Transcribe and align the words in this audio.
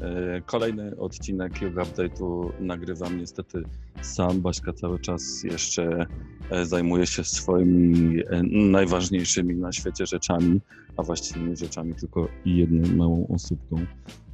E, 0.00 0.40
Kolejny 0.46 0.96
odcinek 0.96 1.62
Yoga 1.62 1.82
Update'u 1.82 2.50
nagrywam 2.60 3.18
niestety 3.18 3.62
sam. 4.02 4.40
Baśka 4.40 4.72
cały 4.72 4.98
czas 4.98 5.44
jeszcze 5.44 6.06
e, 6.50 6.66
zajmuje 6.66 7.06
się 7.06 7.24
swoimi 7.24 8.20
e, 8.20 8.42
najważniejszymi 8.52 9.54
na 9.54 9.72
świecie 9.72 10.06
rzeczami, 10.06 10.60
a 10.96 11.02
właściwie 11.02 11.40
nie 11.40 11.56
rzeczami, 11.56 11.94
tylko 11.94 12.28
jedną 12.44 12.96
małą 12.96 13.26
osóbką. 13.26 13.76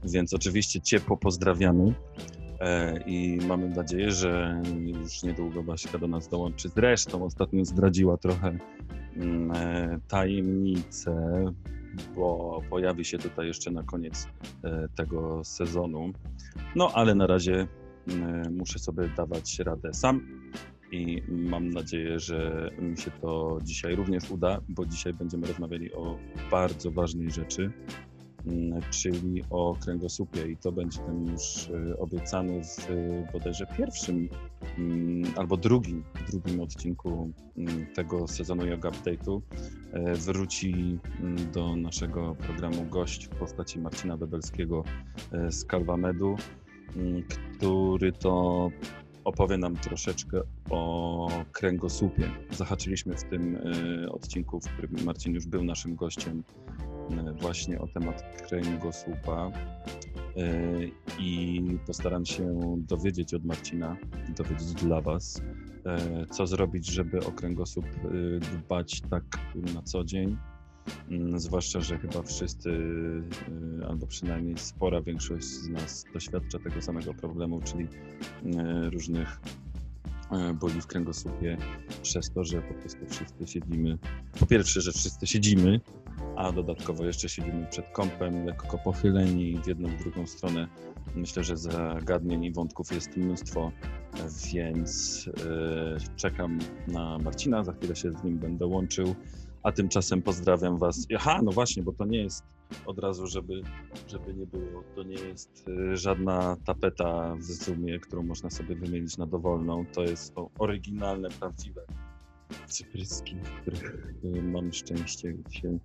Więc 0.04 0.34
oczywiście 0.34 0.80
ciepło 0.80 1.16
pozdrawiamy 1.16 1.94
i 3.06 3.38
mamy 3.48 3.68
nadzieję, 3.68 4.10
że 4.10 4.62
już 4.76 5.22
niedługo 5.22 5.62
Baśka 5.62 5.98
do 5.98 6.08
nas 6.08 6.28
dołączy. 6.28 6.68
Zresztą 6.68 7.24
ostatnio 7.24 7.64
zdradziła 7.64 8.16
trochę 8.16 8.58
mm, 9.16 9.52
tajemnicę, 10.08 11.44
bo 12.16 12.60
pojawi 12.70 13.04
się 13.04 13.18
tutaj 13.18 13.46
jeszcze 13.46 13.70
na 13.70 13.82
koniec 13.82 14.28
e, 14.64 14.88
tego 14.96 15.44
sezonu. 15.44 16.12
No 16.76 16.90
ale 16.94 17.14
na 17.14 17.26
razie 17.26 17.66
muszę 18.50 18.78
sobie 18.78 19.08
dawać 19.16 19.58
radę 19.58 19.94
sam 19.94 20.20
i 20.92 21.22
mam 21.28 21.70
nadzieję, 21.70 22.18
że 22.18 22.70
mi 22.78 22.98
się 22.98 23.10
to 23.10 23.58
dzisiaj 23.62 23.96
również 23.96 24.30
uda, 24.30 24.60
bo 24.68 24.86
dzisiaj 24.86 25.14
będziemy 25.14 25.46
rozmawiali 25.46 25.92
o 25.92 26.18
bardzo 26.50 26.90
ważnej 26.90 27.30
rzeczy, 27.30 27.72
czyli 28.90 29.42
o 29.50 29.76
kręgosłupie 29.80 30.46
i 30.50 30.56
to 30.56 30.72
będzie 30.72 30.98
ten 30.98 31.26
już 31.26 31.70
e, 31.90 31.98
obiecany 31.98 32.64
w 32.64 32.90
e, 32.90 33.32
bodajże 33.32 33.66
pierwszym 33.66 34.28
mm, 34.78 35.32
albo 35.36 35.56
drugim, 35.56 36.04
drugim 36.30 36.60
odcinku 36.60 37.30
mm, 37.58 37.86
tego 37.94 38.28
sezonu 38.28 38.66
Yoga 38.66 38.90
Update'u 38.90 39.40
e, 39.92 40.14
wróci 40.14 40.98
mm, 41.20 41.52
do 41.52 41.76
naszego 41.76 42.34
programu 42.34 42.84
gość 42.84 43.26
w 43.26 43.28
postaci 43.28 43.80
Marcina 43.80 44.16
Bebelskiego 44.16 44.84
e, 45.32 45.52
z 45.52 45.66
Calvamedu, 45.66 46.36
mm, 46.96 47.22
który 47.22 48.12
to 48.12 48.70
opowie 49.26 49.58
nam 49.58 49.76
troszeczkę 49.76 50.40
o 50.70 51.28
kręgosłupie. 51.52 52.30
Zahaczyliśmy 52.50 53.14
w 53.14 53.24
tym 53.24 53.56
e, 53.56 54.12
odcinku, 54.12 54.60
w 54.60 54.68
którym 54.68 55.04
Marcin 55.04 55.34
już 55.34 55.46
był 55.46 55.64
naszym 55.64 55.96
gościem, 55.96 56.42
właśnie 57.40 57.80
o 57.80 57.86
temat 57.86 58.22
kręgosłupa. 58.48 59.50
E, 60.36 60.52
I 61.18 61.62
postaram 61.86 62.26
się 62.26 62.74
dowiedzieć 62.76 63.34
od 63.34 63.44
Marcina, 63.44 63.96
dowiedzieć 64.36 64.72
dla 64.74 65.00
Was, 65.00 65.42
e, 65.86 66.26
co 66.26 66.46
zrobić, 66.46 66.86
żeby 66.86 67.26
o 67.26 67.32
kręgosłup 67.32 67.86
e, 67.86 68.08
dbać 68.40 69.00
tak 69.00 69.24
na 69.74 69.82
co 69.82 70.04
dzień. 70.04 70.36
Mm, 71.10 71.38
Zwłaszcza, 71.40 71.80
że 71.80 71.98
chyba 71.98 72.22
wszyscy, 72.22 72.70
e, 73.82 73.86
albo 73.86 74.06
przynajmniej 74.06 74.58
spora 74.58 75.02
większość 75.02 75.44
z 75.44 75.68
nas 75.68 76.04
doświadcza 76.14 76.58
tego 76.58 76.82
samego 76.82 77.14
problemu, 77.14 77.60
czyli 77.64 77.88
e, 78.58 78.90
różnych 78.90 79.28
e, 79.28 79.65
boli 80.54 80.80
w 80.80 80.86
kręgosłupie 80.86 81.56
przez 82.02 82.30
to, 82.30 82.44
że 82.44 82.62
po 82.62 82.74
prostu 82.74 83.06
wszyscy 83.08 83.46
siedzimy. 83.46 83.98
Po 84.40 84.46
pierwsze, 84.46 84.80
że 84.80 84.92
wszyscy 84.92 85.26
siedzimy, 85.26 85.80
a 86.36 86.52
dodatkowo 86.52 87.04
jeszcze 87.04 87.28
siedzimy 87.28 87.66
przed 87.70 87.88
kąpem, 87.88 88.46
lekko 88.46 88.78
pochyleni 88.78 89.58
w 89.64 89.66
jedną, 89.66 89.88
w 89.88 89.98
drugą 90.02 90.26
stronę. 90.26 90.68
Myślę, 91.14 91.44
że 91.44 91.56
zagadnień 91.56 92.44
i 92.44 92.52
wątków 92.52 92.92
jest 92.92 93.16
mnóstwo, 93.16 93.72
więc 94.52 95.30
e, 95.46 96.16
czekam 96.16 96.58
na 96.88 97.18
Marcina, 97.18 97.64
za 97.64 97.72
chwilę 97.72 97.96
się 97.96 98.12
z 98.12 98.24
nim 98.24 98.38
będę 98.38 98.66
łączył. 98.66 99.14
A 99.62 99.72
tymczasem 99.72 100.22
pozdrawiam 100.22 100.78
Was. 100.78 101.06
Aha, 101.16 101.40
no 101.44 101.52
właśnie, 101.52 101.82
bo 101.82 101.92
to 101.92 102.04
nie 102.04 102.18
jest 102.18 102.44
od 102.86 102.98
razu, 102.98 103.26
żeby, 103.26 103.62
żeby 104.08 104.34
nie 104.34 104.46
było, 104.46 104.82
to 104.94 105.02
nie 105.02 105.14
jest 105.14 105.64
e, 105.68 105.96
żadna 105.96 106.56
tapeta 106.64 107.36
w 107.36 107.42
Zoomie, 107.42 108.00
którą 108.00 108.22
można 108.22 108.50
sobie 108.50 108.76
wymienić 108.76 109.16
na 109.16 109.26
dowolną. 109.26 109.84
To 109.86 110.02
jest 110.02 110.34
to 110.34 110.50
oryginalne, 110.58 111.28
prawdziwe 111.28 111.86
cypryski, 112.66 113.36
w 113.42 113.60
których 113.60 114.14
e, 114.24 114.42
mam 114.42 114.72
szczęście 114.72 115.34
się 115.50 115.78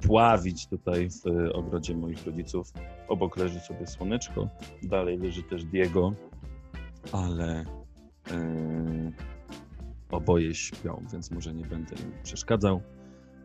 pławić 0.00 0.66
tutaj 0.66 1.08
w 1.10 1.26
e, 1.26 1.52
ogrodzie 1.52 1.96
moich 1.96 2.26
rodziców. 2.26 2.72
Obok 3.08 3.36
leży 3.36 3.60
sobie 3.60 3.86
słoneczko, 3.86 4.48
dalej 4.82 5.18
leży 5.18 5.42
też 5.42 5.64
Diego, 5.64 6.12
ale 7.12 7.64
e, 8.30 9.12
oboje 10.10 10.54
śpią, 10.54 11.04
więc 11.12 11.30
może 11.30 11.54
nie 11.54 11.64
będę 11.64 11.94
im 11.94 12.12
przeszkadzał. 12.22 12.80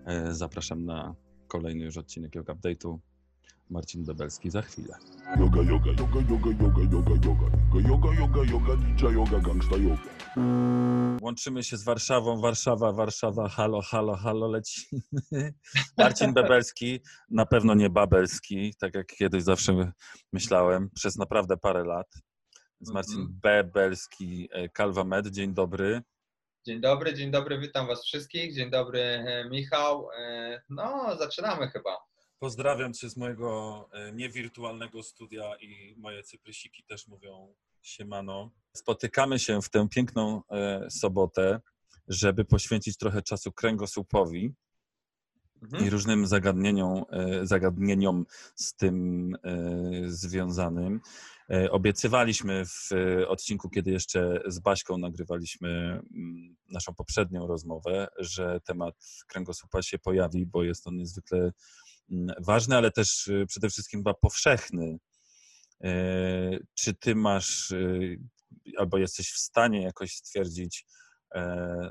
E, 0.06 0.34
zapraszam 0.34 0.86
na 0.86 1.16
kolejny 1.54 1.86
już 1.86 1.98
odcinek 1.98 2.36
Yoga 2.36 2.54
Update'u. 2.54 3.00
Marcin 3.70 4.06
Bebelski 4.06 4.50
za 4.50 4.62
chwilę. 4.62 4.96
Yoga, 5.40 5.62
yoga, 5.62 5.92
yoga, 5.92 6.20
yoga, 6.30 6.50
yoga, 6.62 6.82
yoga, 6.92 7.14
yoga, 7.22 7.48
yoga, 7.80 7.80
yoga, 7.90 8.14
yoga, 8.20 8.44
yoga, 8.52 8.76
ninja 8.76 9.10
yoga, 9.10 9.40
gangsta 9.40 9.76
yoga. 9.78 10.02
Łączymy 11.22 11.64
się 11.64 11.78
z 11.78 11.84
Warszawą, 11.84 12.42
Warszawa, 12.42 12.92
Warszawa, 12.94 13.50
halo, 13.50 13.82
halo, 13.82 14.16
halo, 14.16 14.48
lecimy. 14.48 15.02
Marcin 15.98 16.34
Bebelski, 16.34 17.00
na 17.30 17.46
pewno 17.46 17.74
nie 17.74 17.90
Babelski, 17.90 18.74
tak 18.80 18.96
jak 18.96 19.08
kiedyś 19.08 19.44
zawsze 19.44 19.92
myślałem, 20.34 20.90
przez 20.96 21.16
naprawdę 21.18 21.58
parę 21.58 21.84
lat. 21.84 22.08
Z 22.82 22.92
Marcin 22.94 23.20
Mhm. 23.22 23.40
Bebelski, 23.44 24.50
e, 24.52 24.70
Calvamed, 24.70 25.28
dzień 25.28 25.54
dobry. 25.54 26.02
Dzień 26.66 26.82
dobry, 26.82 27.14
dzień 27.14 27.32
dobry, 27.32 27.60
witam 27.60 27.88
Was 27.88 28.06
wszystkich. 28.06 28.56
Dzień 28.56 28.70
dobry, 28.72 29.00
e, 29.00 29.50
Michał. 29.50 30.10
E, 30.12 30.62
No, 30.70 31.16
zaczynamy 31.18 31.68
chyba. 31.68 31.98
Pozdrawiam 32.40 32.94
Cię 32.94 33.10
z 33.10 33.18
mojego 33.18 33.90
e, 33.94 34.12
niewirtualnego 34.12 35.04
studia 35.04 35.56
i 35.62 35.96
moje 35.98 36.24
cyprysiki 36.24 36.84
też 36.84 37.08
mówią 37.08 37.54
siemano. 37.82 38.52
Spotykamy 38.78 39.40
się 39.40 39.62
w 39.62 39.70
tę 39.70 39.88
piękną 39.90 40.42
sobotę, 40.90 41.60
żeby 42.08 42.46
poświęcić 42.46 42.98
trochę 42.98 43.22
czasu 43.22 43.52
kręgosłupowi 43.52 44.54
Mhm. 45.62 45.86
i 45.86 45.90
różnym 45.90 46.28
zagadnieniom, 46.28 47.04
zagadnieniom 47.44 48.26
z 48.56 48.76
tym 48.76 49.32
związanym. 50.06 51.02
E, 51.52 51.72
Obiecywaliśmy 51.72 52.66
w 52.66 52.92
e, 52.92 53.28
odcinku, 53.28 53.70
kiedy 53.70 53.92
jeszcze 53.92 54.42
z 54.48 54.60
Baśką 54.60 54.98
nagrywaliśmy 54.98 55.70
mm, 55.70 56.56
naszą 56.70 56.94
poprzednią 56.96 57.48
rozmowę, 57.48 58.08
że 58.18 58.60
temat 58.66 58.96
kręgosłupa 59.28 59.82
się 59.82 60.00
pojawi, 60.00 60.46
bo 60.46 60.64
jest 60.64 60.88
on 60.88 60.96
niezwykle 60.96 61.52
mm, 62.12 62.36
ważny, 62.40 62.78
ale 62.78 62.92
też 62.92 63.28
e, 63.28 63.46
przede 63.46 63.70
wszystkim 63.70 64.00
chyba 64.00 64.14
powszechny. 64.14 64.98
Czy 66.74 66.94
ty 67.00 67.16
masz 67.16 67.74
albo 68.78 68.98
jesteś 68.98 69.32
w 69.32 69.38
stanie 69.38 69.82
jakoś 69.82 70.16
stwierdzić, 70.16 70.86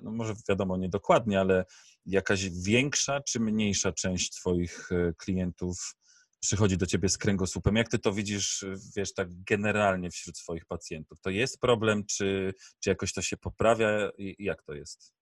no 0.02 0.10
może 0.10 0.34
wiadomo 0.48 0.76
nie 0.76 0.88
dokładnie, 0.88 1.41
ale 1.41 1.64
jakaś 2.06 2.50
większa 2.50 3.20
czy 3.20 3.41
mniejsza 3.41 3.92
część 3.92 4.30
Twoich 4.30 4.88
klientów 5.18 5.94
przychodzi 6.42 6.77
do 6.77 6.86
Ciebie 6.86 7.09
z 7.09 7.18
kręgosłupem? 7.18 7.77
Jak 7.77 7.89
Ty 7.89 7.98
to 7.98 8.12
widzisz, 8.12 8.65
wiesz, 8.97 9.15
tak 9.15 9.28
generalnie 9.44 10.10
wśród 10.10 10.39
swoich 10.39 10.66
pacjentów? 10.66 11.21
To 11.21 11.30
jest 11.30 11.60
problem, 11.60 12.04
czy, 12.06 12.54
czy 12.80 12.91
jakoś 12.91 13.12
to 13.12 13.22
się 13.22 13.36
poprawia? 13.36 14.10
I 14.18 14.44
jak 14.44 14.62
to 14.62 14.74
jest? 14.74 15.12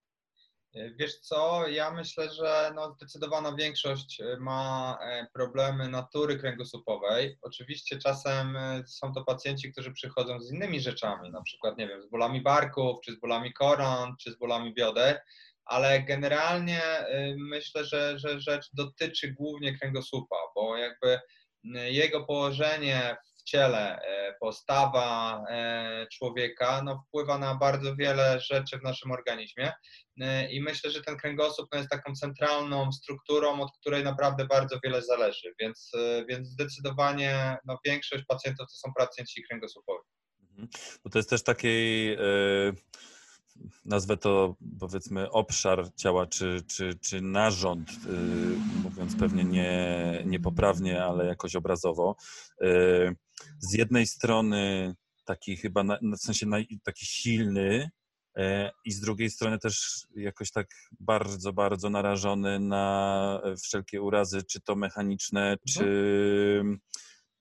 E, 0.75 0.91
Wiesz 0.93 1.19
co, 1.19 1.67
ja 1.67 1.91
myślę, 1.91 2.33
że 2.33 2.71
no, 2.75 2.93
zdecydowana 2.93 3.55
większość 3.55 4.21
e, 4.21 4.37
ma 4.39 4.97
e, 5.01 5.27
problemy 5.33 5.89
natury 5.89 6.37
kręgosłupowej. 6.39 7.37
Oczywiście 7.41 7.97
czasem 7.97 8.57
są 8.87 9.13
to 9.13 9.23
pacjenci, 9.23 9.71
którzy 9.71 9.91
przychodzą 9.91 10.41
z 10.41 10.51
innymi 10.51 10.81
rzeczami, 10.81 11.31
na 11.31 11.41
przykład, 11.41 11.77
nie 11.77 11.87
wiem, 11.87 12.01
z 12.01 12.09
bólami 12.09 12.41
barków, 12.41 12.97
czy 13.05 13.13
z 13.13 13.19
bólami 13.19 13.53
koron, 13.53 14.15
czy 14.19 14.31
z 14.31 14.37
bólami 14.37 14.73
bioder, 14.73 15.21
ale 15.65 16.03
generalnie 16.03 16.83
e, 16.83 17.35
myślę, 17.37 17.85
że, 17.85 18.19
że 18.19 18.41
rzecz 18.41 18.65
dotyczy 18.73 19.33
głównie 19.33 19.77
kręgosłupa, 19.77 20.35
bo 20.55 20.77
jakby 20.77 21.19
m, 21.65 21.75
jego 21.75 22.25
położenie 22.25 23.17
w 23.37 23.43
ciele, 23.43 23.99
e, 24.01 24.35
postawa 24.39 25.43
człowieka, 26.13 26.81
no, 26.85 27.03
wpływa 27.07 27.37
na 27.37 27.55
bardzo 27.55 27.95
wiele 27.95 28.39
rzeczy 28.39 28.79
w 28.79 28.83
naszym 28.83 29.11
organizmie. 29.11 29.71
I 30.49 30.61
myślę, 30.61 30.91
że 30.91 31.01
ten 31.01 31.17
kręgosłup 31.17 31.67
no, 31.71 31.77
jest 31.77 31.89
taką 31.89 32.13
centralną 32.13 32.91
strukturą, 32.91 33.61
od 33.61 33.71
której 33.79 34.03
naprawdę 34.03 34.45
bardzo 34.45 34.79
wiele 34.83 35.01
zależy. 35.01 35.53
Więc, 35.59 35.91
więc 36.29 36.47
zdecydowanie 36.47 37.57
no, 37.65 37.77
większość 37.85 38.23
pacjentów 38.27 38.67
to 38.67 38.87
są 38.87 38.93
pacjenci 38.97 39.43
kręgosłupowi. 39.43 40.03
Mhm. 40.51 40.67
To 41.11 41.19
jest 41.19 41.29
też 41.29 41.43
taki, 41.43 42.07
e, 42.17 42.73
nazwę 43.85 44.17
to 44.17 44.55
powiedzmy 44.79 45.31
obszar 45.31 45.89
ciała, 45.95 46.27
czy, 46.27 46.61
czy, 46.67 46.99
czy 47.01 47.21
narząd, 47.21 47.89
e, 47.89 48.11
mówiąc 48.83 49.15
pewnie 49.15 49.43
nie, 49.43 50.23
niepoprawnie, 50.25 51.03
ale 51.03 51.25
jakoś 51.25 51.55
obrazowo. 51.55 52.15
E, 52.61 52.67
z 53.59 53.73
jednej 53.73 54.07
strony 54.07 54.93
taki 55.25 55.57
chyba, 55.57 55.83
na, 55.83 55.99
w 56.17 56.21
sensie 56.21 56.45
naj, 56.45 56.67
taki 56.83 57.05
silny, 57.05 57.89
i 58.85 58.91
z 58.91 58.99
drugiej 58.99 59.29
strony 59.29 59.59
też 59.59 60.05
jakoś 60.15 60.51
tak 60.51 60.67
bardzo, 60.99 61.53
bardzo 61.53 61.89
narażony 61.89 62.59
na 62.59 63.41
wszelkie 63.63 64.01
urazy, 64.01 64.43
czy 64.43 64.61
to 64.61 64.75
mechaniczne, 64.75 65.57
czy 65.67 66.63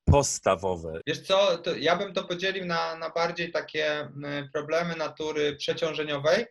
postawowe. 0.04 1.00
Wiesz 1.06 1.20
co, 1.20 1.62
ja 1.78 1.96
bym 1.96 2.12
to 2.12 2.24
podzielił 2.24 2.64
na, 2.64 2.96
na 2.96 3.10
bardziej 3.10 3.52
takie 3.52 4.08
problemy 4.52 4.96
natury 4.96 5.56
przeciążeniowej, 5.56 6.46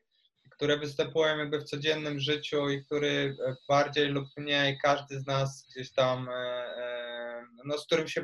które 0.59 0.77
występują 0.77 1.37
jakby 1.37 1.59
w 1.59 1.63
codziennym 1.63 2.19
życiu 2.19 2.69
i 2.69 2.85
który 2.85 3.35
e, 3.47 3.55
bardziej 3.67 4.07
lub 4.07 4.27
mniej 4.37 4.77
każdy 4.83 5.19
z 5.19 5.27
nas 5.27 5.65
gdzieś 5.69 5.91
tam, 5.91 6.29
e, 6.29 6.33
e, 6.33 7.45
no, 7.65 7.77
z 7.77 7.85
którym 7.85 8.07
się 8.07 8.23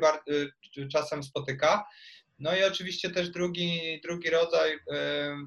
czasem 0.92 1.22
spotyka. 1.22 1.86
No 2.38 2.56
i 2.56 2.64
oczywiście 2.64 3.10
też 3.10 3.30
drugi, 3.30 4.00
drugi 4.04 4.30
rodzaj 4.30 4.78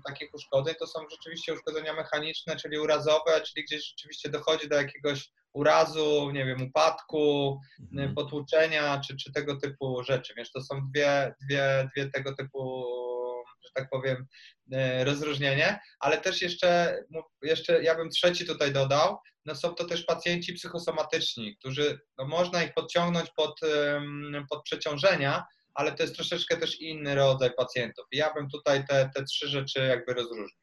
takich 0.05 0.33
uszkodzeń 0.33 0.75
to 0.79 0.87
są 0.87 0.99
rzeczywiście 1.11 1.53
uszkodzenia 1.53 1.93
mechaniczne, 1.93 2.55
czyli 2.55 2.79
urazowe, 2.79 3.41
czyli 3.41 3.65
gdzieś 3.65 3.85
rzeczywiście 3.87 4.29
dochodzi 4.29 4.69
do 4.69 4.75
jakiegoś 4.75 5.31
urazu, 5.53 6.31
nie 6.31 6.45
wiem, 6.45 6.61
upadku, 6.61 7.59
mhm. 7.91 8.15
potłuczenia 8.15 9.01
czy, 9.07 9.17
czy 9.17 9.31
tego 9.33 9.55
typu 9.55 10.03
rzeczy. 10.03 10.33
Więc 10.37 10.51
to 10.51 10.61
są 10.61 10.81
dwie, 10.93 11.35
dwie, 11.41 11.89
dwie 11.95 12.09
tego 12.09 12.35
typu, 12.35 12.85
że 13.63 13.69
tak 13.73 13.89
powiem, 13.89 14.27
y, 14.73 15.03
rozróżnienie, 15.03 15.79
ale 15.99 16.17
też 16.17 16.41
jeszcze, 16.41 16.99
jeszcze 17.41 17.83
ja 17.83 17.95
bym 17.95 18.09
trzeci 18.09 18.45
tutaj 18.45 18.73
dodał, 18.73 19.17
no 19.45 19.55
są 19.55 19.75
to 19.75 19.85
też 19.85 20.03
pacjenci 20.03 20.53
psychosomatyczni, 20.53 21.57
którzy, 21.57 21.99
no 22.17 22.27
można 22.27 22.63
ich 22.63 22.73
podciągnąć 22.73 23.29
pod, 23.35 23.59
pod 24.49 24.63
przeciążenia, 24.63 25.45
ale 25.73 25.91
to 25.91 26.03
jest 26.03 26.15
troszeczkę 26.15 26.57
też 26.57 26.81
inny 26.81 27.15
rodzaj 27.15 27.51
pacjentów. 27.57 28.05
ja 28.11 28.33
bym 28.33 28.49
tutaj 28.49 28.85
te, 28.87 29.09
te 29.15 29.23
trzy 29.23 29.47
rzeczy 29.47 29.79
jakby 29.79 30.13
rozróżnił. 30.13 30.59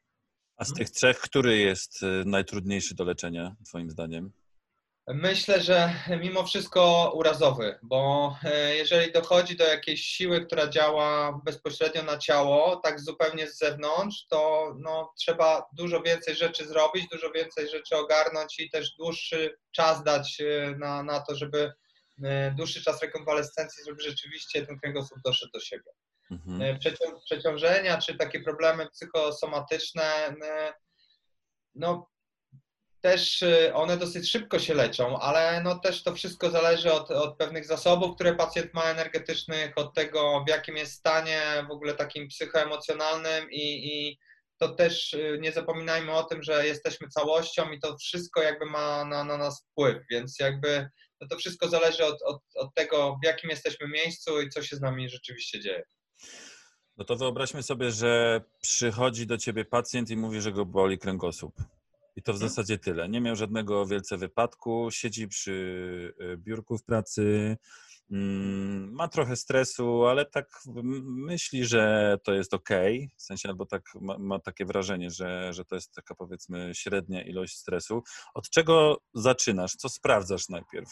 A 0.57 0.65
z 0.65 0.73
tych 0.73 0.89
trzech, 0.89 1.19
który 1.19 1.57
jest 1.57 2.03
y, 2.03 2.23
najtrudniejszy 2.25 2.95
do 2.95 3.03
leczenia, 3.03 3.55
Twoim 3.65 3.89
zdaniem? 3.89 4.31
Myślę, 5.07 5.61
że 5.61 5.93
mimo 6.21 6.43
wszystko 6.43 7.11
urazowy, 7.15 7.79
bo 7.81 8.35
e, 8.43 8.75
jeżeli 8.75 9.11
dochodzi 9.11 9.55
do 9.55 9.63
jakiejś 9.63 10.01
siły, 10.01 10.45
która 10.45 10.67
działa 10.67 11.41
bezpośrednio 11.45 12.03
na 12.03 12.17
ciało, 12.17 12.75
tak 12.75 12.99
zupełnie 12.99 13.47
z 13.47 13.57
zewnątrz, 13.57 14.25
to 14.29 14.73
no, 14.79 15.13
trzeba 15.19 15.67
dużo 15.73 16.01
więcej 16.01 16.35
rzeczy 16.35 16.67
zrobić, 16.67 17.07
dużo 17.11 17.31
więcej 17.31 17.69
rzeczy 17.69 17.95
ogarnąć 17.95 18.59
i 18.59 18.69
też 18.69 18.95
dłuższy 18.95 19.57
czas 19.71 20.03
dać 20.03 20.41
e, 20.41 20.75
na, 20.77 21.03
na 21.03 21.19
to, 21.19 21.35
żeby 21.35 21.71
E, 22.23 22.51
dłuższy 22.51 22.83
czas 22.83 23.01
rekonwalescencji, 23.01 23.83
żeby 23.85 24.01
rzeczywiście 24.01 24.65
ten 24.65 24.79
kręgosłup 24.79 25.19
doszedł 25.25 25.51
do 25.51 25.59
siebie. 25.59 25.91
Mhm. 26.31 26.79
Przeciążenia 27.25 27.97
czy 27.97 28.15
takie 28.15 28.39
problemy 28.39 28.89
psychosomatyczne, 28.89 30.35
no 31.75 32.09
też 33.07 33.43
one 33.73 33.97
dosyć 33.97 34.31
szybko 34.31 34.59
się 34.59 34.73
leczą, 34.73 35.19
ale 35.19 35.61
no 35.63 35.79
też 35.79 36.03
to 36.03 36.15
wszystko 36.15 36.49
zależy 36.49 36.93
od, 36.93 37.11
od 37.11 37.37
pewnych 37.37 37.65
zasobów, 37.65 38.15
które 38.15 38.35
pacjent 38.35 38.73
ma 38.73 38.83
energetycznych, 38.83 39.77
od 39.77 39.93
tego 39.93 40.43
w 40.47 40.49
jakim 40.49 40.77
jest 40.77 40.93
stanie 40.93 41.41
w 41.67 41.71
ogóle 41.71 41.93
takim 41.93 42.27
psychoemocjonalnym 42.27 43.51
i, 43.51 43.87
i 43.87 44.17
to 44.57 44.69
też 44.69 45.15
nie 45.39 45.51
zapominajmy 45.51 46.11
o 46.11 46.23
tym, 46.23 46.43
że 46.43 46.67
jesteśmy 46.67 47.07
całością 47.07 47.71
i 47.71 47.79
to 47.79 47.97
wszystko 47.97 48.41
jakby 48.41 48.65
ma 48.65 49.05
na, 49.05 49.23
na 49.23 49.37
nas 49.37 49.63
wpływ, 49.63 49.97
więc 50.11 50.39
jakby 50.39 50.89
no 51.21 51.27
to 51.27 51.37
wszystko 51.37 51.69
zależy 51.69 52.05
od, 52.05 52.21
od, 52.21 52.41
od 52.55 52.73
tego, 52.73 53.17
w 53.23 53.25
jakim 53.25 53.49
jesteśmy 53.49 53.87
miejscu 53.87 54.41
i 54.41 54.49
co 54.49 54.63
się 54.63 54.75
z 54.75 54.81
nami 54.81 55.09
rzeczywiście 55.09 55.59
dzieje. 55.59 55.83
No 56.97 57.05
to 57.05 57.15
wyobraźmy 57.15 57.63
sobie, 57.63 57.91
że 57.91 58.41
przychodzi 58.61 59.27
do 59.27 59.37
ciebie 59.37 59.65
pacjent 59.65 60.09
i 60.09 60.17
mówi, 60.17 60.41
że 60.41 60.51
go 60.51 60.65
boli 60.65 60.97
kręgosłup. 60.97 61.76
I 62.17 62.21
to 62.21 62.33
w 62.33 62.35
mhm. 62.35 62.49
zasadzie 62.49 62.77
tyle. 62.77 63.09
Nie 63.09 63.21
miał 63.21 63.35
żadnego 63.35 63.85
wielce 63.85 64.17
wypadku, 64.17 64.91
siedzi 64.91 65.27
przy 65.27 65.51
y, 66.21 66.37
biurku 66.37 66.77
w 66.77 66.83
pracy, 66.83 67.57
mm, 68.11 68.93
ma 68.93 69.07
trochę 69.07 69.35
stresu, 69.35 70.05
ale 70.05 70.25
tak 70.25 70.61
myśli, 71.03 71.65
że 71.65 72.15
to 72.23 72.33
jest 72.33 72.53
ok, 72.53 72.69
w 73.17 73.21
sensie 73.21 73.49
albo 73.49 73.65
tak 73.65 73.83
ma, 74.01 74.17
ma, 74.17 74.39
takie 74.39 74.65
wrażenie, 74.65 75.09
że, 75.09 75.53
że 75.53 75.65
to 75.65 75.75
jest 75.75 75.95
taka 75.95 76.15
powiedzmy 76.15 76.71
średnia 76.75 77.23
ilość 77.23 77.57
stresu. 77.57 78.03
Od 78.33 78.49
czego 78.49 79.01
zaczynasz? 79.13 79.75
Co 79.75 79.89
sprawdzasz 79.89 80.49
najpierw? 80.49 80.89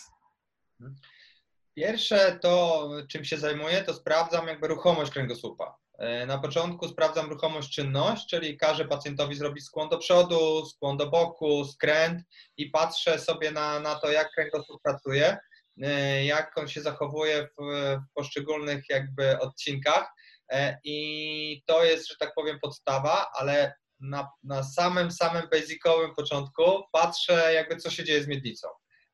Pierwsze 1.76 2.40
to, 2.42 2.90
czym 3.10 3.26
się 3.26 3.38
zajmuję, 3.38 3.84
to 3.84 3.94
sprawdzam 3.94 4.48
jakby 4.48 4.68
ruchomość 4.68 5.12
kręgosłupa. 5.12 5.85
E, 5.98 6.26
na 6.26 6.38
początku 6.38 6.88
sprawdzam 6.88 7.30
ruchomość 7.30 7.76
czynność, 7.76 8.30
czyli 8.30 8.58
każę 8.58 8.86
pacjentowi 8.86 9.36
zrobić 9.36 9.66
skłon 9.66 9.90
do 9.90 9.98
przodu, 9.98 10.66
skłon 10.66 10.98
do 10.98 11.10
boku, 11.10 11.66
skręt 11.66 12.22
i 12.58 12.70
patrzę 12.70 13.20
sobie 13.20 13.52
na, 13.52 13.80
na 13.80 13.96
to, 13.96 14.12
jak 14.12 14.32
kręgosłup 14.32 14.82
pracuje, 14.84 15.38
e, 15.82 16.26
jak 16.26 16.58
on 16.58 16.68
się 16.68 16.82
zachowuje 16.82 17.48
w, 17.48 17.64
w 17.98 18.14
poszczególnych 18.14 18.84
jakby 18.90 19.40
odcinkach 19.40 20.12
e, 20.52 20.78
i 20.84 21.62
to 21.66 21.84
jest, 21.84 22.08
że 22.08 22.16
tak 22.20 22.34
powiem, 22.36 22.60
podstawa, 22.62 23.32
ale 23.34 23.74
na, 24.00 24.30
na 24.44 24.64
samym, 24.64 25.12
samym 25.12 25.50
basicowym 25.52 26.16
początku 26.16 26.84
patrzę 26.92 27.54
jakby, 27.54 27.76
co 27.76 27.90
się 27.90 28.04
dzieje 28.04 28.24
z 28.24 28.28
miednicą. 28.28 28.68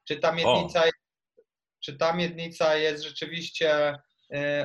Czy 0.07 0.15
ta 0.15 0.31
miednica 0.31 0.83
o. 0.83 0.89
czy 1.79 1.97
ta 1.97 2.13
miednica 2.13 2.75
jest 2.75 3.03
rzeczywiście 3.03 3.95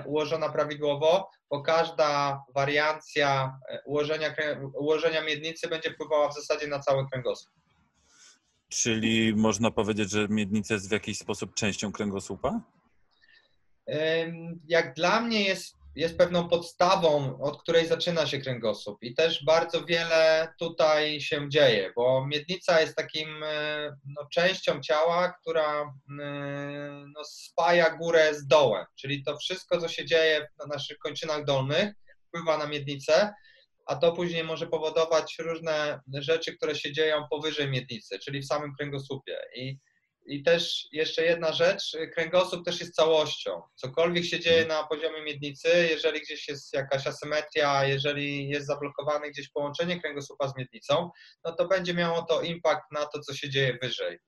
ułożona 0.06 0.48
prawidłowo, 0.48 1.30
bo 1.50 1.62
każda 1.62 2.42
wariancja 2.54 3.58
e, 3.68 3.82
ułożenia, 3.84 4.34
ułożenia 4.74 5.22
miednicy 5.24 5.68
będzie 5.68 5.90
wpływała 5.90 6.28
w 6.28 6.34
zasadzie 6.34 6.66
na 6.66 6.78
cały 6.78 7.08
kręgosłup. 7.10 7.54
Czyli 8.68 9.34
można 9.34 9.70
powiedzieć, 9.70 10.10
że 10.10 10.28
miednica 10.28 10.74
jest 10.74 10.88
w 10.88 10.92
jakiś 10.92 11.18
sposób 11.18 11.54
częścią 11.54 11.92
kręgosłupa? 11.92 12.60
Jak 14.68 14.94
dla 14.94 15.20
mnie 15.20 15.42
jest 15.44 15.75
jest 15.96 16.18
pewną 16.18 16.48
podstawą, 16.48 17.38
od 17.40 17.62
której 17.62 17.86
zaczyna 17.86 18.26
się 18.26 18.38
kręgosłup 18.38 19.02
i 19.02 19.14
też 19.14 19.44
bardzo 19.44 19.84
wiele 19.84 20.48
tutaj 20.58 21.20
się 21.20 21.48
dzieje, 21.48 21.92
bo 21.96 22.26
miednica 22.26 22.80
jest 22.80 22.96
takim 22.96 23.42
e, 23.42 23.96
no, 24.04 24.26
częścią 24.32 24.80
ciała, 24.80 25.32
która 25.40 25.80
e, 25.82 27.04
no, 27.14 27.24
spaja 27.24 27.96
górę 27.96 28.34
z 28.34 28.46
dołem, 28.46 28.86
czyli 28.94 29.24
to 29.24 29.36
wszystko, 29.36 29.80
co 29.80 29.88
się 29.88 30.06
dzieje 30.06 30.48
na 30.58 30.66
naszych 30.66 30.98
kończynach 30.98 31.44
dolnych, 31.44 31.94
wpływa 32.28 32.58
na 32.58 32.66
miednicę, 32.66 33.34
a 33.86 33.96
to 33.96 34.12
później 34.12 34.44
może 34.44 34.66
powodować 34.66 35.36
różne 35.38 36.00
rzeczy, 36.14 36.56
które 36.56 36.74
się 36.74 36.92
dzieją 36.92 37.28
powyżej 37.30 37.70
miednicy, 37.70 38.18
czyli 38.18 38.40
w 38.40 38.46
samym 38.46 38.74
kręgosłupie. 38.74 39.36
I 39.54 39.78
i 40.26 40.42
też 40.42 40.88
jeszcze 40.92 41.24
jedna 41.24 41.52
rzecz, 41.52 41.96
kręgosłup 42.14 42.64
też 42.64 42.80
jest 42.80 42.94
całością. 42.94 43.62
Cokolwiek 43.74 44.24
się 44.24 44.40
dzieje 44.40 44.62
mhm. 44.62 44.80
na 44.80 44.88
poziomie 44.88 45.22
miednicy, 45.22 45.68
jeżeli 45.90 46.20
gdzieś 46.20 46.48
jest 46.48 46.74
jakaś 46.74 47.06
asymetria, 47.06 47.84
jeżeli 47.84 48.48
jest 48.48 48.66
zablokowane 48.66 49.30
gdzieś 49.30 49.48
połączenie 49.48 50.00
kręgosłupa 50.00 50.48
z 50.48 50.56
miednicą, 50.56 51.10
no 51.44 51.52
to 51.52 51.68
będzie 51.68 51.94
miało 51.94 52.22
to 52.22 52.42
impact 52.42 52.92
na 52.92 53.06
to, 53.06 53.20
co 53.20 53.34
się 53.34 53.50
dzieje 53.50 53.78
wyżej. 53.82 54.18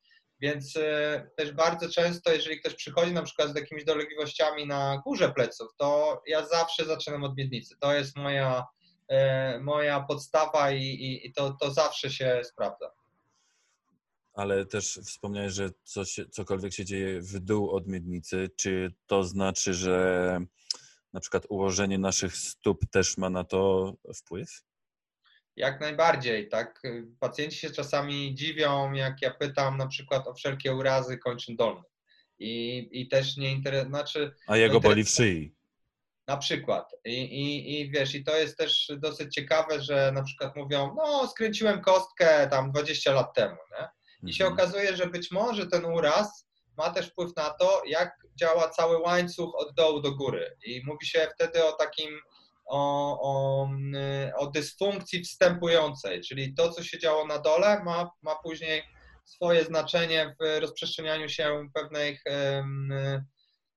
Więc 0.41 0.77
y, 0.77 1.31
też 1.37 1.53
bardzo 1.53 1.89
często, 1.91 2.33
jeżeli 2.33 2.61
ktoś 2.61 2.75
przychodzi 2.75 3.13
na 3.13 3.23
przykład 3.23 3.53
z 3.53 3.55
jakimiś 3.55 3.85
dolegliwościami 3.85 4.67
na 4.67 5.03
górze 5.05 5.33
pleców, 5.33 5.69
to 5.77 6.23
ja 6.27 6.47
zawsze 6.47 6.85
zaczynam 6.85 7.25
od 7.25 7.37
miednicy. 7.37 7.75
To 7.81 7.95
jest 7.95 8.17
moja, 8.17 8.65
y, 9.13 9.61
moja 9.61 10.01
podstawa 10.01 10.71
i, 10.71 10.83
i, 10.83 11.27
i 11.27 11.33
to, 11.33 11.57
to 11.61 11.71
zawsze 11.71 12.11
się 12.11 12.41
sprawdza 12.45 12.98
ale 14.39 14.67
też 14.67 15.01
wspomniałeś, 15.05 15.53
że 15.53 15.71
coś, 15.83 16.21
cokolwiek 16.31 16.73
się 16.73 16.85
dzieje 16.85 17.21
w 17.21 17.41
dół 17.41 17.71
od 17.71 17.87
miednicy. 17.87 18.51
Czy 18.57 18.95
to 19.07 19.25
znaczy, 19.25 19.75
że 19.75 20.39
na 21.13 21.21
przykład 21.21 21.47
ułożenie 21.49 21.99
naszych 21.99 22.37
stóp 22.37 22.81
też 22.91 23.17
ma 23.17 23.31
na 23.31 23.45
to 23.45 23.93
wpływ? 24.15 24.63
Jak 25.57 25.81
najbardziej, 25.81 26.49
tak. 26.49 26.83
Pacjenci 27.21 27.57
się 27.57 27.71
czasami 27.71 28.35
dziwią, 28.35 28.93
jak 28.93 29.23
ja 29.23 29.31
pytam 29.31 29.77
na 29.77 29.87
przykład 29.87 30.27
o 30.27 30.35
wszelkie 30.35 30.75
urazy 30.75 31.19
kończyn 31.19 31.57
dolnych. 31.57 31.93
I, 32.39 32.89
i 32.93 33.09
też 33.09 33.37
nie 33.37 33.53
interesuje, 33.53 33.89
znaczy... 33.89 34.35
A 34.47 34.57
jego 34.57 34.81
boli 34.81 35.05
w 35.05 35.09
szyi. 35.09 35.55
Na 36.27 36.37
przykład. 36.37 36.95
I, 37.05 37.23
i, 37.23 37.81
I 37.81 37.91
wiesz, 37.91 38.15
i 38.15 38.25
to 38.25 38.37
jest 38.37 38.59
też 38.59 38.93
dosyć 38.99 39.35
ciekawe, 39.35 39.83
że 39.83 40.13
na 40.15 40.23
przykład 40.23 40.57
mówią, 40.57 40.95
no 40.97 41.29
skręciłem 41.29 41.81
kostkę 41.81 42.49
tam 42.51 42.71
20 42.73 43.13
lat 43.13 43.35
temu, 43.35 43.57
nie? 43.81 43.98
I 44.23 44.33
się 44.33 44.45
Mhm. 44.45 44.53
okazuje, 44.61 44.97
że 44.97 45.07
być 45.07 45.31
może 45.31 45.67
ten 45.67 45.85
uraz 45.85 46.49
ma 46.77 46.91
też 46.91 47.07
wpływ 47.11 47.37
na 47.37 47.51
to, 47.51 47.83
jak 47.87 48.17
działa 48.41 48.69
cały 48.69 48.99
łańcuch 48.99 49.55
od 49.55 49.75
dołu 49.75 50.01
do 50.01 50.13
góry. 50.13 50.57
I 50.67 50.83
mówi 50.87 51.07
się 51.07 51.29
wtedy 51.35 51.65
o 51.65 51.73
takim, 51.73 52.11
o, 52.67 52.79
o, 53.23 53.69
o 54.37 54.47
dysfunkcji 54.47 55.25
wstępującej, 55.25 56.21
czyli 56.21 56.55
to, 56.55 56.73
co 56.73 56.83
się 56.83 56.99
działo 56.99 57.27
na 57.27 57.39
dole, 57.39 57.85
ma, 57.85 58.11
ma 58.23 58.35
później 58.35 58.83
swoje 59.25 59.65
znaczenie 59.65 60.37
w 60.41 60.61
rozprzestrzenianiu 60.61 61.29
się 61.29 61.69
pewnej, 61.75 62.19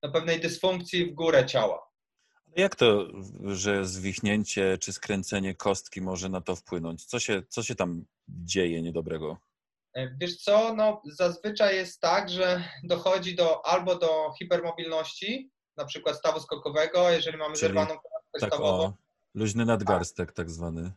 no, 0.04 0.12
pewnej 0.12 0.40
dysfunkcji 0.40 1.12
w 1.12 1.14
górę 1.14 1.46
ciała. 1.46 1.92
Jak 2.58 2.76
to, 2.76 3.08
że 3.46 3.86
zwichnięcie 3.86 4.78
czy 4.78 4.94
skręcenie 4.94 5.56
kostki 5.56 6.02
może 6.02 6.30
na 6.30 6.42
to 6.42 6.56
wpłynąć? 6.56 7.06
Co 7.06 7.20
się, 7.20 7.44
co 7.50 7.64
się 7.64 7.76
tam 7.76 8.06
dzieje 8.30 8.82
niedobrego? 8.82 9.38
E, 9.94 10.16
Wiesz 10.18 10.38
co, 10.38 10.74
no 10.76 11.02
zazwyczaj 11.18 11.76
jest 11.76 12.02
tak, 12.02 12.30
że 12.30 12.64
dochodzi 12.84 13.36
do 13.36 13.66
albo 13.66 13.96
do 13.96 14.34
hipermobilności, 14.40 15.52
na 15.78 15.86
przykład 15.86 16.18
stawu 16.18 16.40
skokowego, 16.40 17.10
jeżeli 17.10 17.38
mamy 17.38 17.56
Czyli 17.56 17.68
zerwaną 17.68 17.88
klatkę 17.88 18.40
Tak 18.40 18.50
stawową. 18.50 18.84
o, 18.84 18.94
luźny 19.34 19.66
nadgarstek 19.66 20.32
tak 20.32 20.50
zwany. 20.50 20.92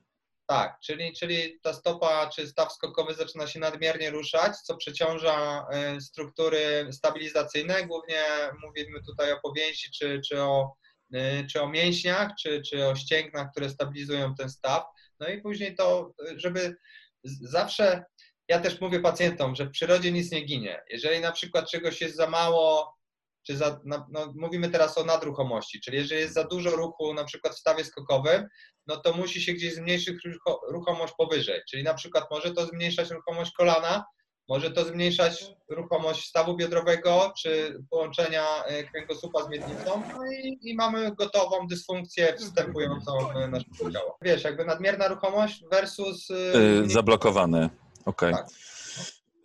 Tak, 0.46 0.80
czyli, 0.80 1.12
czyli 1.12 1.60
ta 1.62 1.72
stopa 1.72 2.26
czy 2.28 2.48
staw 2.48 2.72
skokowy 2.72 3.14
zaczyna 3.14 3.46
się 3.46 3.60
nadmiernie 3.60 4.10
ruszać, 4.10 4.56
co 4.56 4.76
przeciąża 4.76 5.66
e, 5.72 6.00
struktury 6.00 6.88
stabilizacyjne. 6.92 7.86
Głównie 7.86 8.22
mówimy 8.66 9.02
tutaj 9.02 9.32
o 9.32 9.40
powięzi, 9.40 9.90
czy, 9.90 10.20
czy, 10.28 10.42
o, 10.42 10.74
e, 11.14 11.44
czy 11.46 11.62
o 11.62 11.68
mięśniach, 11.68 12.30
czy, 12.40 12.62
czy 12.70 12.86
o 12.86 12.94
ścięgnach, 12.96 13.50
które 13.50 13.70
stabilizują 13.70 14.34
ten 14.34 14.50
staw. 14.50 14.84
No 15.20 15.28
i 15.28 15.40
później 15.42 15.74
to, 15.74 16.12
żeby 16.36 16.76
zawsze, 17.40 18.04
ja 18.48 18.60
też 18.60 18.80
mówię 18.80 19.00
pacjentom, 19.00 19.54
że 19.54 19.64
w 19.66 19.70
przyrodzie 19.70 20.12
nic 20.12 20.32
nie 20.32 20.40
ginie. 20.40 20.82
Jeżeli 20.90 21.20
na 21.20 21.32
przykład 21.32 21.70
czegoś 21.70 22.00
jest 22.00 22.16
za 22.16 22.26
mało, 22.26 22.94
czy 23.46 23.56
za, 23.56 23.80
no, 23.84 24.06
mówimy 24.36 24.68
teraz 24.70 24.98
o 24.98 25.04
nadruchomości, 25.04 25.80
czyli 25.80 25.96
jeżeli 25.96 26.20
jest 26.20 26.34
za 26.34 26.44
dużo 26.44 26.70
ruchu 26.70 27.14
na 27.14 27.24
przykład 27.24 27.54
w 27.54 27.58
stawie 27.58 27.84
skokowym, 27.84 28.46
no 28.86 28.96
to 28.96 29.12
musi 29.12 29.42
się 29.42 29.52
gdzieś 29.52 29.74
zmniejszyć 29.74 30.16
rucho- 30.26 30.58
ruchomość 30.72 31.14
powyżej. 31.18 31.60
Czyli 31.70 31.82
na 31.84 31.94
przykład 31.94 32.24
może 32.30 32.54
to 32.54 32.66
zmniejszać 32.66 33.10
ruchomość 33.10 33.52
kolana, 33.52 34.04
może 34.48 34.70
to 34.70 34.84
zmniejszać 34.84 35.44
ruchomość 35.70 36.28
stawu 36.28 36.56
biodrowego, 36.56 37.32
czy 37.38 37.78
połączenia 37.90 38.64
e, 38.64 38.84
kręgosłupa 38.84 39.42
z 39.44 39.48
miednicą, 39.48 40.02
no 40.12 40.32
i, 40.32 40.58
i 40.62 40.74
mamy 40.74 41.14
gotową 41.14 41.66
dysfunkcję 41.66 42.34
wstępującą 42.38 43.30
e, 43.32 43.48
naszego 43.48 43.90
ciała. 43.92 44.12
Wiesz, 44.22 44.44
jakby 44.44 44.64
nadmierna 44.64 45.08
ruchomość 45.08 45.64
versus... 45.70 46.30
e, 46.30 46.58
Yy, 46.58 46.90
zablokowane. 46.90 47.70
Okej. 48.04 48.32
Tak. 48.32 48.46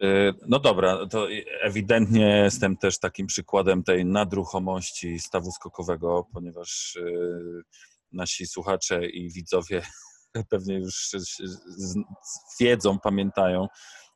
Yy, 0.02 0.34
No 0.48 0.60
dobra, 0.60 1.08
to 1.08 1.28
ewidentnie 1.62 2.42
jestem 2.44 2.78
też 2.78 3.00
takim 3.00 3.28
przykładem 3.28 3.84
tej 3.84 4.06
nadruchomości 4.06 5.20
stawu 5.20 5.52
skokowego, 5.52 6.28
ponieważ 6.34 6.98
yy, 7.02 7.62
nasi 8.12 8.48
słuchacze 8.48 9.06
i 9.06 9.32
widzowie 9.32 9.82
pewnie 10.52 10.80
już 10.80 11.10
wiedzą, 12.60 13.00
pamiętają, 13.00 13.68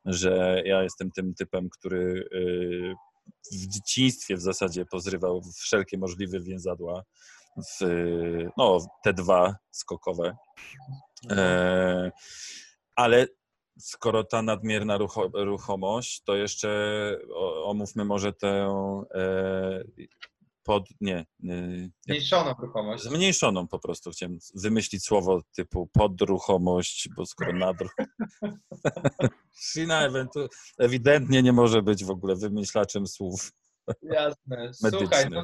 że 0.05 0.61
ja 0.65 0.83
jestem 0.83 1.11
tym 1.11 1.33
typem, 1.33 1.69
który 1.69 2.27
yy, 2.31 2.95
w 3.51 3.67
dzieciństwie 3.67 4.37
w 4.37 4.41
zasadzie 4.41 4.85
pozrywał 4.85 5.41
wszelkie 5.55 5.97
możliwe 5.97 6.39
więzadła 6.39 7.03
w 7.57 7.85
no, 8.57 8.77
te 9.03 9.13
dwa 9.13 9.55
skokowe. 9.71 10.37
E, 11.31 12.11
ale 12.95 13.27
skoro 13.79 14.23
ta 14.23 14.41
nadmierna 14.41 14.97
rucho, 14.97 15.29
ruchomość, 15.33 16.21
to 16.23 16.35
jeszcze 16.35 16.69
omówmy 17.63 18.05
może 18.05 18.33
tę 18.33 18.67
e, 19.15 19.83
pod, 20.63 20.83
nie, 21.01 21.25
jak- 21.39 21.89
Zmniejszoną 22.05 22.53
ruchomość. 22.59 23.03
zmniejszoną 23.03 23.67
po 23.67 23.79
prostu. 23.79 24.11
Chciałem 24.11 24.37
wymyślić 24.55 25.03
słowo 25.05 25.41
typu 25.55 25.89
podruchomość, 25.93 27.09
bo 27.17 27.25
skoro 27.25 27.53
nadruch... 27.53 27.95
Ewentu- 30.09 30.47
ewidentnie 30.79 31.43
nie 31.43 31.53
może 31.53 31.81
być 31.81 32.05
w 32.05 32.09
ogóle 32.09 32.35
wymyślaczem 32.35 33.07
słów. 33.07 33.51
Jasne. 34.01 34.71
Słuchaj, 34.73 35.25
no, 35.29 35.43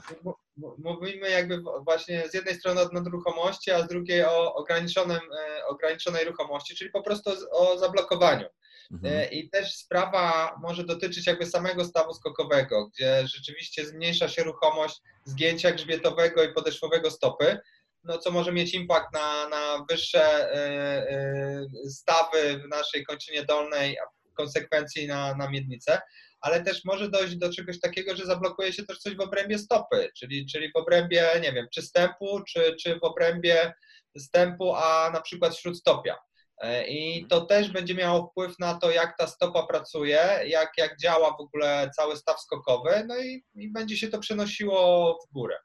mówimy 0.77 1.29
jakby 1.29 1.61
właśnie 1.83 2.29
z 2.29 2.33
jednej 2.33 2.55
strony 2.55 2.81
o 2.81 2.89
nadruchomości, 2.93 3.71
a 3.71 3.83
z 3.83 3.87
drugiej 3.87 4.23
o 4.25 4.53
ograniczonym, 4.55 5.19
e, 5.39 5.65
ograniczonej 5.65 6.25
ruchomości, 6.25 6.75
czyli 6.75 6.91
po 6.91 7.01
prostu 7.01 7.31
o 7.51 7.77
zablokowaniu. 7.77 8.47
Mhm. 8.91 9.13
E, 9.13 9.25
I 9.25 9.49
też 9.49 9.75
sprawa 9.75 10.55
może 10.61 10.83
dotyczyć 10.83 11.27
jakby 11.27 11.45
samego 11.45 11.85
stawu 11.85 12.13
skokowego, 12.13 12.87
gdzie 12.87 13.27
rzeczywiście 13.27 13.85
zmniejsza 13.85 14.27
się 14.27 14.43
ruchomość 14.43 15.01
zgięcia 15.25 15.71
grzbietowego 15.71 16.43
i 16.43 16.53
podeszwowego 16.53 17.11
stopy, 17.11 17.57
no 18.03 18.17
co 18.17 18.31
może 18.31 18.51
mieć 18.51 18.73
impact 18.73 19.13
na, 19.13 19.49
na 19.49 19.85
wyższe 19.89 20.53
e, 20.55 21.65
stawy 21.89 22.61
w 22.65 22.67
naszej 22.67 23.05
kończynie 23.05 23.45
dolnej, 23.45 23.97
a 23.99 24.01
w 24.05 24.33
konsekwencji 24.33 25.07
na, 25.07 25.35
na 25.35 25.49
miednicę, 25.49 26.01
ale 26.41 26.63
też 26.63 26.85
może 26.85 27.09
dojść 27.09 27.35
do 27.35 27.53
czegoś 27.53 27.79
takiego, 27.79 28.15
że 28.15 28.25
zablokuje 28.25 28.73
się 28.73 28.83
też 28.83 28.99
coś 28.99 29.15
w 29.15 29.21
obrębie 29.21 29.57
stopy, 29.57 30.09
czyli, 30.17 30.45
czyli 30.45 30.71
w 30.71 30.75
obrębie, 30.75 31.29
nie 31.41 31.53
wiem, 31.53 31.67
czy 31.73 31.81
stępu, 31.81 32.41
czy, 32.47 32.75
czy 32.81 32.99
w 32.99 33.03
obrębie 33.03 33.73
stępu, 34.17 34.75
a 34.75 35.09
na 35.13 35.21
przykład 35.21 35.57
śródstopia. 35.57 36.17
E, 36.61 36.87
I 36.87 37.27
to 37.27 37.41
też 37.41 37.71
będzie 37.71 37.95
miało 37.95 38.27
wpływ 38.27 38.59
na 38.59 38.79
to, 38.79 38.91
jak 38.91 39.17
ta 39.17 39.27
stopa 39.27 39.67
pracuje, 39.67 40.39
jak, 40.45 40.71
jak 40.77 40.97
działa 40.97 41.37
w 41.37 41.41
ogóle 41.41 41.91
cały 41.95 42.17
staw 42.17 42.41
skokowy, 42.41 43.05
no 43.07 43.17
i, 43.17 43.43
i 43.55 43.71
będzie 43.71 43.97
się 43.97 44.07
to 44.07 44.19
przenosiło 44.19 45.17
w 45.27 45.33
górę. 45.33 45.57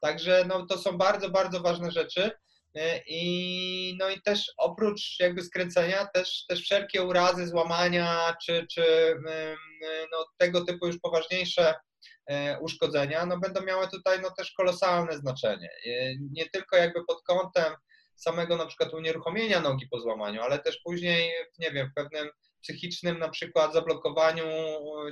Także 0.00 0.44
no, 0.48 0.66
to 0.66 0.78
są 0.78 0.98
bardzo, 0.98 1.30
bardzo 1.30 1.60
ważne 1.60 1.90
rzeczy. 1.90 2.30
E, 2.74 3.00
I, 3.06 3.96
no 3.98 4.08
i 4.10 4.22
też 4.22 4.52
oprócz 4.56 5.16
jakby 5.20 5.42
skręcenia, 5.42 6.06
też, 6.06 6.46
też 6.48 6.62
wszelkie 6.62 7.02
urazy, 7.02 7.46
złamania, 7.46 8.36
czy, 8.44 8.66
czy 8.70 9.16
no, 10.12 10.26
tego 10.38 10.64
typu 10.64 10.86
już 10.86 10.98
poważniejsze 10.98 11.74
e, 12.26 12.58
uszkodzenia, 12.60 13.26
no 13.26 13.38
będą 13.38 13.62
miały 13.62 13.88
tutaj 13.88 14.20
no, 14.20 14.30
też 14.30 14.52
kolosalne 14.52 15.18
znaczenie. 15.18 15.68
E, 15.86 16.14
Nie 16.30 16.50
tylko 16.50 16.76
jakby 16.76 17.04
pod 17.04 17.22
kątem 17.22 17.74
samego 18.16 18.56
na 18.56 18.66
przykład 18.66 18.94
unieruchomienia 18.94 19.60
nogi 19.60 19.88
po 19.90 20.00
złamaniu, 20.00 20.42
ale 20.42 20.58
też 20.58 20.80
później, 20.84 21.32
nie 21.58 21.70
wiem, 21.70 21.90
w 21.90 21.94
pewnym 21.94 22.30
psychicznym 22.62 23.18
na 23.18 23.28
przykład 23.28 23.72
zablokowaniu 23.72 24.44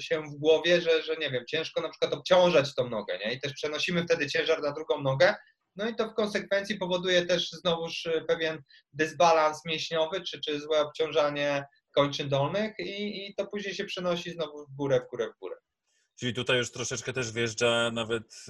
się 0.00 0.22
w 0.22 0.38
głowie, 0.38 0.80
że, 0.80 1.02
że 1.02 1.16
nie 1.16 1.30
wiem, 1.30 1.44
ciężko 1.46 1.80
na 1.80 1.88
przykład 1.88 2.12
obciążać 2.12 2.74
tą 2.74 2.88
nogę, 2.90 3.18
nie? 3.18 3.32
I 3.32 3.40
też 3.40 3.52
przenosimy 3.52 4.04
wtedy 4.04 4.26
ciężar 4.26 4.62
na 4.62 4.72
drugą 4.72 5.02
nogę, 5.02 5.34
no 5.80 5.88
i 5.88 5.94
to 5.94 6.10
w 6.10 6.14
konsekwencji 6.14 6.78
powoduje 6.78 7.26
też 7.26 7.50
znowuż 7.50 8.08
pewien 8.28 8.62
dysbalans 8.92 9.64
mięśniowy, 9.66 10.20
czy, 10.20 10.40
czy 10.40 10.60
złe 10.60 10.80
obciążanie 10.80 11.64
kończyn 11.94 12.28
dolnych 12.28 12.74
i, 12.78 13.26
i 13.26 13.34
to 13.34 13.46
później 13.46 13.74
się 13.74 13.84
przenosi 13.84 14.30
znowu 14.30 14.66
w 14.66 14.76
górę, 14.76 15.00
w 15.06 15.10
górę, 15.10 15.32
w 15.36 15.38
górę. 15.40 15.56
Czyli 16.18 16.34
tutaj 16.34 16.56
już 16.58 16.72
troszeczkę 16.72 17.12
też 17.12 17.32
wjeżdża 17.32 17.90
nawet 17.90 18.44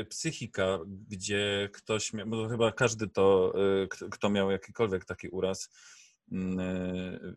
y, 0.00 0.06
psychika, 0.10 0.78
gdzie 0.86 1.68
ktoś, 1.72 2.12
bo 2.26 2.48
chyba 2.48 2.72
każdy 2.72 3.08
to, 3.08 3.52
y, 3.82 3.88
kto- 4.10 4.30
miał 4.30 4.50
jakikolwiek 4.50 5.04
taki 5.04 5.28
uraz, 5.28 5.70
y, 6.32 6.36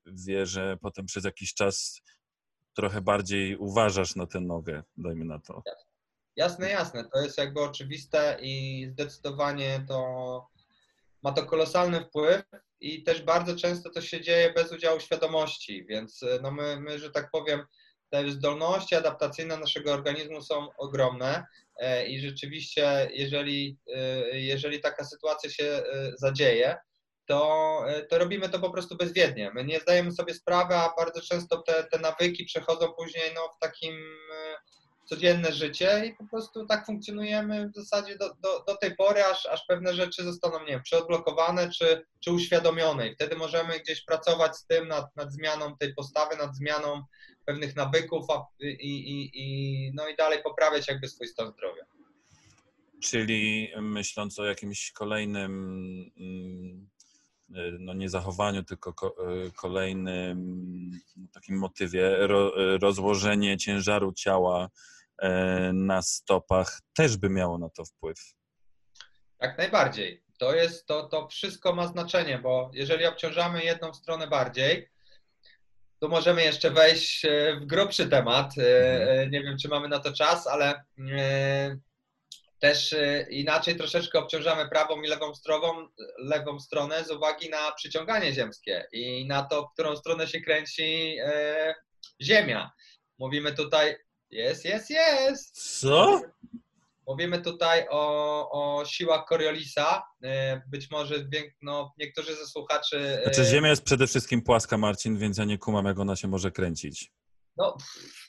wie, 0.05 0.45
że 0.45 0.77
potem 0.81 1.05
przez 1.05 1.23
jakiś 1.23 1.53
czas 1.53 2.01
trochę 2.73 3.01
bardziej 3.01 3.57
uważasz 3.57 4.15
na 4.15 4.27
tę 4.27 4.39
nogę, 4.39 4.83
dajmy 4.97 5.25
na 5.25 5.39
to. 5.39 5.61
Jasne, 6.37 6.69
jasne, 6.69 7.09
to 7.13 7.21
jest 7.21 7.37
jakby 7.37 7.61
oczywiste 7.61 8.37
i 8.41 8.85
zdecydowanie 8.91 9.85
to 9.87 10.47
ma 11.23 11.31
to 11.31 11.45
kolosalny 11.45 12.01
wpływ 12.01 12.41
i 12.81 13.03
też 13.03 13.21
bardzo 13.21 13.55
często 13.55 13.89
to 13.89 14.01
się 14.01 14.21
dzieje 14.21 14.53
bez 14.53 14.71
udziału 14.71 14.99
świadomości, 14.99 15.85
więc 15.85 16.21
no 16.41 16.51
my, 16.51 16.79
my 16.79 16.99
że 16.99 17.11
tak 17.11 17.29
powiem, 17.31 17.63
te 18.09 18.31
zdolności 18.31 18.95
adaptacyjne 18.95 19.57
naszego 19.57 19.93
organizmu 19.93 20.41
są 20.41 20.67
ogromne 20.77 21.45
e, 21.75 22.07
i 22.07 22.19
rzeczywiście, 22.19 23.09
jeżeli, 23.13 23.77
e, 23.95 24.39
jeżeli 24.39 24.79
taka 24.79 25.05
sytuacja 25.05 25.49
się 25.49 25.63
e, 25.63 25.83
zadzieje, 26.17 26.77
to, 27.27 27.83
e, 27.87 28.03
to 28.03 28.17
robimy 28.17 28.49
to 28.49 28.59
po 28.59 28.69
prostu 28.69 28.95
bezwiednie. 28.95 29.51
My 29.55 29.63
nie 29.63 29.79
zdajemy 29.79 30.11
sobie 30.11 30.33
sprawy, 30.33 30.75
a 30.75 30.93
bardzo 30.97 31.21
często 31.21 31.61
te, 31.61 31.83
te 31.83 31.99
nawyki 31.99 32.45
przechodzą 32.45 32.93
później 32.93 33.31
no, 33.35 33.49
w 33.57 33.59
takim 33.59 33.95
e, 33.95 34.56
codzienne 35.07 35.51
życie 35.51 36.05
i 36.05 36.13
po 36.13 36.25
prostu 36.25 36.65
tak 36.65 36.85
funkcjonujemy 36.85 37.69
w 37.69 37.75
zasadzie 37.75 38.17
do, 38.17 38.29
do, 38.29 38.63
do 38.67 38.77
tej 38.77 38.95
pory, 38.95 39.23
aż, 39.23 39.45
aż 39.45 39.65
pewne 39.67 39.93
rzeczy 39.93 40.23
zostaną, 40.23 40.59
nie 40.59 40.65
wiem, 40.65 40.81
czy 40.85 40.97
czy, 41.77 42.05
czy 42.19 42.31
uświadomione 42.31 43.07
i 43.07 43.15
wtedy 43.15 43.35
możemy 43.35 43.79
gdzieś 43.79 44.01
pracować 44.05 44.55
z 44.55 44.65
tym 44.65 44.87
nad, 44.87 45.15
nad 45.15 45.33
zmianą 45.33 45.77
tej 45.77 45.93
postawy, 45.93 46.37
nad 46.37 46.55
zmianą 46.55 47.03
pewnych 47.45 47.75
nawyków 47.75 48.29
a, 48.29 48.45
i, 48.59 48.67
i, 48.69 49.31
i, 49.33 49.91
no 49.93 50.07
i 50.07 50.15
dalej 50.15 50.43
poprawiać 50.43 50.87
jakby 50.87 51.07
swój 51.07 51.27
stan 51.27 51.51
zdrowia. 51.51 51.83
Czyli 52.99 53.71
myśląc 53.81 54.39
o 54.39 54.45
jakimś 54.45 54.91
kolejnym, 54.91 55.51
mm, 56.17 56.89
no 57.79 57.93
nie 57.93 58.09
zachowaniu, 58.09 58.63
tylko 58.63 58.93
ko, 58.93 59.15
kolejnym 59.55 60.91
takim 61.33 61.57
motywie, 61.57 62.27
ro, 62.27 62.51
rozłożenie 62.77 63.57
ciężaru 63.57 64.13
ciała 64.13 64.69
na 65.73 66.01
stopach 66.01 66.79
też 66.93 67.17
by 67.17 67.29
miało 67.29 67.57
na 67.57 67.69
to 67.69 67.85
wpływ. 67.85 68.17
Jak 69.41 69.57
najbardziej. 69.57 70.23
To 70.39 70.55
jest, 70.55 70.85
to, 70.85 71.07
to 71.07 71.27
wszystko 71.27 71.75
ma 71.75 71.87
znaczenie, 71.87 72.39
bo 72.39 72.71
jeżeli 72.73 73.05
obciążamy 73.05 73.63
jedną 73.63 73.93
stronę 73.93 74.27
bardziej, 74.27 74.89
to 75.99 76.07
możemy 76.07 76.43
jeszcze 76.43 76.71
wejść 76.71 77.25
e, 77.25 77.55
w 77.61 77.65
grubszy 77.65 78.09
temat. 78.09 78.57
E, 78.57 79.01
mhm. 79.01 79.31
Nie 79.31 79.43
wiem, 79.43 79.57
czy 79.57 79.67
mamy 79.67 79.87
na 79.87 79.99
to 79.99 80.13
czas, 80.13 80.47
ale 80.47 80.83
też 82.59 82.95
inaczej 83.29 83.75
troszeczkę 83.75 84.19
obciążamy 84.19 84.69
prawą 84.69 85.01
i 85.01 85.07
lewą, 85.07 85.35
stroną, 85.35 85.87
lewą 86.17 86.59
stronę 86.59 87.03
z 87.03 87.11
uwagi 87.11 87.49
na 87.49 87.71
przyciąganie 87.71 88.33
ziemskie 88.33 88.87
i 88.91 89.27
na 89.27 89.43
to, 89.43 89.63
w 89.63 89.73
którą 89.73 89.95
stronę 89.95 90.27
się 90.27 90.41
kręci 90.41 91.17
Ziemia. 92.21 92.71
Mówimy 93.19 93.53
tutaj, 93.53 93.95
jest, 94.31 94.65
jest, 94.65 94.89
jest. 94.89 95.79
Co? 95.79 96.21
Mówimy 97.07 97.41
tutaj 97.41 97.85
o, 97.89 98.49
o 98.51 98.85
siłach 98.85 99.25
Coriolisa. 99.25 100.03
E, 100.23 100.61
być 100.67 100.91
może 100.91 101.15
no, 101.61 101.93
niektórzy 101.97 102.35
ze 102.35 102.45
słuchaczy. 102.45 102.99
E, 102.99 103.23
znaczy, 103.23 103.49
Ziemia 103.49 103.69
jest 103.69 103.83
przede 103.83 104.07
wszystkim 104.07 104.41
płaska, 104.41 104.77
Marcin, 104.77 105.17
więc 105.17 105.37
ja 105.37 105.45
nie 105.45 105.57
kumam, 105.57 105.85
jak 105.85 105.99
ona 105.99 106.15
się 106.15 106.27
może 106.27 106.51
kręcić. 106.51 107.11
No, 107.57 107.77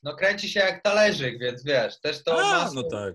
no 0.02 0.16
kręci 0.16 0.48
się 0.48 0.60
jak 0.60 0.82
talerzyk, 0.82 1.38
więc 1.38 1.64
wiesz, 1.64 2.00
też 2.00 2.24
to. 2.24 2.40
A, 2.40 2.58
masło, 2.58 2.82
no 2.82 2.88
tak. 2.88 3.14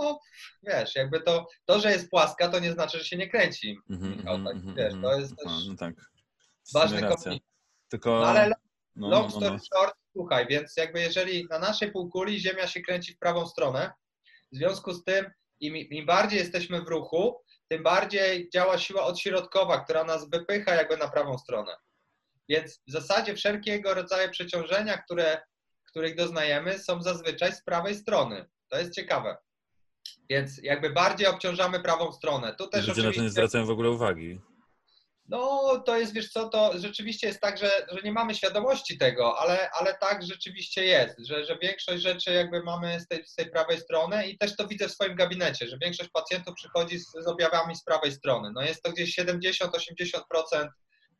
No, 0.00 0.20
wiesz, 0.62 0.94
jakby 0.94 1.20
to, 1.20 1.46
to, 1.64 1.80
że 1.80 1.92
jest 1.92 2.10
płaska, 2.10 2.48
to 2.48 2.58
nie 2.58 2.72
znaczy, 2.72 2.98
że 2.98 3.04
się 3.04 3.16
nie 3.16 3.30
kręci. 3.30 3.78
Mm 3.90 4.02
-hmm, 4.02 4.16
tak, 4.16 4.26
mm 4.28 4.46
-hmm, 4.46 4.76
wiesz, 4.76 4.94
to 5.02 5.18
jest 5.18 5.36
też 5.36 5.52
no, 5.68 5.76
tak. 5.76 5.94
ważny 6.74 7.00
komponent. 7.00 7.42
Tylko. 7.88 8.20
No, 8.20 8.26
ale 8.26 8.54
no, 8.96 9.08
long 9.08 9.30
no, 9.30 9.40
no, 9.40 9.46
story 9.46 9.58
short, 9.74 9.94
słuchaj, 10.12 10.46
więc 10.46 10.76
jakby 10.76 11.00
jeżeli 11.00 11.46
na 11.50 11.58
naszej 11.58 11.92
półkuli 11.92 12.40
Ziemia 12.40 12.66
się 12.66 12.80
kręci 12.80 13.14
w 13.14 13.18
prawą 13.18 13.46
stronę, 13.46 13.92
w 14.52 14.56
związku 14.56 14.92
z 14.92 15.04
tym, 15.04 15.30
im, 15.60 15.76
im 15.76 16.06
bardziej 16.06 16.38
jesteśmy 16.38 16.82
w 16.82 16.88
ruchu, 16.88 17.36
tym 17.68 17.82
bardziej 17.82 18.50
działa 18.50 18.78
siła 18.78 19.02
odśrodkowa, 19.02 19.84
która 19.84 20.04
nas 20.04 20.30
wypycha 20.30 20.74
jakby 20.74 20.96
na 20.96 21.08
prawą 21.08 21.38
stronę. 21.38 21.76
Więc 22.48 22.80
w 22.88 22.92
zasadzie 22.92 23.34
wszelkiego 23.34 23.94
rodzaju 23.94 24.30
przeciążenia, 24.30 24.98
które, 24.98 25.42
których 25.88 26.16
doznajemy, 26.16 26.78
są 26.78 27.02
zazwyczaj 27.02 27.52
z 27.52 27.64
prawej 27.64 27.94
strony. 27.94 28.46
To 28.68 28.78
jest 28.78 28.94
ciekawe. 28.94 29.36
Więc 30.30 30.58
jakby 30.62 30.90
bardziej 30.90 31.26
obciążamy 31.26 31.80
prawą 31.80 32.12
stronę. 32.12 32.54
Tu 32.58 32.68
też 32.68 32.80
Ludzie 32.80 32.92
oczywiście... 32.92 33.20
na 33.20 33.22
to 33.22 33.22
nie 33.22 33.30
zwracają 33.30 33.66
w 33.66 33.70
ogóle 33.70 33.90
uwagi. 33.90 34.40
No, 35.28 35.78
to 35.86 35.98
jest, 35.98 36.12
wiesz 36.12 36.32
co, 36.32 36.48
to 36.48 36.72
rzeczywiście 36.78 37.26
jest 37.26 37.40
tak, 37.40 37.58
że, 37.58 37.70
że 37.92 38.02
nie 38.04 38.12
mamy 38.12 38.34
świadomości 38.34 38.98
tego, 38.98 39.38
ale, 39.38 39.70
ale 39.70 39.94
tak 40.00 40.22
rzeczywiście 40.22 40.84
jest, 40.84 41.26
że, 41.26 41.44
że 41.44 41.58
większość 41.62 42.02
rzeczy 42.02 42.32
jakby 42.32 42.62
mamy 42.62 43.00
z 43.00 43.08
tej, 43.08 43.26
z 43.26 43.34
tej 43.34 43.50
prawej 43.50 43.80
strony 43.80 44.26
i 44.26 44.38
też 44.38 44.56
to 44.56 44.66
widzę 44.66 44.88
w 44.88 44.92
swoim 44.92 45.14
gabinecie, 45.14 45.66
że 45.68 45.78
większość 45.78 46.10
pacjentów 46.10 46.54
przychodzi 46.54 46.98
z, 46.98 47.10
z 47.10 47.26
objawami 47.26 47.76
z 47.76 47.84
prawej 47.84 48.12
strony. 48.12 48.50
No 48.54 48.62
jest 48.62 48.82
to 48.82 48.92
gdzieś 48.92 49.18
70-80% 49.18 50.68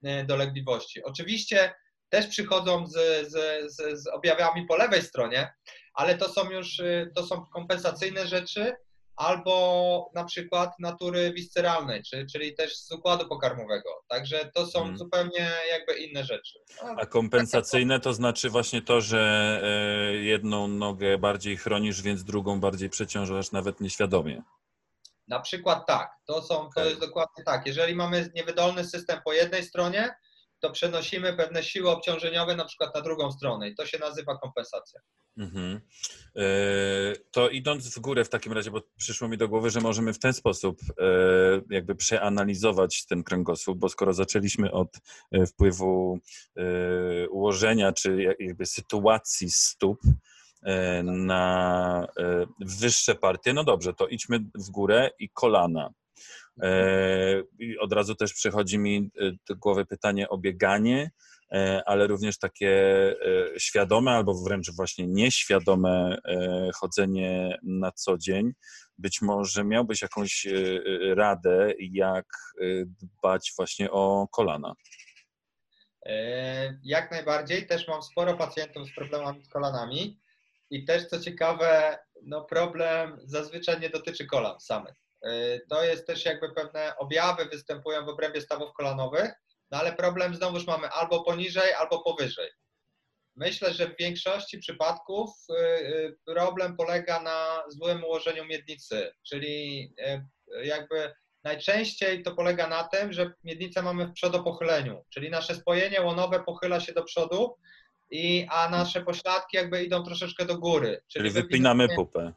e, 0.02 0.24
dolegliwości. 0.24 1.04
Oczywiście 1.04 1.74
też 2.08 2.26
przychodzą 2.26 2.86
z, 2.86 3.28
z, 3.32 3.72
z, 4.02 4.06
objawami 4.06 4.66
po 4.66 4.76
lewej 4.76 5.02
stronie, 5.02 5.52
ale 5.94 6.18
to 6.18 6.28
są 6.28 6.50
już 6.50 6.80
e, 6.80 7.06
to 7.14 7.26
są 7.26 7.46
kompensacyjne 7.46 8.26
rzeczy, 8.26 8.76
albo 9.16 10.10
na 10.14 10.24
przykład 10.24 10.70
natury 10.78 11.32
visceralnej, 11.32 12.02
czy, 12.02 12.26
czyli 12.32 12.54
też 12.54 12.76
z 12.76 12.92
układu 12.92 13.28
pokarmowego. 13.28 13.90
Także 14.08 14.50
to 14.54 14.66
są 14.66 14.78
hmm. 14.78 14.98
zupełnie 14.98 15.50
jakby 15.70 15.94
inne 15.94 16.24
rzeczy. 16.24 16.58
No, 16.82 16.94
A 16.98 17.06
kompensacyjne 17.06 18.00
to 18.00 18.14
znaczy 18.14 18.50
właśnie 18.50 18.82
to, 18.82 19.00
że 19.00 19.60
e, 19.62 20.14
jedną 20.16 20.68
nogę 20.68 21.18
bardziej 21.18 21.56
chronisz, 21.56 22.02
więc 22.02 22.24
drugą 22.24 22.60
bardziej 22.60 22.90
przeciążasz 22.90 23.52
nawet 23.52 23.80
nieświadomie. 23.80 24.42
Na 25.28 25.40
przykład 25.40 25.86
tak, 25.86 26.10
to, 26.26 26.42
są, 26.42 26.68
to 26.74 26.84
jest 26.84 27.00
dokładnie 27.00 27.44
tak. 27.44 27.66
Jeżeli 27.66 27.94
mamy 27.94 28.30
niewydolny 28.34 28.84
system 28.84 29.20
po 29.24 29.32
jednej 29.32 29.64
stronie, 29.64 30.14
to 30.60 30.70
przenosimy 30.70 31.32
pewne 31.36 31.62
siły 31.62 31.90
obciążeniowe 31.90 32.56
na 32.56 32.64
przykład 32.64 32.94
na 32.94 33.00
drugą 33.00 33.32
stronę 33.32 33.68
i 33.68 33.74
to 33.74 33.86
się 33.86 33.98
nazywa 33.98 34.38
kompensacja. 34.38 35.00
Mhm. 35.36 35.80
E, 36.36 36.42
to 37.30 37.48
idąc 37.48 37.94
w 37.94 38.00
górę 38.00 38.24
w 38.24 38.28
takim 38.28 38.52
razie, 38.52 38.70
bo 38.70 38.82
przyszło 38.96 39.28
mi 39.28 39.36
do 39.36 39.48
głowy, 39.48 39.70
że 39.70 39.80
możemy 39.80 40.12
w 40.12 40.18
ten 40.18 40.32
sposób 40.32 40.80
e, 40.98 41.04
jakby 41.70 41.94
przeanalizować 41.94 43.06
ten 43.06 43.22
kręgosłup, 43.22 43.78
bo 43.78 43.88
skoro 43.88 44.14
zaczęliśmy 44.14 44.72
od 44.72 44.96
e, 45.32 45.46
wpływu 45.46 46.18
ułożenia 47.30 47.92
czy 47.92 48.36
jakby 48.38 48.66
sytuacji 48.66 49.50
stóp, 49.50 50.00
na 51.02 52.06
wyższe 52.60 53.14
partie, 53.14 53.52
no 53.52 53.64
dobrze, 53.64 53.94
to 53.94 54.08
idźmy 54.08 54.38
w 54.54 54.70
górę 54.70 55.10
i 55.18 55.28
kolana. 55.28 55.90
I 57.58 57.78
od 57.78 57.92
razu 57.92 58.14
też 58.14 58.32
przychodzi 58.34 58.78
mi 58.78 59.10
do 59.48 59.56
głowy 59.56 59.86
pytanie 59.86 60.28
o 60.28 60.38
bieganie, 60.38 61.10
ale 61.86 62.06
również 62.06 62.38
takie 62.38 62.74
świadome 63.58 64.10
albo 64.10 64.34
wręcz 64.34 64.70
właśnie 64.76 65.06
nieświadome 65.06 66.18
chodzenie 66.74 67.58
na 67.62 67.92
co 67.92 68.18
dzień. 68.18 68.52
Być 68.98 69.22
może 69.22 69.64
miałbyś 69.64 70.02
jakąś 70.02 70.46
radę, 71.14 71.72
jak 71.78 72.26
dbać 72.86 73.52
właśnie 73.56 73.90
o 73.90 74.28
kolana. 74.32 74.74
Jak 76.82 77.10
najbardziej. 77.10 77.66
Też 77.66 77.88
mam 77.88 78.02
sporo 78.02 78.36
pacjentów 78.36 78.88
z 78.88 78.94
problemami 78.94 79.44
z 79.44 79.48
kolanami. 79.48 80.20
I 80.70 80.84
też 80.84 81.06
co 81.06 81.20
ciekawe, 81.20 81.98
no 82.22 82.44
problem 82.44 83.18
zazwyczaj 83.24 83.80
nie 83.80 83.90
dotyczy 83.90 84.26
kolan 84.26 84.60
samych. 84.60 84.94
To 85.70 85.84
jest 85.84 86.06
też 86.06 86.24
jakby 86.24 86.54
pewne 86.54 86.96
objawy 86.98 87.44
występują 87.44 88.04
w 88.04 88.08
obrębie 88.08 88.40
stawów 88.40 88.72
kolanowych, 88.72 89.32
no 89.70 89.78
ale 89.78 89.92
problem 89.92 90.34
znowuż 90.34 90.66
mamy 90.66 90.88
albo 90.88 91.24
poniżej, 91.24 91.72
albo 91.72 92.02
powyżej. 92.02 92.50
Myślę, 93.36 93.74
że 93.74 93.86
w 93.88 93.96
większości 93.96 94.58
przypadków 94.58 95.30
y, 95.50 95.54
y, 95.54 96.16
problem 96.24 96.76
polega 96.76 97.22
na 97.22 97.62
złym 97.68 98.04
ułożeniu 98.04 98.44
miednicy, 98.44 99.12
czyli 99.28 99.92
jakby 100.62 101.14
najczęściej 101.44 102.22
to 102.22 102.34
polega 102.34 102.66
na 102.66 102.84
tym, 102.84 103.12
że 103.12 103.32
miednicę 103.44 103.82
mamy 103.82 104.06
w 104.06 104.12
przodopochyleniu, 104.12 105.04
czyli 105.10 105.30
nasze 105.30 105.54
spojenie 105.54 106.02
łonowe 106.02 106.44
pochyla 106.44 106.80
się 106.80 106.92
do 106.92 107.04
przodu, 107.04 107.56
i, 108.10 108.46
a 108.50 108.70
nasze 108.70 109.02
pośladki 109.02 109.56
jakby 109.56 109.84
idą 109.84 110.02
troszeczkę 110.02 110.46
do 110.46 110.58
góry. 110.58 111.02
Czyli, 111.08 111.30
czyli 111.30 111.30
wypinamy 111.30 111.88
pupę. 111.96 112.32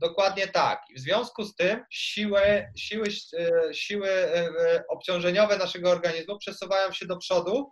Dokładnie 0.00 0.48
tak. 0.48 0.82
I 0.90 0.94
w 0.94 0.98
związku 0.98 1.44
z 1.44 1.54
tym 1.54 1.84
siły, 1.90 2.72
siły, 2.76 3.08
e, 3.38 3.74
siły 3.74 4.08
e, 4.08 4.34
e, 4.34 4.84
obciążeniowe 4.88 5.58
naszego 5.58 5.90
organizmu 5.90 6.38
przesuwają 6.38 6.92
się 6.92 7.06
do 7.06 7.16
przodu, 7.16 7.70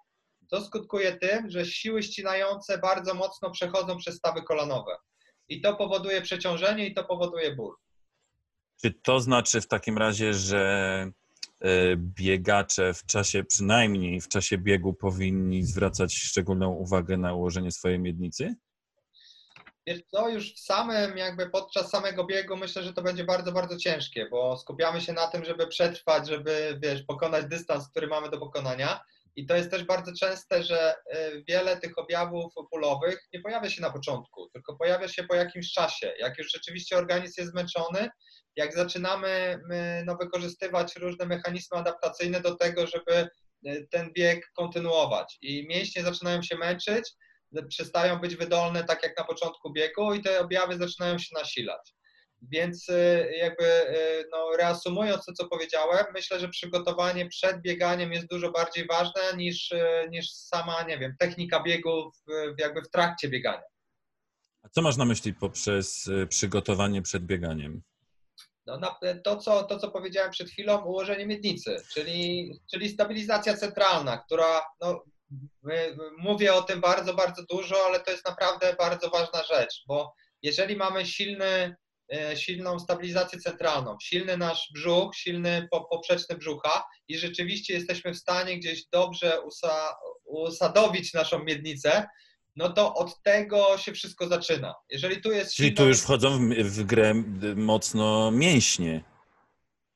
to 0.51 0.65
skutkuje 0.65 1.17
tym, 1.17 1.51
że 1.51 1.67
siły 1.67 2.03
ścinające 2.03 2.79
bardzo 2.79 3.15
mocno 3.15 3.51
przechodzą 3.51 3.97
przez 3.97 4.17
stawy 4.17 4.43
kolanowe. 4.43 4.97
I 5.49 5.61
to 5.61 5.77
powoduje 5.77 6.23
przeciążenie 6.23 6.87
i 6.87 6.95
to 6.95 7.05
powoduje 7.05 7.57
ból. 7.57 7.75
Czy 8.83 8.93
to 9.03 9.21
znaczy 9.21 9.61
w 9.61 9.69
takim 9.69 9.99
razie, 9.99 10.35
że 10.35 11.11
biegacze 11.97 12.95
w 12.95 13.07
czasie, 13.07 13.45
przynajmniej 13.45 14.21
w 14.21 14.29
czasie 14.29 14.59
biegu, 14.59 14.95
powinni 14.95 15.63
zwracać 15.63 16.15
szczególną 16.15 16.71
uwagę 16.71 17.17
na 17.17 17.35
ułożenie 17.35 17.73
swojej 17.73 17.99
miednicy? 17.99 18.55
Wiesz 19.89 20.03
co, 20.11 20.29
już 20.29 20.55
w 20.55 20.61
samym, 20.61 21.17
jakby 21.17 21.51
podczas 21.51 21.91
samego 21.91 22.25
biegu 22.25 22.57
myślę, 22.57 22.83
że 22.83 22.93
to 22.93 23.03
będzie 23.03 23.25
bardzo, 23.25 23.53
bardzo 23.53 23.77
ciężkie, 23.77 24.29
bo 24.31 24.57
skupiamy 24.57 25.01
się 25.01 25.13
na 25.13 25.27
tym, 25.27 25.45
żeby 25.45 25.67
przetrwać, 25.67 26.29
żeby, 26.29 26.79
wiesz, 26.83 27.03
pokonać 27.03 27.47
dystans, 27.47 27.89
który 27.91 28.07
mamy 28.07 28.31
do 28.31 28.39
pokonania. 28.39 29.01
I 29.37 29.47
to 29.47 29.57
jest 29.57 29.71
też 29.71 29.85
bardzo 29.85 30.13
częste, 30.21 30.63
że 30.63 30.95
y, 30.95 31.45
wiele 31.49 31.77
tych 31.77 31.99
objawów 31.99 32.53
bólowych 32.73 33.29
nie 33.33 33.41
pojawia 33.41 33.71
się 33.71 33.83
na 33.83 33.91
początku, 33.91 34.49
tylko 34.53 34.77
pojawia 34.77 35.09
się 35.09 35.25
po 35.25 35.35
jakimś 35.35 35.73
czasie. 35.73 36.13
Jak 36.19 36.39
już 36.39 36.53
rzeczywiście 36.53 36.97
organizm 36.97 37.35
jest 37.41 37.53
zmęczony, 37.53 38.09
jak 38.57 38.75
zaczynamy 38.75 39.61
no, 40.05 40.17
wykorzystywać 40.17 40.97
różne 40.97 41.27
mechanizmy 41.27 41.79
adaptacyjne 41.79 42.41
do 42.41 42.55
tego, 42.55 42.87
żeby 42.87 43.29
y, 43.67 43.89
ten 43.91 44.13
bieg 44.13 44.51
kontynuować. 44.57 45.39
I 45.43 45.67
mięśnie 45.69 46.03
zaczynają 46.03 46.43
się 46.43 46.57
męczyć, 46.57 47.13
przestają 47.69 48.19
być 48.19 48.37
wydolne 48.37 48.85
tak 48.85 49.03
jak 49.03 49.19
na 49.19 49.25
początku 49.25 49.73
biegu 49.73 50.15
i 50.15 50.23
te 50.23 50.41
objawy 50.41 50.79
zaczynają 50.79 51.19
się 51.19 51.35
nasilać. 51.35 51.95
Więc 52.43 52.89
y, 52.89 53.33
jakby 53.37 53.65
y, 53.65 54.29
no, 54.33 54.57
reasumując 54.57 55.25
to, 55.25 55.33
co 55.33 55.49
powiedziałem, 55.49 56.07
myślę, 56.15 56.41
że 56.41 56.49
przygotowanie 56.49 57.29
przed 57.29 57.61
bieganiem 57.61 58.13
jest 58.13 58.27
dużo 58.31 58.51
bardziej 58.51 58.87
ważne 58.87 59.23
niż, 59.37 59.73
y, 59.73 60.09
niż 60.11 60.31
sama, 60.31 60.83
nie 60.83 60.99
wiem, 60.99 61.15
technika 61.19 61.63
biegu 61.63 62.11
w, 62.11 62.61
jakby 62.61 62.83
w 62.83 62.91
trakcie 62.91 63.29
biegania. 63.29 63.63
A 64.63 64.69
co 64.69 64.83
masz 64.83 64.97
na 64.97 65.05
myśli 65.05 65.35
poprzez 65.35 66.11
przygotowanie 66.29 67.03
przed 67.03 67.27
bieganiem? 67.27 67.83
No, 68.67 68.99
to, 69.25 69.37
co, 69.37 69.65
to, 69.65 69.79
co 69.79 69.91
powiedziałem 69.91 70.31
przed 70.31 70.51
chwilą, 70.51 70.85
ułożenie 70.85 71.27
miednicy, 71.27 71.77
czyli, 71.93 72.53
czyli 72.71 72.89
stabilizacja 72.89 73.57
centralna, 73.57 74.19
która, 74.19 74.61
no, 74.81 75.05
mówię 76.19 76.55
o 76.55 76.63
tym 76.63 76.81
bardzo, 76.81 77.15
bardzo 77.15 77.43
dużo, 77.51 77.77
ale 77.87 78.01
to 78.01 78.11
jest 78.11 78.27
naprawdę 78.27 78.77
bardzo 78.79 79.11
ważna 79.11 79.43
rzecz, 79.43 79.83
bo 79.87 80.15
jeżeli 80.43 80.77
mamy 80.77 81.07
silny, 81.07 81.77
e, 82.13 82.37
silną 82.37 82.79
stabilizację 82.79 83.39
centralną, 83.39 83.97
silny 84.03 84.37
nasz 84.37 84.69
brzuch, 84.75 85.17
silny 85.17 85.69
poprzeczny 85.91 86.37
brzucha 86.37 86.85
i 87.09 87.19
rzeczywiście 87.19 87.75
jesteśmy 87.75 88.15
w 88.15 88.19
stanie 88.19 88.59
gdzieś 88.59 88.87
dobrze 88.93 89.41
usa, 89.41 89.95
usadowić 90.25 91.15
naszą 91.15 91.45
miednicę, 91.45 92.07
no 92.57 92.73
to 92.73 92.95
od 92.95 93.23
tego 93.23 93.79
się 93.79 93.93
wszystko 93.93 94.29
zaczyna. 94.29 94.75
Jeżeli 94.91 95.21
tu 95.21 95.33
jest 95.33 95.55
Czyli 95.55 95.75
tu 95.75 95.89
już 95.89 96.01
wchodzą 96.01 96.39
w, 96.39 96.55
w 96.55 96.85
grę 96.85 97.15
mocno 97.57 98.31
mięśnie. 98.31 99.05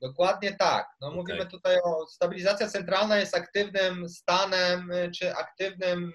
Dokładnie 0.03 0.57
tak. 0.57 0.87
No, 1.01 1.07
okay. 1.07 1.17
Mówimy 1.17 1.47
tutaj 1.47 1.77
o 1.85 2.07
stabilizacja 2.07 2.69
centralna 2.69 3.19
jest 3.19 3.37
aktywnym 3.37 4.09
stanem 4.09 4.91
y, 4.91 5.11
czy 5.19 5.35
aktywnym, 5.35 6.13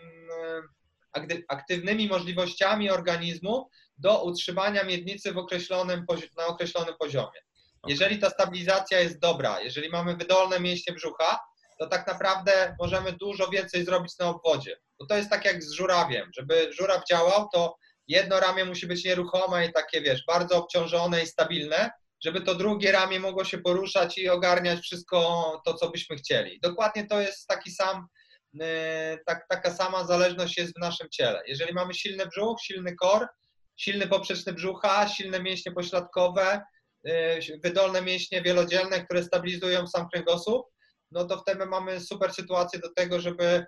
y, 1.32 1.44
aktywnymi 1.48 2.08
możliwościami 2.08 2.90
organizmu 2.90 3.70
do 3.98 4.24
utrzymania 4.24 4.84
miednicy 4.84 5.34
w 5.34 5.38
określonym, 5.38 6.06
na 6.38 6.46
określonym 6.46 6.96
poziomie. 7.00 7.42
Okay. 7.82 7.92
Jeżeli 7.92 8.20
ta 8.20 8.30
stabilizacja 8.30 9.00
jest 9.00 9.20
dobra, 9.20 9.62
jeżeli 9.62 9.90
mamy 9.90 10.16
wydolne 10.16 10.60
mięśnie 10.60 10.94
brzucha, 10.94 11.40
to 11.80 11.88
tak 11.88 12.08
naprawdę 12.08 12.76
możemy 12.80 13.12
dużo 13.12 13.50
więcej 13.50 13.86
zrobić 13.86 14.18
na 14.20 14.30
obwodzie. 14.30 14.80
Bo 15.00 15.06
to 15.06 15.18
jest 15.18 15.30
tak 15.30 15.46
jak 15.46 15.64
z 15.64 15.72
żurawiem. 15.72 16.32
Żeby 16.38 16.74
żuraw 16.74 17.04
działał, 17.10 17.48
to 17.54 17.76
jedno 18.08 18.40
ramię 18.40 18.66
musi 18.66 18.88
być 18.88 19.06
nieruchome 19.06 19.66
i 19.66 19.74
takie, 19.74 20.02
wiesz, 20.02 20.24
bardzo 20.28 20.58
obciążone 20.58 21.24
i 21.24 21.28
stabilne, 21.28 21.92
żeby 22.24 22.42
to 22.42 22.56
drugie 22.56 22.92
ramię 22.92 23.20
mogło 23.20 23.46
się 23.46 23.58
poruszać 23.58 24.18
i 24.18 24.30
ogarniać 24.30 24.80
wszystko 24.80 25.62
to, 25.66 25.74
co 25.74 25.90
byśmy 25.90 26.16
chcieli. 26.16 26.60
Dokładnie 26.64 27.08
to 27.08 27.22
jest 27.22 27.48
taki 27.48 27.72
sam, 27.72 28.08
y, 28.62 29.18
tak, 29.26 29.46
taka 29.50 29.72
sama 29.72 30.04
zależność 30.04 30.58
jest 30.58 30.74
w 30.78 30.82
naszym 30.82 31.08
ciele. 31.10 31.42
Jeżeli 31.48 31.74
mamy 31.74 31.94
silny 31.94 32.26
brzuch, 32.26 32.62
silny 32.62 32.96
kor, 32.96 33.28
silny 33.76 34.08
poprzeczny 34.08 34.54
brzucha, 34.54 35.08
silne 35.10 35.44
mięśnie 35.44 35.72
pośladkowe, 35.72 36.62
y, 37.08 37.60
wydolne 37.64 38.02
mięśnie 38.02 38.42
wielodzielne, 38.42 39.06
które 39.06 39.24
stabilizują 39.24 39.88
sam 39.88 40.10
kręgosłup, 40.10 40.66
no 41.12 41.26
to 41.26 41.38
wtedy 41.38 41.66
mamy 41.66 42.00
super 42.00 42.34
sytuację 42.34 42.80
do 42.80 42.94
tego, 42.94 43.20
żeby 43.20 43.66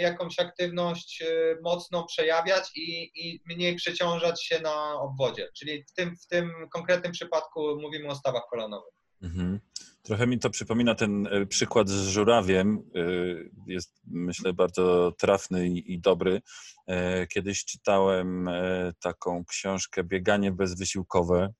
jakąś 0.00 0.38
aktywność 0.38 1.22
mocną 1.62 2.04
przejawiać 2.06 2.70
i, 2.76 3.10
i 3.14 3.42
mniej 3.46 3.76
przeciążać 3.76 4.44
się 4.44 4.60
na 4.60 5.00
obwodzie. 5.00 5.48
Czyli 5.58 5.84
w 5.84 5.92
tym, 5.92 6.16
w 6.16 6.26
tym 6.26 6.52
konkretnym 6.72 7.12
przypadku 7.12 7.80
mówimy 7.80 8.08
o 8.08 8.14
stawach 8.14 8.42
kolanowych. 8.50 8.94
Mhm. 9.22 9.60
Trochę 10.06 10.26
mi 10.26 10.38
to 10.38 10.50
przypomina 10.50 10.94
ten 10.94 11.26
e, 11.26 11.46
przykład 11.46 11.88
z 11.88 12.08
żurawiem. 12.08 12.90
E, 12.94 13.00
jest, 13.72 14.00
myślę, 14.06 14.52
bardzo 14.52 15.12
trafny 15.18 15.68
i, 15.68 16.00
dobry. 16.00 16.42
E, 16.86 17.26
kiedyś 17.26 17.64
czytałem 17.64 18.50
taką 19.00 19.44
książkę 19.44 20.04
Bieganie 20.04 20.52
bezwysiłkowe. 20.52 21.52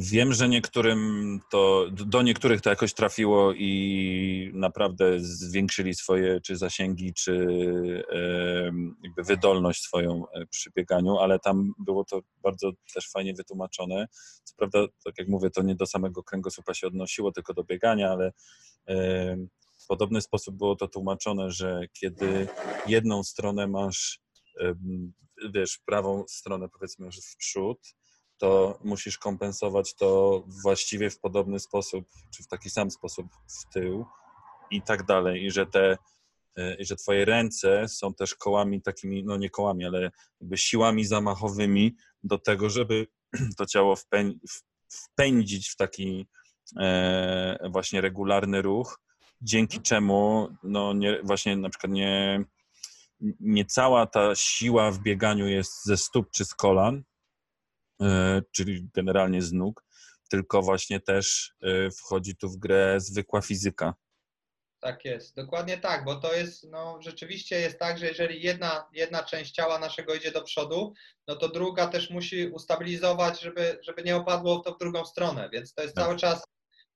Wiem, 0.00 0.32
że 0.32 0.48
niektórym 0.48 1.40
to, 1.50 1.86
do 1.90 2.22
niektórych 2.22 2.60
to 2.60 2.70
jakoś 2.70 2.94
trafiło 2.94 3.52
i 3.52 4.50
naprawdę 4.54 5.20
zwiększyli 5.20 5.94
swoje 5.94 6.40
czy 6.40 6.56
zasięgi, 6.56 7.14
czy 7.14 7.46
jakby 9.02 9.22
wydolność 9.22 9.82
swoją 9.82 10.24
e, 10.28 10.46
przy 10.46 10.70
bieganiu, 10.70 11.18
ale 11.18 11.38
tam 11.38 11.72
było 11.78 12.04
to 12.04 12.20
bardzo 12.42 12.70
też 12.94 13.10
fajnie 13.10 13.34
wytłumaczone. 13.34 14.06
Co 14.44 14.54
prawda, 14.56 14.78
tak 15.04 15.18
jak 15.18 15.28
mówię, 15.28 15.50
to 15.50 15.62
nie 15.62 15.74
do 15.74 15.86
samego 15.86 16.22
kręgosłupa 16.22 16.74
się 16.74 16.86
odnosiło, 16.86 17.32
tylko 17.32 17.54
do 17.54 17.64
biegania, 17.64 18.10
ale 18.10 18.32
w 19.78 19.86
podobny 19.88 20.20
sposób 20.20 20.56
było 20.56 20.76
to 20.76 20.88
tłumaczone, 20.88 21.50
że 21.50 21.80
kiedy 21.92 22.48
jedną 22.86 23.22
stronę 23.22 23.66
masz, 23.66 24.20
wiesz, 25.54 25.78
prawą 25.86 26.24
stronę 26.28 26.68
powiedzmy 26.68 27.10
w 27.10 27.36
przód, 27.36 27.78
to 28.38 28.78
musisz 28.84 29.18
kompensować 29.18 29.94
to 29.94 30.42
właściwie 30.62 31.10
w 31.10 31.20
podobny 31.20 31.60
sposób, 31.60 32.04
czy 32.30 32.42
w 32.42 32.48
taki 32.48 32.70
sam 32.70 32.90
sposób 32.90 33.26
w 33.46 33.72
tył 33.74 34.06
i 34.70 34.82
tak 34.82 35.06
dalej. 35.06 35.44
I 35.44 35.50
że 35.50 35.66
te, 35.66 35.98
e, 36.56 36.74
i 36.74 36.84
że 36.84 36.96
twoje 36.96 37.24
ręce 37.24 37.88
są 37.88 38.14
też 38.14 38.34
kołami 38.34 38.82
takimi, 38.82 39.24
no 39.24 39.36
nie 39.36 39.50
kołami, 39.50 39.84
ale 39.84 40.10
jakby 40.40 40.58
siłami 40.58 41.04
zamachowymi 41.04 41.96
do 42.24 42.38
tego, 42.38 42.70
żeby 42.70 43.06
to 43.58 43.66
ciało 43.66 43.94
wpędzić 44.90 45.68
w 45.68 45.76
taki 45.76 46.26
e, 46.80 47.68
właśnie 47.70 48.00
regularny 48.00 48.62
ruch, 48.62 49.00
dzięki 49.42 49.80
czemu 49.80 50.48
no 50.62 50.92
nie, 50.92 51.22
właśnie 51.22 51.56
na 51.56 51.70
przykład 51.70 51.92
nie, 51.92 52.44
nie 53.40 53.64
cała 53.64 54.06
ta 54.06 54.34
siła 54.34 54.90
w 54.90 54.98
bieganiu 54.98 55.46
jest 55.46 55.84
ze 55.84 55.96
stóp 55.96 56.30
czy 56.30 56.44
z 56.44 56.54
kolan, 56.54 57.02
czyli 58.52 58.88
generalnie 58.94 59.42
z 59.42 59.52
nóg, 59.52 59.84
tylko 60.28 60.62
właśnie 60.62 61.00
też 61.00 61.54
e, 61.62 61.90
wchodzi 61.90 62.36
tu 62.36 62.48
w 62.48 62.56
grę 62.56 62.94
zwykła 63.00 63.40
fizyka. 63.40 63.94
Tak 64.80 65.04
jest, 65.04 65.36
dokładnie 65.36 65.78
tak, 65.78 66.04
bo 66.04 66.14
to 66.14 66.34
jest, 66.34 66.64
no 66.70 66.98
rzeczywiście 67.02 67.60
jest 67.60 67.78
tak, 67.78 67.98
że 67.98 68.06
jeżeli 68.06 68.42
jedna, 68.42 68.88
jedna 68.92 69.22
część 69.22 69.52
ciała 69.52 69.78
naszego 69.78 70.14
idzie 70.14 70.32
do 70.32 70.42
przodu, 70.42 70.92
no 71.28 71.36
to 71.36 71.48
druga 71.48 71.86
też 71.86 72.10
musi 72.10 72.48
ustabilizować, 72.48 73.40
żeby, 73.40 73.80
żeby 73.82 74.02
nie 74.02 74.16
opadło 74.16 74.58
to 74.58 74.74
w 74.74 74.78
drugą 74.78 75.04
stronę, 75.04 75.50
więc 75.52 75.74
to 75.74 75.82
jest 75.82 75.94
tak. 75.94 76.04
cały 76.04 76.16
czas, 76.16 76.44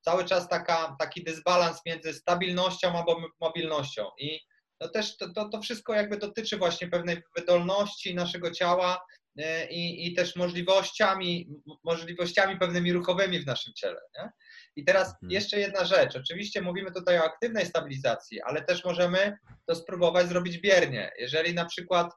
cały 0.01 0.25
czas 0.25 0.49
taka, 0.49 0.97
taki 0.99 1.25
dysbalans 1.25 1.81
między 1.87 2.15
stabilnością 2.15 2.99
a 2.99 3.05
mobilnością 3.41 4.07
i 4.19 4.41
no 4.81 4.89
też 4.89 5.17
to, 5.17 5.33
to, 5.33 5.49
to 5.49 5.61
wszystko 5.61 5.95
jakby 5.95 6.17
dotyczy 6.17 6.57
właśnie 6.57 6.89
pewnej 6.89 7.23
wydolności 7.37 8.15
naszego 8.15 8.51
ciała, 8.51 8.99
E, 8.99 9.22
i, 9.71 10.07
i 10.07 10.15
też 10.15 10.37
możliwościami, 10.37 11.49
możliwościami 11.85 12.59
pewnymi 12.59 12.93
ruchowymi 12.93 13.41
w 13.41 13.47
naszym 13.47 13.73
ciele. 13.75 14.01
Nie? 14.19 14.31
I 14.77 14.85
teraz 14.85 15.09
mhm. 15.09 15.31
jeszcze 15.31 15.61
jedna 15.61 15.85
rzecz. 15.85 16.17
Oczywiście 16.17 16.63
mówimy 16.63 16.93
tutaj 16.93 17.19
o 17.19 17.25
aktywnej 17.25 17.67
stabilizacji, 17.67 18.43
ale 18.43 18.63
też 18.65 18.85
możemy 18.85 19.39
to 19.67 19.75
spróbować 19.75 20.29
zrobić 20.29 20.59
biernie. 20.59 21.13
Jeżeli 21.19 21.55
na 21.55 21.65
przykład 21.65 22.13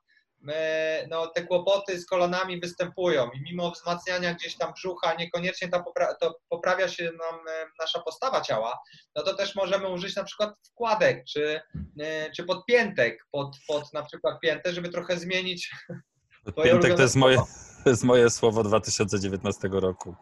no, 1.10 1.28
te 1.28 1.44
kłopoty 1.44 2.00
z 2.00 2.06
kolanami 2.06 2.60
występują 2.60 3.30
i 3.32 3.42
mimo 3.42 3.72
wzmacniania 3.72 4.34
gdzieś 4.34 4.58
tam 4.58 4.74
brzucha 4.74 5.14
niekoniecznie 5.14 5.68
ta 5.68 5.84
popra 5.84 6.16
to 6.16 6.40
poprawia 6.50 6.88
się 6.88 7.04
nam 7.04 7.40
e, 7.48 7.66
nasza 7.80 8.00
postawa 8.00 8.42
ciała, 8.42 8.80
no 9.16 9.24
to 9.24 9.34
też 9.34 9.56
możemy 9.56 9.90
użyć 9.90 10.16
na 10.16 10.24
przykład 10.24 10.54
wkładek 10.72 11.24
czy, 11.28 11.62
e, 12.00 12.32
czy 12.32 12.44
podpiętek 12.44 13.26
pod, 13.32 13.58
pod 13.68 13.94
na 13.94 14.04
przykład 14.04 14.40
piętę, 14.40 14.74
żeby 14.74 14.90
trochę 14.90 15.18
zmienić 15.18 15.72
Piątek 16.64 16.96
to 16.96 17.02
jest, 17.02 17.16
moje, 17.16 17.38
to 17.84 17.90
jest 17.90 18.04
moje 18.04 18.30
słowo 18.30 18.64
2019 18.64 19.70
roku. 19.72 20.16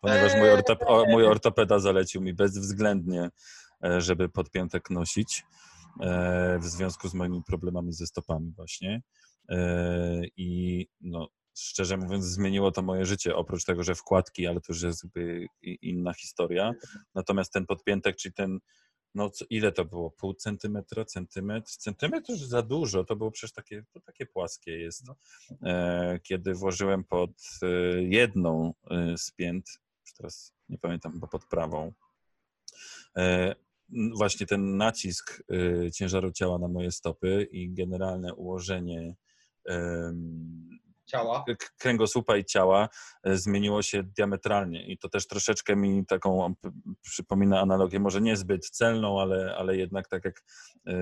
Ponieważ 0.00 0.34
mój, 0.36 0.50
ortop, 0.50 0.78
mój 1.08 1.26
ortopeda 1.26 1.78
zalecił 1.78 2.20
mi 2.20 2.34
bezwzględnie, 2.34 3.30
e, 3.84 4.00
żeby 4.00 4.28
podpiętek 4.28 4.90
nosić 4.90 5.44
e, 6.00 6.58
w 6.58 6.64
związku 6.64 7.08
z 7.08 7.14
moimi 7.14 7.42
problemami 7.46 7.92
ze 7.92 8.06
stopami 8.06 8.52
właśnie. 8.56 9.02
E, 9.48 10.20
I 10.36 10.86
no, 11.00 11.28
szczerze 11.58 11.96
mówiąc, 11.96 12.24
zmieniło 12.24 12.70
to 12.70 12.82
moje 12.82 13.06
życie, 13.06 13.36
oprócz 13.36 13.64
tego, 13.64 13.82
że 13.82 13.94
wkładki, 13.94 14.46
ale 14.46 14.60
to 14.60 14.72
już 14.72 14.82
jest 14.82 15.06
inna 15.62 16.14
historia. 16.14 16.72
Natomiast 17.14 17.52
ten 17.52 17.66
podpiętek, 17.66 18.16
czyli 18.16 18.32
ten 18.32 18.58
no 19.14 19.30
co, 19.30 19.44
ile 19.50 19.72
to 19.72 19.84
było? 19.84 20.10
Pół 20.10 20.34
centymetra, 20.34 21.04
centymetr? 21.04 21.70
Centymetr 21.70 22.30
już 22.30 22.40
za 22.40 22.62
dużo, 22.62 23.04
to 23.04 23.16
było 23.16 23.30
przecież 23.30 23.52
takie, 23.52 23.84
to 23.92 24.00
takie 24.00 24.26
płaskie 24.26 24.78
jest. 24.78 25.04
No. 25.06 25.16
E, 25.62 26.20
kiedy 26.22 26.54
włożyłem 26.54 27.04
pod 27.04 27.30
e, 27.62 27.66
jedną 28.02 28.74
e, 28.90 29.18
z 29.18 29.30
pięt, 29.30 29.66
już 30.06 30.14
teraz 30.14 30.54
nie 30.68 30.78
pamiętam, 30.78 31.12
chyba 31.12 31.26
pod 31.26 31.44
prawą, 31.44 31.92
e, 33.16 33.54
właśnie 34.16 34.46
ten 34.46 34.76
nacisk 34.76 35.42
e, 35.50 35.90
ciężaru 35.90 36.32
ciała 36.32 36.58
na 36.58 36.68
moje 36.68 36.90
stopy 36.90 37.48
i 37.50 37.74
generalne 37.74 38.34
ułożenie 38.34 39.14
ciała. 41.06 41.44
kręgosłupa 41.78 42.36
i 42.36 42.44
ciała 42.44 42.88
e, 43.24 43.36
zmieniło 43.36 43.82
się 43.82 44.02
diametralnie 44.02 44.86
i 44.86 44.98
to 44.98 45.08
też 45.08 45.26
troszeczkę 45.26 45.76
mi 45.76 46.06
taką 46.06 46.54
przypomina 47.02 47.60
analogię, 47.60 48.00
może 48.00 48.20
niezbyt 48.20 48.70
celną, 48.70 49.20
ale, 49.20 49.54
ale 49.56 49.76
jednak 49.76 50.08
tak 50.08 50.24
jak 50.24 50.44
e, 50.86 50.92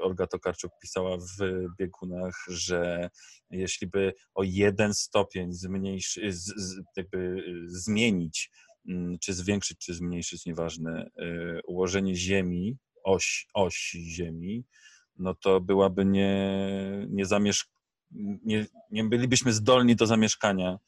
Olga 0.00 0.26
Tokarczuk 0.26 0.72
pisała 0.82 1.16
w 1.16 1.66
biegunach, 1.78 2.34
że 2.48 3.10
jeśli 3.50 3.86
by 3.86 4.14
o 4.34 4.42
jeden 4.42 4.94
stopień 4.94 5.52
jakby 6.96 7.42
zmienić, 7.66 8.50
mm, 8.88 9.18
czy 9.18 9.34
zwiększyć, 9.34 9.78
czy 9.78 9.94
zmniejszyć, 9.94 10.46
nieważne, 10.46 11.10
e, 11.16 11.60
ułożenie 11.62 12.14
Ziemi, 12.14 12.76
oś, 13.04 13.46
oś 13.54 13.90
Ziemi, 13.90 14.64
no 15.16 15.34
to 15.34 15.60
byłaby 15.60 16.04
nie, 16.04 17.06
nie 17.10 17.26
zamieszkana 17.26 17.77
nie, 18.44 18.66
nie 18.90 19.04
bylibyśmy 19.04 19.52
zdolni 19.52 19.96
do 19.96 20.06
zamieszkania 20.06 20.78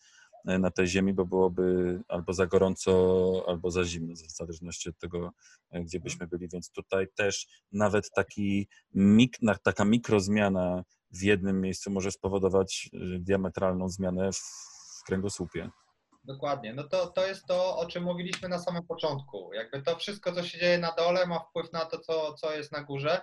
e, 0.47 0.59
na 0.59 0.71
tej 0.71 0.87
ziemi, 0.87 1.15
bo 1.15 1.27
byłoby 1.27 2.01
albo 2.09 2.33
za 2.33 2.47
gorąco, 2.47 3.45
albo 3.49 3.71
za 3.71 3.85
zimno, 3.85 4.15
w 4.15 4.37
zależności 4.37 4.89
od 4.89 4.99
tego, 4.99 5.33
e, 5.71 5.83
gdzie 5.83 6.01
byśmy 6.01 6.27
byli. 6.27 6.49
Więc 6.49 6.71
tutaj 6.71 7.07
też 7.15 7.47
nawet 7.73 8.11
taki 8.11 8.69
mik, 8.95 9.37
taka 9.63 9.85
mikrozmiana 9.85 10.85
w 11.11 11.23
jednym 11.23 11.61
miejscu 11.61 11.91
może 11.91 12.11
spowodować 12.11 12.91
diametralną 13.19 13.89
zmianę 13.89 14.33
w, 14.33 14.39
w 15.01 15.05
kręgosłupie. 15.07 15.71
Dokładnie. 16.25 16.75
No 16.75 16.85
to, 16.85 17.07
to 17.07 17.27
jest 17.27 17.47
to, 17.47 17.77
o 17.77 17.87
czym 17.87 18.05
mówiliśmy 18.05 18.49
na 18.49 18.59
samym 18.59 18.87
początku. 18.87 19.51
Jakby 19.55 19.83
to 19.83 19.97
wszystko, 19.97 20.33
co 20.33 20.43
się 20.43 20.59
dzieje 20.59 20.79
na 20.79 20.93
dole, 20.93 21.27
ma 21.27 21.41
wpływ 21.41 21.73
na 21.73 21.85
to, 21.85 21.99
co, 21.99 22.35
co 22.35 22.53
jest 22.53 22.73
na 22.73 22.83
górze. 22.83 23.23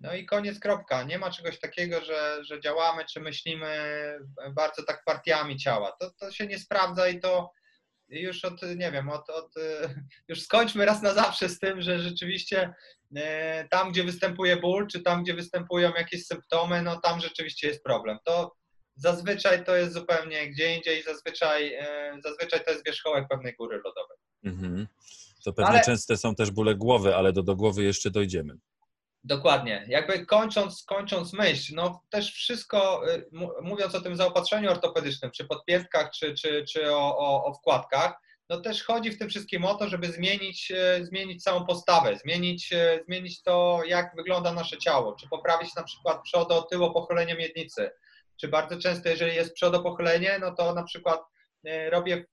No 0.00 0.14
i 0.14 0.26
koniec, 0.26 0.60
kropka. 0.60 1.02
Nie 1.02 1.18
ma 1.18 1.30
czegoś 1.30 1.58
takiego, 1.60 2.04
że, 2.04 2.44
że 2.44 2.60
działamy 2.60 3.04
czy 3.04 3.20
myślimy 3.20 3.68
bardzo 4.50 4.82
tak 4.82 5.04
partiami 5.04 5.56
ciała. 5.56 5.92
To, 6.00 6.10
to 6.10 6.32
się 6.32 6.46
nie 6.46 6.58
sprawdza 6.58 7.08
i 7.08 7.20
to 7.20 7.50
już 8.08 8.44
od, 8.44 8.62
nie 8.62 8.92
wiem, 8.92 9.08
od, 9.08 9.30
od, 9.30 9.52
już 10.28 10.42
skończmy 10.42 10.84
raz 10.84 11.02
na 11.02 11.14
zawsze 11.14 11.48
z 11.48 11.58
tym, 11.58 11.82
że 11.82 11.98
rzeczywiście 11.98 12.74
e, 13.16 13.68
tam, 13.68 13.92
gdzie 13.92 14.04
występuje 14.04 14.56
ból, 14.56 14.86
czy 14.86 15.02
tam, 15.02 15.22
gdzie 15.22 15.34
występują 15.34 15.92
jakieś 15.96 16.26
symptomy, 16.26 16.82
no 16.82 17.00
tam 17.00 17.20
rzeczywiście 17.20 17.68
jest 17.68 17.82
problem. 17.82 18.18
To 18.24 18.56
zazwyczaj 18.96 19.64
to 19.64 19.76
jest 19.76 19.92
zupełnie 19.92 20.50
gdzie 20.50 20.76
indziej, 20.76 21.02
zazwyczaj, 21.02 21.74
e, 21.74 22.18
zazwyczaj 22.24 22.64
to 22.64 22.70
jest 22.70 22.86
wierzchołek 22.86 23.28
pewnej 23.28 23.54
góry 23.54 23.76
lodowej. 23.76 24.16
Mhm. 24.44 24.86
To 25.44 25.52
pewnie 25.52 25.70
ale... 25.70 25.84
częste 25.84 26.16
są 26.16 26.34
też 26.34 26.50
bóle 26.50 26.74
głowy, 26.74 27.16
ale 27.16 27.32
do, 27.32 27.42
do 27.42 27.56
głowy 27.56 27.82
jeszcze 27.82 28.10
dojdziemy. 28.10 28.54
Dokładnie. 29.28 29.84
Jakby 29.88 30.26
kończąc, 30.26 30.84
kończąc 30.84 31.32
myśl, 31.32 31.74
no 31.74 32.02
też 32.10 32.34
wszystko, 32.34 33.02
y, 33.14 33.28
mówiąc 33.62 33.94
o 33.94 34.00
tym 34.00 34.16
zaopatrzeniu 34.16 34.70
ortopedycznym, 34.70 35.30
czy 35.30 35.44
podpiętkach, 35.44 36.10
czy, 36.10 36.34
czy, 36.34 36.64
czy 36.72 36.92
o, 36.94 37.18
o, 37.18 37.44
o 37.44 37.54
wkładkach, 37.54 38.12
no 38.48 38.60
też 38.60 38.84
chodzi 38.84 39.10
w 39.10 39.18
tym 39.18 39.28
wszystkim 39.28 39.64
o 39.64 39.74
to, 39.74 39.88
żeby 39.88 40.12
zmienić, 40.12 40.70
y, 40.70 41.06
zmienić 41.06 41.42
całą 41.42 41.66
postawę, 41.66 42.16
zmienić, 42.16 42.72
y, 42.72 43.04
zmienić 43.06 43.42
to, 43.42 43.80
jak 43.86 44.16
wygląda 44.16 44.52
nasze 44.52 44.78
ciało, 44.78 45.16
czy 45.20 45.28
poprawić 45.28 45.74
na 45.74 45.82
przykład 45.82 46.22
przodo, 46.22 46.62
tyło 46.62 46.90
pochylenie 46.90 47.34
miednicy, 47.34 47.90
czy 48.40 48.48
bardzo 48.48 48.78
często, 48.78 49.08
jeżeli 49.08 49.34
jest 49.34 49.54
przodopochylenie, 49.54 50.38
no 50.40 50.54
to 50.54 50.74
na 50.74 50.82
przykład 50.82 51.20
robię, 51.90 52.24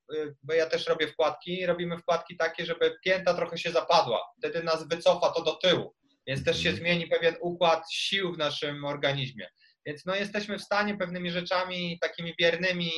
bo 0.44 0.54
ja 0.54 0.66
też 0.66 0.88
robię 0.88 1.08
wkładki, 1.08 1.66
robimy 1.66 1.98
wkładki 1.98 2.38
takie, 2.38 2.66
żeby 2.66 2.98
pięta 3.04 3.34
trochę 3.34 3.58
się 3.58 3.72
zapadła, 3.72 4.20
wtedy 4.38 4.64
nas 4.64 4.88
wycofa 4.88 5.30
to 5.30 5.44
do 5.44 5.56
tyłu 5.56 5.96
więc 6.28 6.44
też 6.44 6.58
się 6.64 6.70
mhm. 6.70 6.86
zmieni 6.86 7.08
pewien 7.08 7.36
układ 7.42 7.92
sił 7.92 8.34
w 8.34 8.38
naszym 8.38 8.86
organizmie. 8.86 9.48
Więc 9.86 10.06
no, 10.06 10.16
jesteśmy 10.16 10.58
w 10.58 10.64
stanie 10.64 10.98
pewnymi 10.98 11.32
rzeczami 11.32 12.00
takimi 12.02 12.36
biernymi 12.40 12.92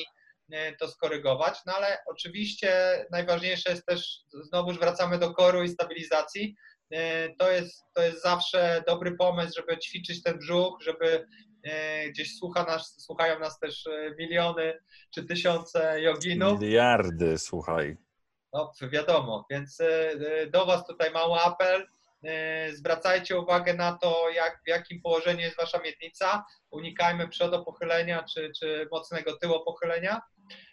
e, 0.52 0.76
to 0.76 0.88
skorygować, 0.88 1.60
no 1.66 1.74
ale 1.74 1.98
oczywiście 2.08 2.72
najważniejsze 3.12 3.70
jest 3.70 3.86
też, 3.86 4.20
znowuż 4.44 4.80
wracamy 4.80 5.20
do 5.20 5.34
koru 5.34 5.64
i 5.64 5.70
stabilizacji, 5.70 6.56
e, 6.92 7.30
to 7.36 7.52
jest, 7.52 7.84
to 7.96 8.02
jest 8.02 8.24
zawsze 8.24 8.84
dobry 8.88 9.16
pomysł, 9.16 9.54
żeby 9.56 9.78
ćwiczyć 9.80 10.24
ten 10.24 10.38
brzuch, 10.38 10.82
żeby 10.82 11.28
e, 11.64 12.10
gdzieś 12.10 12.38
słucha 12.38 12.64
nas, 12.64 12.96
słuchają 13.06 13.40
nas 13.40 13.60
też 13.60 13.84
miliony 14.20 14.80
czy 15.14 15.26
tysiące 15.26 16.02
joginów. 16.02 16.62
Miliardy, 16.62 17.38
słuchaj. 17.38 17.98
No, 18.54 18.72
wiadomo, 18.82 19.46
więc 19.50 19.78
do 20.52 20.66
Was 20.66 20.88
tutaj 20.88 21.12
mały 21.12 21.40
apel, 21.40 21.88
zwracajcie 22.74 23.40
uwagę 23.40 23.74
na 23.74 23.98
to, 23.98 24.30
jak, 24.36 24.62
w 24.66 24.70
jakim 24.70 25.02
położeniu 25.02 25.40
jest 25.40 25.58
wasza 25.58 25.80
miednica. 25.80 26.46
Unikajmy 26.72 27.28
przodopochylenia 27.28 28.24
czy, 28.24 28.52
czy 28.60 28.88
mocnego 28.92 29.38
tyłopochylenia. 29.38 30.16
E, 30.16 30.22
e, 30.54 30.67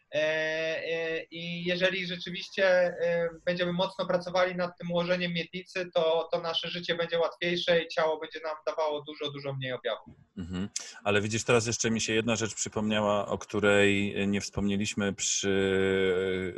I 1.30 1.64
jeżeli 1.64 2.06
rzeczywiście 2.06 2.96
będziemy 3.44 3.72
mocno 3.72 4.06
pracowali 4.06 4.56
nad 4.56 4.78
tym 4.78 4.90
ułożeniem 4.90 5.32
miednicy, 5.32 5.90
to, 5.94 6.28
to 6.32 6.40
nasze 6.40 6.68
życie 6.68 6.94
będzie 6.94 7.18
łatwiejsze 7.18 7.82
i 7.82 7.88
ciało 7.88 8.20
będzie 8.20 8.40
nam 8.40 8.56
dawało 8.66 9.02
dużo, 9.02 9.32
dużo 9.32 9.52
mniej 9.52 9.72
objawów. 9.72 10.14
Mhm. 10.36 10.68
Ale 11.04 11.20
widzisz, 11.20 11.44
teraz 11.44 11.66
jeszcze 11.66 11.90
mi 11.90 12.00
się 12.00 12.12
jedna 12.12 12.36
rzecz 12.36 12.54
przypomniała, 12.54 13.26
o 13.26 13.38
której 13.38 14.14
nie 14.28 14.40
wspomnieliśmy 14.40 15.12
przy, 15.12 16.54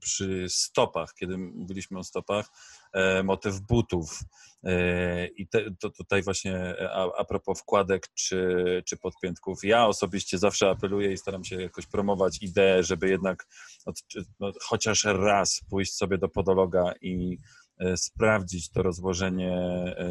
przy 0.00 0.46
stopach, 0.48 1.14
kiedy 1.14 1.38
mówiliśmy 1.38 1.98
o 1.98 2.04
stopach 2.04 2.46
E, 2.94 3.22
motyw 3.22 3.60
butów. 3.60 4.20
E, 4.64 5.26
I 5.26 5.48
te, 5.48 5.70
to 5.80 5.90
tutaj 5.90 6.22
właśnie 6.22 6.74
a, 6.90 7.16
a 7.16 7.24
propos 7.24 7.60
wkładek 7.60 8.08
czy, 8.14 8.82
czy 8.86 8.96
podpiętków, 8.96 9.64
ja 9.64 9.86
osobiście 9.86 10.38
zawsze 10.38 10.70
apeluję 10.70 11.12
i 11.12 11.16
staram 11.16 11.44
się 11.44 11.62
jakoś 11.62 11.86
promować 11.86 12.42
ideę, 12.42 12.82
żeby 12.82 13.08
jednak 13.08 13.46
od, 13.84 13.96
no, 14.40 14.52
chociaż 14.60 15.04
raz 15.04 15.60
pójść 15.70 15.94
sobie 15.94 16.18
do 16.18 16.28
podologa 16.28 16.92
i 17.00 17.38
e, 17.78 17.96
sprawdzić 17.96 18.70
to 18.70 18.82
rozłożenie 18.82 19.54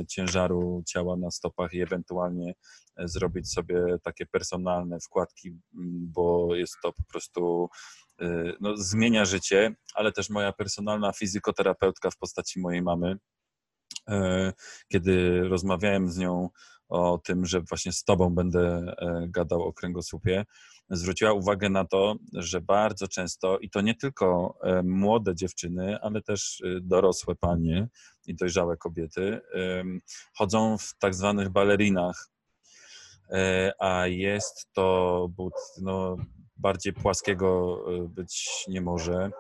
ciężaru 0.10 0.84
ciała 0.88 1.18
na 1.18 1.32
stopach 1.32 1.74
i 1.74 1.82
ewentualnie 1.82 2.54
zrobić 2.98 3.52
sobie 3.52 3.86
takie 4.04 4.26
personalne 4.26 5.00
wkładki, 5.00 5.52
bo 6.14 6.56
jest 6.56 6.76
to 6.84 6.94
po 6.94 7.04
prostu 7.04 7.70
no, 8.62 8.78
zmienia 8.78 9.26
życie, 9.26 9.76
ale 9.96 10.12
też 10.12 10.30
moja 10.30 10.52
personalna 10.52 11.12
fizykoterapeutka 11.12 12.12
w 12.12 12.18
postaci 12.18 12.60
mojej 12.60 12.82
mamy, 12.82 13.18
kiedy 14.88 15.44
rozmawiałem 15.50 16.12
z 16.12 16.18
nią 16.18 16.50
o 16.90 17.18
tym, 17.18 17.46
że 17.46 17.62
właśnie 17.62 17.92
z 17.92 18.04
tobą 18.04 18.30
będę 18.30 18.96
e, 18.98 19.26
gadał 19.30 19.62
o 19.62 19.74
kręgosłupie, 19.74 20.46
zwróciła 20.90 21.34
uwagę 21.34 21.70
na 21.70 21.86
to, 21.86 22.16
że 22.34 22.62
bardzo 22.62 23.08
często, 23.08 23.60
i 23.60 23.70
to 23.70 23.82
nie 23.82 23.96
tylko 23.96 24.58
e, 24.64 24.84
młode 24.84 25.36
dziewczyny, 25.36 25.98
ale 26.02 26.22
też 26.22 26.64
dorosłe 26.82 27.36
panie 27.36 27.88
i 28.28 28.36
dojrzałe 28.36 28.78
kobiety, 28.78 29.42
chodzą 30.34 30.78
w 30.78 30.94
tak 31.00 31.16
zwanych 31.16 31.50
balerinach, 31.50 32.34
e, 33.30 33.74
a 33.80 34.08
jest 34.08 34.74
to 34.74 35.28
but 35.30 35.54
no, 35.82 36.18
bardziej 36.56 36.94
płaskiego 36.94 37.80
e, 37.88 38.08
być 38.08 38.66
nie 38.68 38.82
może. 38.82 39.32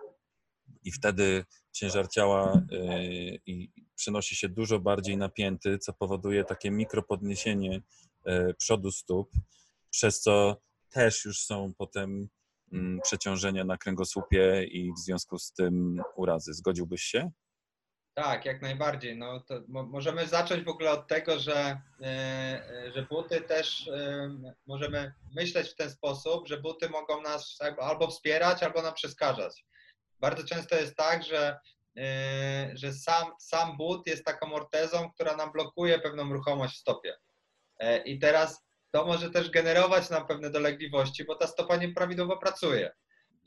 I 0.83 0.91
wtedy 0.91 1.45
ciężar 1.71 2.07
ciała 2.07 2.53
e, 2.53 3.03
i 3.45 3.71
przenosi 3.95 4.35
się 4.35 4.49
dużo 4.49 4.79
bardziej 4.79 5.17
napięty, 5.17 5.77
co 5.77 5.93
powoduje 5.93 6.43
takie 6.43 6.71
mikropodniesienie 6.71 7.81
e, 8.25 8.53
przodu 8.53 8.91
stóp, 8.91 9.31
przez 9.89 10.21
co 10.21 10.61
też 10.89 11.25
już 11.25 11.39
są 11.39 11.73
potem 11.77 12.29
mm, 12.73 12.99
przeciążenia 13.03 13.63
na 13.63 13.77
kręgosłupie 13.77 14.63
i 14.63 14.93
w 14.93 14.99
związku 14.99 15.39
z 15.39 15.51
tym 15.53 16.01
urazy. 16.15 16.53
Zgodziłbyś 16.53 17.03
się? 17.03 17.31
Tak, 18.13 18.45
jak 18.45 18.61
najbardziej. 18.61 19.17
No, 19.17 19.43
możemy 19.67 20.27
zacząć 20.27 20.63
w 20.63 20.67
ogóle 20.67 20.91
od 20.91 21.07
tego, 21.07 21.39
że, 21.39 21.81
e, 22.01 22.05
e, 22.05 22.91
że 22.95 23.07
buty 23.09 23.41
też 23.41 23.89
możemy 24.67 25.13
myśleć 25.35 25.69
w 25.69 25.75
ten 25.75 25.89
sposób, 25.89 26.47
że 26.47 26.57
buty 26.57 26.89
mogą 26.89 27.21
nas 27.21 27.57
albo 27.79 28.07
wspierać, 28.07 28.63
albo 28.63 28.81
nam 28.81 28.93
przeszkadzać. 28.93 29.65
Bardzo 30.19 30.43
często 30.43 30.75
jest 30.75 30.95
tak, 30.95 31.23
że, 31.23 31.59
że 32.73 32.93
sam, 32.93 33.31
sam 33.39 33.77
but 33.77 34.07
jest 34.07 34.25
taką 34.25 34.53
ortezą, 34.53 35.11
która 35.11 35.35
nam 35.35 35.51
blokuje 35.51 35.99
pewną 35.99 36.33
ruchomość 36.33 36.75
w 36.75 36.79
stopie. 36.79 37.15
I 38.05 38.19
teraz 38.19 38.63
to 38.91 39.05
może 39.05 39.29
też 39.29 39.49
generować 39.49 40.09
nam 40.09 40.27
pewne 40.27 40.49
dolegliwości, 40.49 41.25
bo 41.25 41.35
ta 41.35 41.47
stopa 41.47 41.75
nieprawidłowo 41.75 42.37
pracuje. 42.37 42.91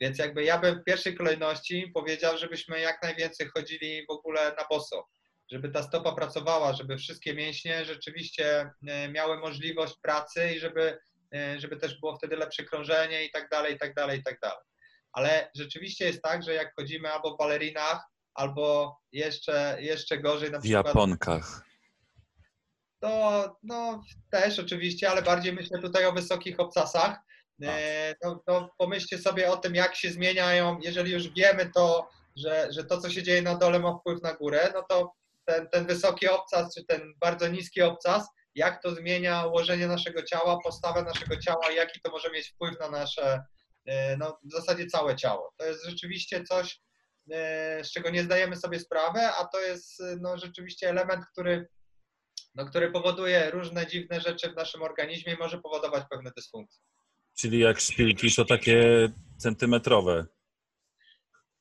Więc 0.01 0.17
jakby 0.17 0.43
ja 0.43 0.57
bym 0.59 0.79
w 0.79 0.83
pierwszej 0.83 1.15
kolejności 1.15 1.91
powiedział, 1.93 2.37
żebyśmy 2.37 2.79
jak 2.79 3.03
najwięcej 3.03 3.47
chodzili 3.47 4.05
w 4.05 4.11
ogóle 4.11 4.55
na 4.57 4.65
boso, 4.69 5.07
żeby 5.51 5.69
ta 5.69 5.83
stopa 5.83 6.11
pracowała, 6.11 6.73
żeby 6.73 6.97
wszystkie 6.97 7.33
mięśnie 7.33 7.85
rzeczywiście 7.85 8.71
e, 8.87 9.09
miały 9.09 9.37
możliwość 9.39 9.95
pracy 10.01 10.53
i 10.55 10.59
żeby, 10.59 10.97
e, 11.35 11.59
żeby 11.59 11.77
też 11.77 11.99
było 11.99 12.15
wtedy 12.15 12.35
lepsze 12.35 12.63
krążenie 12.63 13.25
i 13.25 13.31
tak 13.31 13.49
dalej, 13.49 13.75
i 13.75 13.77
tak 13.77 13.93
dalej, 13.93 14.19
i 14.19 14.23
tak 14.23 14.39
dalej. 14.39 14.63
Ale 15.11 15.51
rzeczywiście 15.55 16.05
jest 16.05 16.21
tak, 16.21 16.43
że 16.43 16.53
jak 16.53 16.75
chodzimy 16.75 17.11
albo 17.11 17.35
w 17.35 17.37
balerinach, 17.37 18.05
albo 18.37 18.97
jeszcze, 19.11 19.77
jeszcze 19.79 20.17
gorzej 20.17 20.51
na 20.51 20.59
przykład... 20.59 20.85
W 20.85 20.87
Japonkach. 20.87 21.63
To 22.99 23.57
no, 23.63 24.03
też 24.29 24.59
oczywiście, 24.59 25.09
ale 25.09 25.21
bardziej 25.21 25.53
myślę 25.53 25.79
tutaj 25.79 26.05
o 26.05 26.11
wysokich 26.11 26.59
obcasach, 26.59 27.19
E, 27.63 28.15
to, 28.45 28.69
pomyślcie 28.77 29.17
sobie 29.17 29.51
o 29.51 29.57
tym, 29.57 29.75
jak 29.75 29.95
się 29.95 30.11
zmieniają, 30.11 30.79
jeżeli 30.81 31.11
już 31.11 31.33
wiemy 31.33 31.71
to, 31.75 32.09
że, 32.35 32.67
że 32.71 32.83
to, 32.83 33.01
co 33.01 33.09
się 33.09 33.23
dzieje 33.23 33.41
na 33.41 33.55
dole 33.55 33.79
ma 33.79 33.97
wpływ 33.97 34.21
na 34.21 34.33
górę, 34.33 34.71
no 34.73 34.83
to 34.89 35.13
ten, 35.45 35.67
ten 35.69 35.85
wysoki 35.85 36.27
obcas, 36.27 36.75
czy 36.75 36.85
ten 36.85 37.13
bardzo 37.19 37.47
niski 37.47 37.81
obcas, 37.81 38.27
jak 38.55 38.81
to 38.81 38.95
zmienia 38.95 39.45
ułożenie 39.45 39.87
naszego 39.87 40.23
ciała, 40.23 40.59
postawę 40.63 41.03
naszego 41.03 41.37
ciała, 41.37 41.71
jaki 41.71 42.01
to 42.01 42.11
może 42.11 42.31
mieć 42.31 42.49
wpływ 42.49 42.79
na 42.79 42.89
nasze, 42.89 43.43
e, 43.85 44.17
no 44.17 44.39
w 44.43 44.51
zasadzie 44.51 44.87
całe 44.87 45.15
ciało. 45.15 45.53
To 45.57 45.65
jest 45.65 45.85
rzeczywiście 45.85 46.43
coś, 46.43 46.79
z 47.83 47.91
czego 47.91 48.09
nie 48.09 48.23
zdajemy 48.23 48.55
sobie 48.55 48.79
sprawy, 48.79 49.19
a 49.19 49.45
to 49.45 49.61
jest 49.61 50.03
no, 50.21 50.37
rzeczywiście 50.37 50.89
element, 50.89 51.25
który, 51.31 51.67
no, 52.55 52.65
który 52.65 52.91
powoduje 52.91 53.51
różne 53.51 53.87
dziwne 53.87 54.21
rzeczy 54.21 54.51
w 54.51 54.55
naszym 54.55 54.81
organizmie 54.81 55.33
i 55.33 55.37
może 55.37 55.61
powodować 55.61 56.03
pewne 56.09 56.31
dysfunkcje. 56.35 56.81
Czyli 57.37 57.59
jak 57.59 57.79
szpilki, 57.79 58.35
to 58.35 58.45
takie 58.45 59.09
centymetrowe. 59.37 60.25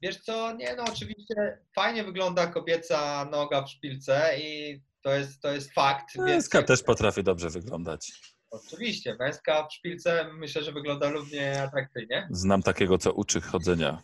Wiesz 0.03 0.17
co, 0.17 0.53
nie 0.53 0.77
no 0.77 0.85
oczywiście 0.85 1.59
fajnie 1.75 2.05
wygląda 2.05 2.47
kobieca 2.47 3.25
noga 3.25 3.63
w 3.63 3.71
szpilce 3.71 4.39
i 4.39 4.81
to 5.03 5.15
jest, 5.15 5.41
to 5.43 5.53
jest 5.53 5.75
fakt. 5.75 6.17
Męska 6.17 6.63
też 6.63 6.83
potrafi 6.83 7.23
dobrze 7.23 7.51
wyglądać. 7.51 8.13
Oczywiście, 8.51 9.17
męska 9.19 9.67
w 9.67 9.75
szpilce 9.75 10.31
myślę, 10.33 10.63
że 10.63 10.73
wygląda 10.73 11.11
równie 11.11 11.63
atrakcyjnie. 11.63 12.29
Znam 12.31 12.63
takiego, 12.63 12.99
co 12.99 13.13
uczy 13.13 13.41
chodzenia 13.41 14.03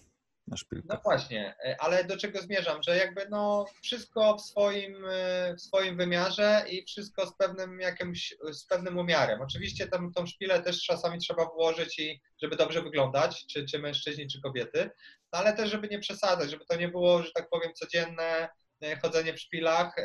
na. 0.56 0.94
No 0.94 1.00
właśnie, 1.04 1.54
e, 1.64 1.76
ale 1.80 2.04
do 2.04 2.16
czego 2.16 2.40
zmierzam, 2.40 2.82
że 2.82 2.96
jakby 2.96 3.26
no 3.30 3.64
wszystko 3.82 4.36
w 4.36 4.42
swoim, 4.42 5.04
e, 5.10 5.54
w 5.54 5.60
swoim 5.60 5.96
wymiarze 5.96 6.64
i 6.70 6.84
wszystko 6.84 7.26
z 7.26 7.36
pewnym 7.36 7.80
jakimś, 7.80 8.34
z 8.52 8.66
pewnym 8.66 8.98
umiarem. 8.98 9.40
Oczywiście 9.40 9.86
tam, 9.86 10.12
tą 10.12 10.26
szpilę 10.26 10.62
też 10.62 10.84
czasami 10.84 11.18
trzeba 11.18 11.44
włożyć 11.44 11.98
i 11.98 12.20
żeby 12.42 12.56
dobrze 12.56 12.82
wyglądać, 12.82 13.46
czy, 13.46 13.66
czy 13.66 13.78
mężczyźni, 13.78 14.26
czy 14.26 14.40
kobiety, 14.40 14.90
no 15.32 15.38
ale 15.38 15.52
też 15.52 15.70
żeby 15.70 15.88
nie 15.88 15.98
przesadzać, 15.98 16.50
żeby 16.50 16.64
to 16.64 16.76
nie 16.76 16.88
było, 16.88 17.22
że 17.22 17.30
tak 17.34 17.48
powiem, 17.50 17.72
codzienne 17.74 18.48
e, 18.80 18.96
chodzenie 18.96 19.34
w 19.34 19.40
szpilach, 19.40 19.96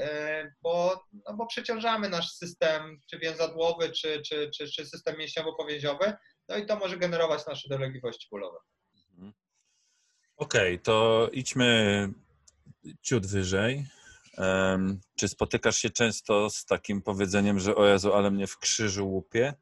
bo, 0.62 1.04
no 1.26 1.36
bo 1.36 1.46
przeciążamy 1.46 2.10
nasz 2.10 2.32
system, 2.32 3.00
czy 3.10 3.20
więzadłowy, 3.20 3.92
czy, 3.92 4.22
czy, 4.22 4.50
czy, 4.58 4.72
czy 4.72 4.86
system 4.86 5.16
mięśniowo-powięziowy, 5.18 6.14
no 6.50 6.58
i 6.58 6.66
to 6.66 6.76
może 6.76 6.98
generować 6.98 7.46
nasze 7.46 7.70
dolegliwości 7.70 8.28
bólowe. 8.32 8.58
Okej, 10.38 10.73
okay, 10.73 10.80
to 10.84 11.30
idźmy 11.34 12.10
ciut 13.02 13.26
wyżej. 13.26 13.86
Um, 14.38 15.00
czy 15.15 15.28
spotykasz 15.28 15.78
się 15.78 15.89
często 15.89 16.50
z 16.50 16.65
takim 16.65 17.02
powiedzeniem, 17.02 17.60
że 17.60 17.76
o 17.76 17.88
Jezu, 17.88 18.13
ale 18.13 18.32
mnie 18.32 18.47
w 18.47 18.58
krzyżu 18.58 19.10
łupie? 19.10 19.54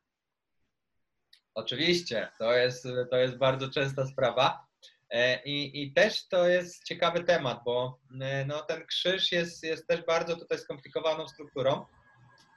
Oczywiście, 1.53 2.31
to 2.39 2.53
jest, 2.53 2.88
to 3.11 3.17
jest 3.17 3.38
bardzo 3.38 3.69
częsta 3.69 4.07
sprawa. 4.07 4.65
E, 5.09 5.43
I, 5.43 5.83
I 5.83 5.93
też 5.93 6.27
to 6.27 6.47
jest 6.47 6.83
ciekawy 6.83 7.23
temat, 7.23 7.59
bo 7.65 7.99
e, 8.21 8.45
no, 8.45 8.61
ten 8.61 8.85
krzyż 8.85 9.31
jest, 9.31 9.63
jest 9.63 9.88
też 9.88 10.05
bardzo 10.05 10.35
tutaj 10.35 10.57
skomplikowaną 10.57 11.27
strukturą, 11.27 11.85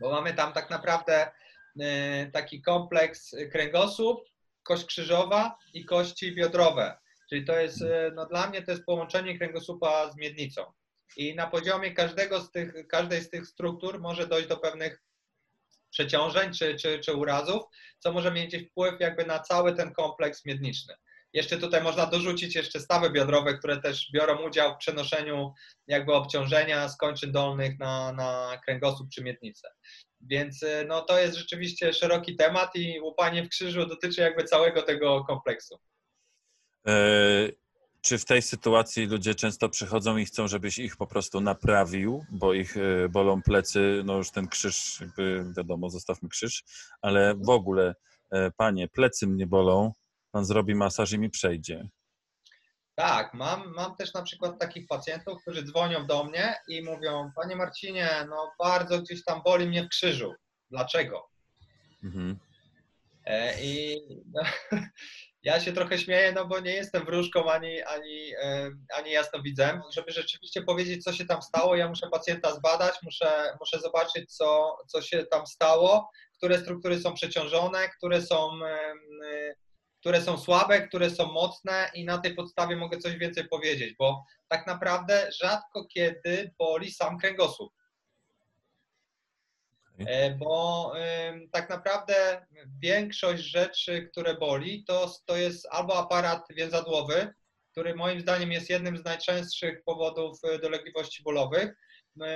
bo 0.01 0.11
mamy 0.11 0.35
tam 0.35 0.53
tak 0.53 0.71
naprawdę 0.71 1.31
e, 1.81 2.27
taki 2.27 2.63
kompleks 2.63 3.37
kręgosłup, 3.53 4.21
kość 4.63 4.85
krzyżowa 4.85 5.59
i 5.75 5.85
kości 5.85 6.35
biodrowe. 6.35 6.99
Czyli 7.29 7.45
to 7.45 7.59
jest, 7.59 7.83
e, 7.83 8.13
no 8.15 8.27
dla 8.27 8.51
mnie 8.51 8.63
to 8.63 8.71
jest 8.71 8.85
połączenie 8.85 9.39
kręgosłupa 9.39 10.11
z 10.11 10.17
miednicą. 10.17 10.73
I 11.17 11.35
na 11.35 11.47
poziomie 11.47 11.95
każdego 11.95 12.41
z 12.41 12.51
tych, 12.51 12.87
każdej 12.89 13.21
z 13.21 13.31
tych 13.31 13.47
struktur 13.47 14.01
może 14.01 14.27
dojść 14.27 14.49
do 14.49 14.57
pewnych 14.57 15.03
przeciążeń 15.91 16.53
czy, 16.53 16.75
czy, 16.75 16.99
czy 16.99 17.15
urazów, 17.15 17.63
co 17.99 18.13
może 18.13 18.33
mieć 18.33 18.57
wpływ 18.57 19.01
jakby 19.01 19.27
na 19.27 19.39
cały 19.39 19.75
ten 19.75 19.93
kompleks 19.93 20.45
miedniczny. 20.45 20.95
Jeszcze 21.33 21.59
tutaj 21.59 21.83
można 21.83 22.07
dorzucić 22.07 22.55
jeszcze 22.55 22.81
stawy 22.81 23.11
biodrowe, 23.11 23.59
które 23.59 23.81
też 23.81 24.11
biorą 24.13 24.47
udział 24.49 24.75
w 24.75 24.79
przenoszeniu 24.79 25.53
jakby 25.87 26.15
obciążenia 26.15 26.89
z 26.89 26.97
kończyn 26.97 27.33
dolnych 27.33 27.79
na, 27.79 28.13
na 28.13 28.61
kręgosłup 28.65 29.09
czy 29.11 29.23
miednicę. 29.25 29.69
Więc 30.21 30.63
e, 30.63 30.85
no, 30.89 31.03
to 31.03 31.19
jest 31.19 31.37
rzeczywiście 31.37 31.93
szeroki 31.93 32.37
temat 32.37 32.77
i 32.77 33.01
łupanie 33.01 33.45
w 33.45 33.49
krzyżu 33.49 33.87
dotyczy 33.87 34.21
jakby 34.21 34.45
całego 34.45 34.83
tego 34.83 35.25
kompleksu. 35.25 35.79
E, 36.87 36.93
czy 38.01 38.19
w 38.19 38.25
tej 38.25 38.43
sytuacji 38.43 39.07
ludzie 39.07 39.35
często 39.35 39.69
przychodzą 39.69 40.17
i 40.17 40.25
chcą, 40.25 40.49
żebyś 40.49 40.79
ich 40.79 40.97
po 40.97 41.07
prostu 41.07 41.41
naprawił, 41.41 42.25
bo 42.31 42.55
ich 42.55 42.77
e, 42.77 43.09
bolą 43.09 43.43
plecy, 43.43 44.03
no 44.05 44.17
już 44.17 44.31
ten 44.31 44.49
krzyż, 44.49 45.01
jakby 45.01 45.45
wiadomo, 45.57 45.91
zostawmy 45.91 46.29
krzyż, 46.29 46.65
ale 47.03 47.35
w 47.35 47.49
ogóle, 47.49 47.95
e, 48.31 48.51
panie, 48.51 48.89
plecy 48.89 49.27
mnie 49.27 49.47
bolą, 49.47 49.93
pan 50.31 50.45
zrobi 50.45 50.75
masaż 50.75 51.13
i 51.13 51.19
mi 51.19 51.31
przejdzie. 51.31 51.89
Tak, 52.95 53.35
mam, 53.35 53.75
mam 53.75 53.97
też 53.97 54.15
na 54.15 54.23
przykład 54.23 54.59
takich 54.59 54.87
pacjentów, 54.87 55.43
którzy 55.43 55.63
dzwonią 55.63 56.07
do 56.07 56.25
mnie 56.25 56.55
i 56.69 56.83
mówią, 56.83 57.31
panie 57.37 57.57
Marcinie, 57.57 58.11
no 58.29 58.53
bardzo 58.59 59.03
gdzieś 59.03 59.25
tam 59.25 59.43
boli 59.45 59.67
mnie 59.67 59.85
w 59.85 59.89
krzyżu. 59.89 60.35
Dlaczego? 60.71 61.29
Mhm. 62.05 62.39
I 63.63 64.01
no, 64.35 64.43
ja 65.43 65.61
się 65.61 65.73
trochę 65.73 65.99
śmieję, 65.99 66.33
no 66.33 66.47
bo 66.47 66.61
nie 66.61 66.73
jestem 66.73 67.05
wróżką 67.05 67.51
ani, 67.51 67.83
ani, 67.83 68.33
ani 68.97 69.11
jasnowidzem. 69.11 69.83
Żeby 69.93 70.13
rzeczywiście 70.13 70.63
powiedzieć, 70.63 71.05
co 71.05 71.13
się 71.13 71.27
tam 71.27 71.43
stało, 71.43 71.77
ja 71.77 71.89
muszę 71.89 72.09
pacjenta 72.13 72.55
zbadać, 72.55 72.95
muszę, 73.03 73.57
muszę 73.61 73.81
zobaczyć, 73.81 74.37
co, 74.37 74.77
co 74.89 75.03
się 75.03 75.25
tam 75.25 75.47
stało, 75.47 76.11
które 76.37 76.59
struktury 76.59 77.01
są 77.01 77.15
przeciążone, 77.15 77.89
które 77.89 78.23
są, 78.23 78.51
które 80.01 80.23
są 80.23 80.39
słabe, 80.39 80.89
które 80.89 81.11
są 81.11 81.33
mocne 81.33 81.91
i 81.95 82.05
na 82.05 82.19
tej 82.19 82.35
podstawie 82.35 82.77
mogę 82.77 82.99
coś 82.99 83.17
więcej 83.17 83.49
powiedzieć, 83.49 83.95
bo 83.99 84.25
tak 84.49 84.67
naprawdę 84.67 85.31
rzadko 85.43 85.87
kiedy 85.95 86.55
boli 86.59 86.93
sam 86.93 87.19
kręgosłup. 87.19 87.73
E, 90.07 90.31
bo 90.31 90.93
tak 91.53 91.71
naprawdę 91.71 92.47
większość 92.83 93.43
rzeczy, 93.43 94.09
które 94.11 94.35
boli, 94.35 94.85
to, 94.85 95.13
to 95.27 95.37
jest 95.37 95.69
albo 95.71 95.99
aparat 95.99 96.47
więzadłowy, 96.51 97.35
który 97.73 97.95
moim 97.95 98.21
zdaniem 98.21 98.53
jest 98.53 98.71
jednym 98.71 98.97
z 98.97 99.05
najczęstszych 99.05 99.85
powodów 99.85 100.39
e, 100.45 100.59
dolegliwości 100.59 101.23
bólowych. 101.23 101.75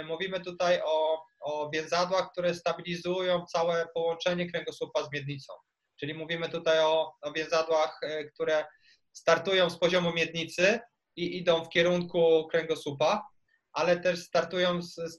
Mówimy 0.05 0.41
tutaj 0.41 0.81
o, 0.85 1.25
o 1.41 1.71
więzadłach, 1.71 2.33
które 2.33 2.55
stabilizują 2.55 3.47
całe 3.47 3.87
połączenie 3.95 4.51
kręgosłupa 4.51 5.05
z 5.05 5.13
miednicą. 5.13 5.53
Czyli 6.01 6.15
mówimy 6.15 6.49
tutaj 6.49 6.81
o, 6.81 7.15
o 7.23 7.33
więzadłach, 7.33 7.99
e, 8.03 8.25
które 8.25 8.65
startują 9.13 9.71
z 9.71 9.79
poziomu 9.79 10.13
miednicy 10.13 10.81
i 11.17 11.39
idą 11.39 11.65
w 11.65 11.69
kierunku 11.69 12.49
kręgosłupa, 12.51 13.27
ale 13.73 14.01
też 14.01 14.23
startują 14.23 14.83
z, 14.83 14.95
z, 14.95 15.19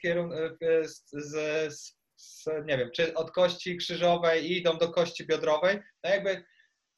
z, 1.11 1.73
z 1.73 2.02
z, 2.15 2.45
nie 2.65 2.77
wiem, 2.77 2.89
czy 2.95 3.13
od 3.13 3.31
kości 3.31 3.77
krzyżowej 3.77 4.45
i 4.45 4.57
idą 4.57 4.77
do 4.77 4.89
kości 4.89 5.25
biodrowej, 5.25 5.79
no 6.03 6.09
jakby 6.09 6.43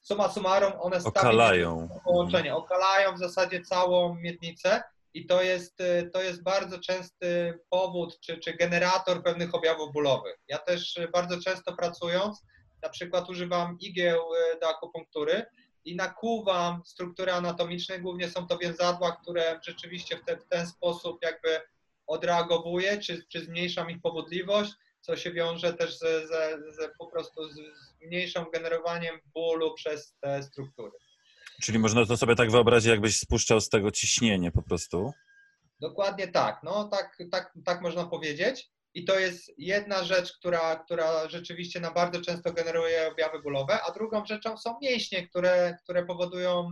suma 0.01 0.29
summarum 0.29 0.73
one 0.79 0.99
okalają 1.03 1.89
połączenie, 2.03 2.55
okalają 2.55 3.15
w 3.15 3.19
zasadzie 3.19 3.61
całą 3.61 4.15
miednicę 4.15 4.83
i 5.13 5.25
to 5.25 5.41
jest, 5.41 5.77
to 6.13 6.21
jest 6.21 6.43
bardzo 6.43 6.79
częsty 6.79 7.59
powód 7.69 8.19
czy, 8.19 8.37
czy 8.37 8.53
generator 8.53 9.23
pewnych 9.23 9.55
objawów 9.55 9.93
bólowych. 9.93 10.35
Ja 10.47 10.57
też 10.57 10.99
bardzo 11.13 11.41
często 11.41 11.75
pracując, 11.75 12.43
na 12.83 12.89
przykład 12.89 13.29
używam 13.29 13.77
igieł 13.79 14.19
e, 14.19 14.59
do 14.59 14.69
akupunktury 14.69 15.45
i 15.85 15.95
nakuwam 15.95 16.81
struktury 16.85 17.31
anatomiczne, 17.31 17.99
głównie 17.99 18.29
są 18.29 18.47
to 18.47 18.57
więzadła, 18.57 19.11
które 19.21 19.59
rzeczywiście 19.63 20.17
w, 20.17 20.25
te, 20.25 20.37
w 20.37 20.47
ten 20.47 20.67
sposób 20.67 21.19
jakby 21.23 21.61
odreagowuje, 22.07 22.97
czy, 22.97 23.25
czy 23.29 23.45
zmniejszam 23.45 23.89
ich 23.89 24.01
powodliwość, 24.01 24.73
co 25.05 25.17
się 25.17 25.31
wiąże 25.31 25.73
też 25.73 25.97
ze, 25.97 26.27
ze, 26.27 26.59
ze 26.71 26.89
po 26.99 27.07
prostu 27.07 27.49
z 27.49 27.59
mniejszym 28.01 28.45
generowaniem 28.53 29.19
bólu 29.33 29.73
przez 29.73 30.15
te 30.21 30.43
struktury. 30.43 30.91
Czyli 31.61 31.79
można 31.79 32.05
to 32.05 32.17
sobie 32.17 32.35
tak 32.35 32.51
wyobrazić, 32.51 32.89
jakbyś 32.89 33.19
spuszczał 33.19 33.61
z 33.61 33.69
tego 33.69 33.91
ciśnienie 33.91 34.51
po 34.51 34.61
prostu? 34.61 35.13
Dokładnie 35.79 36.27
tak, 36.27 36.59
no 36.63 36.89
tak, 36.89 37.17
tak, 37.31 37.53
tak 37.65 37.81
można 37.81 38.05
powiedzieć. 38.05 38.71
I 38.93 39.05
to 39.05 39.19
jest 39.19 39.51
jedna 39.57 40.03
rzecz, 40.03 40.37
która, 40.37 40.75
która 40.75 41.29
rzeczywiście 41.29 41.79
na 41.79 41.91
bardzo 41.91 42.21
często 42.21 42.53
generuje 42.53 43.07
objawy 43.11 43.41
bólowe, 43.41 43.79
a 43.87 43.91
drugą 43.91 44.25
rzeczą 44.25 44.57
są 44.57 44.77
mięśnie, 44.81 45.27
które, 45.27 45.77
które 45.83 46.05
powodują 46.05 46.71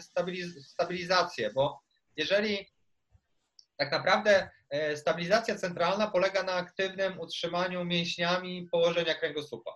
stabiliz 0.00 0.68
stabilizację, 0.68 1.50
bo 1.54 1.80
jeżeli 2.16 2.66
tak 3.76 3.92
naprawdę 3.92 4.50
stabilizacja 4.96 5.54
centralna 5.54 6.10
polega 6.10 6.42
na 6.42 6.52
aktywnym 6.52 7.20
utrzymaniu 7.20 7.84
mięśniami 7.84 8.68
położenia 8.72 9.14
kręgosłupa. 9.14 9.70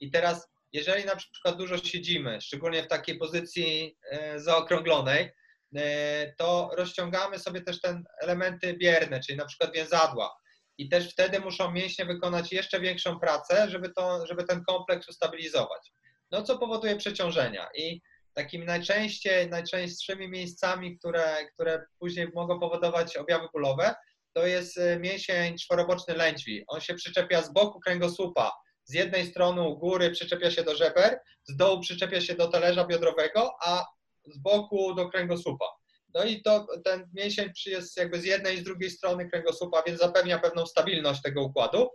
I 0.00 0.10
teraz, 0.10 0.48
jeżeli 0.72 1.04
na 1.04 1.16
przykład 1.16 1.56
dużo 1.56 1.78
siedzimy, 1.78 2.40
szczególnie 2.40 2.82
w 2.82 2.88
takiej 2.88 3.18
pozycji 3.18 3.96
e, 4.10 4.40
zaokrąglonej, 4.40 5.30
e, 5.76 6.32
to 6.38 6.70
rozciągamy 6.76 7.38
sobie 7.38 7.60
też 7.60 7.80
te 7.80 8.02
elementy 8.20 8.74
bierne, 8.74 9.20
czyli 9.20 9.38
na 9.38 9.46
przykład 9.46 9.72
więzadła. 9.74 10.36
I 10.78 10.88
też 10.88 11.12
wtedy 11.12 11.40
muszą 11.40 11.70
mięśnie 11.70 12.04
wykonać 12.04 12.52
jeszcze 12.52 12.80
większą 12.80 13.20
pracę, 13.20 13.70
żeby, 13.70 13.92
to, 13.92 14.26
żeby 14.26 14.44
ten 14.44 14.64
kompleks 14.64 15.08
ustabilizować. 15.08 15.92
No 16.30 16.42
co 16.42 16.58
powoduje 16.58 16.96
przeciążenia. 16.96 17.68
I 17.74 18.00
takimi 18.34 18.66
najczęściej, 18.66 19.50
najczęstszymi 19.50 20.28
miejscami, 20.28 20.98
które, 20.98 21.46
które 21.54 21.84
później 21.98 22.28
mogą 22.34 22.60
powodować 22.60 23.16
objawy 23.16 23.48
bólowe, 23.52 23.94
to 24.34 24.46
jest 24.46 24.76
y, 24.76 24.98
mięsień 25.00 25.58
czworoboczny 25.58 26.14
lędźwi. 26.14 26.64
On 26.68 26.80
się 26.80 26.94
przyczepia 26.94 27.42
z 27.42 27.52
boku 27.52 27.80
kręgosłupa. 27.80 28.52
Z 28.84 28.94
jednej 28.94 29.26
strony 29.26 29.62
u 29.62 29.78
góry 29.78 30.10
przyczepia 30.10 30.50
się 30.50 30.62
do 30.62 30.76
żeber, 30.76 31.18
z 31.48 31.56
dołu 31.56 31.80
przyczepia 31.80 32.20
się 32.20 32.34
do 32.34 32.48
talerza 32.48 32.86
biodrowego, 32.86 33.50
a 33.64 33.86
z 34.24 34.38
boku 34.38 34.94
do 34.94 35.08
kręgosłupa. 35.08 35.66
No 36.14 36.24
i 36.24 36.42
to, 36.42 36.66
ten 36.84 37.10
mięsień 37.14 37.50
jest 37.66 37.96
jakby 37.96 38.20
z 38.20 38.24
jednej 38.24 38.56
i 38.56 38.60
z 38.60 38.64
drugiej 38.64 38.90
strony 38.90 39.30
kręgosłupa, 39.30 39.82
więc 39.86 40.00
zapewnia 40.00 40.38
pewną 40.38 40.66
stabilność 40.66 41.22
tego 41.22 41.42
układu. 41.42 41.88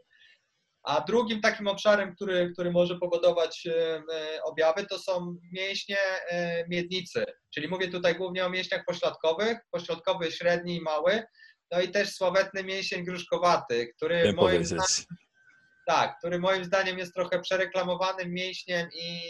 A 0.83 1.01
drugim 1.01 1.41
takim 1.41 1.67
obszarem, 1.67 2.15
który, 2.15 2.51
który 2.53 2.71
może 2.71 2.99
powodować 2.99 3.67
objawy, 4.43 4.85
to 4.85 4.99
są 4.99 5.35
mięśnie 5.53 5.97
miednicy. 6.69 7.25
Czyli 7.53 7.67
mówię 7.67 7.88
tutaj 7.88 8.15
głównie 8.15 8.45
o 8.45 8.49
mięśniach 8.49 8.85
pośladkowych, 8.85 9.57
pośladkowy, 9.71 10.31
średni 10.31 10.75
i 10.75 10.81
mały. 10.81 11.23
No 11.72 11.82
i 11.82 11.89
też 11.91 12.13
sławetny 12.13 12.63
mięsień 12.63 13.03
gruszkowaty, 13.05 13.93
który 13.95 14.34
moim 14.34 14.65
zdaniem, 14.65 15.05
tak, 15.88 16.18
który 16.18 16.39
moim 16.39 16.65
zdaniem 16.65 16.97
jest 16.97 17.13
trochę 17.13 17.39
przereklamowanym 17.41 18.34
mięśniem 18.34 18.89
i 18.93 19.22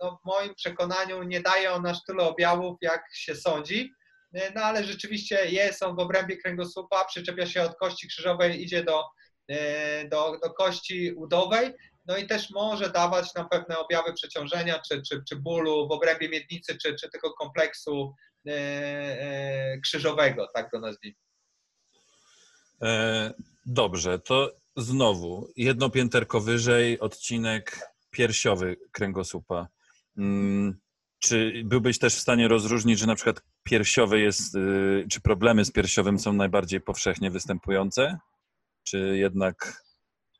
no, 0.00 0.20
w 0.22 0.26
moim 0.26 0.54
przekonaniu 0.54 1.22
nie 1.22 1.40
daje 1.40 1.72
on 1.72 1.86
aż 1.86 2.04
tyle 2.04 2.24
objawów, 2.24 2.76
jak 2.80 3.04
się 3.14 3.34
sądzi. 3.34 3.92
E, 4.34 4.52
no 4.54 4.62
ale 4.62 4.84
rzeczywiście 4.84 5.50
jest 5.50 5.82
on 5.82 5.96
w 5.96 5.98
obrębie 5.98 6.36
kręgosłupa, 6.36 7.04
przyczepia 7.04 7.46
się 7.46 7.62
od 7.62 7.76
kości 7.76 8.08
krzyżowej, 8.08 8.62
idzie 8.62 8.84
do, 8.84 9.04
e, 9.48 10.08
do, 10.08 10.38
do 10.42 10.54
kości 10.54 11.12
udowej, 11.12 11.74
no 12.06 12.16
i 12.16 12.26
też 12.26 12.50
może 12.50 12.90
dawać 12.90 13.34
nam 13.34 13.48
pewne 13.48 13.78
objawy 13.78 14.12
przeciążenia, 14.12 14.80
czy, 14.88 15.02
czy, 15.02 15.22
czy 15.28 15.36
bólu 15.36 15.88
w 15.88 15.92
obrębie 15.92 16.28
miednicy, 16.28 16.78
czy, 16.82 16.94
czy 16.94 17.10
tego 17.10 17.32
kompleksu 17.32 18.14
e, 18.14 18.29
krzyżowego, 19.82 20.48
tak 20.54 20.70
go 20.70 20.80
nazwijmy. 20.80 21.16
Dobrze, 23.66 24.18
to 24.18 24.56
znowu 24.76 25.52
jedno 25.56 25.90
pięterko 25.90 26.40
wyżej, 26.40 27.00
odcinek 27.00 27.78
piersiowy 28.10 28.76
kręgosłupa. 28.92 29.68
Mm, 30.18 30.80
czy 31.18 31.62
byłbyś 31.64 31.98
też 31.98 32.14
w 32.14 32.20
stanie 32.20 32.48
rozróżnić, 32.48 32.98
że 32.98 33.06
na 33.06 33.14
przykład 33.14 33.42
piersiowy 33.62 34.20
jest, 34.20 34.54
y, 34.54 35.06
czy 35.10 35.20
problemy 35.20 35.64
z 35.64 35.72
piersiowym 35.72 36.18
są 36.18 36.32
najbardziej 36.32 36.80
powszechnie 36.80 37.30
występujące, 37.30 38.18
czy 38.84 38.98
jednak 38.98 39.82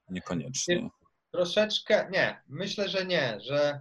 niekoniecznie? 0.08 0.90
Troszeczkę 1.32 2.08
nie, 2.12 2.42
myślę, 2.48 2.88
że 2.88 3.06
nie, 3.06 3.38
że 3.40 3.80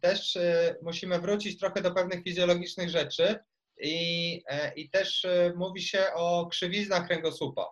też 0.00 0.38
musimy 0.82 1.20
wrócić 1.20 1.58
trochę 1.58 1.82
do 1.82 1.94
pewnych 1.94 2.24
fizjologicznych 2.24 2.90
rzeczy 2.90 3.38
i, 3.82 4.34
i 4.76 4.90
też 4.90 5.26
mówi 5.56 5.82
się 5.82 6.06
o 6.14 6.46
krzywiznach 6.46 7.06
kręgosłupa. 7.06 7.66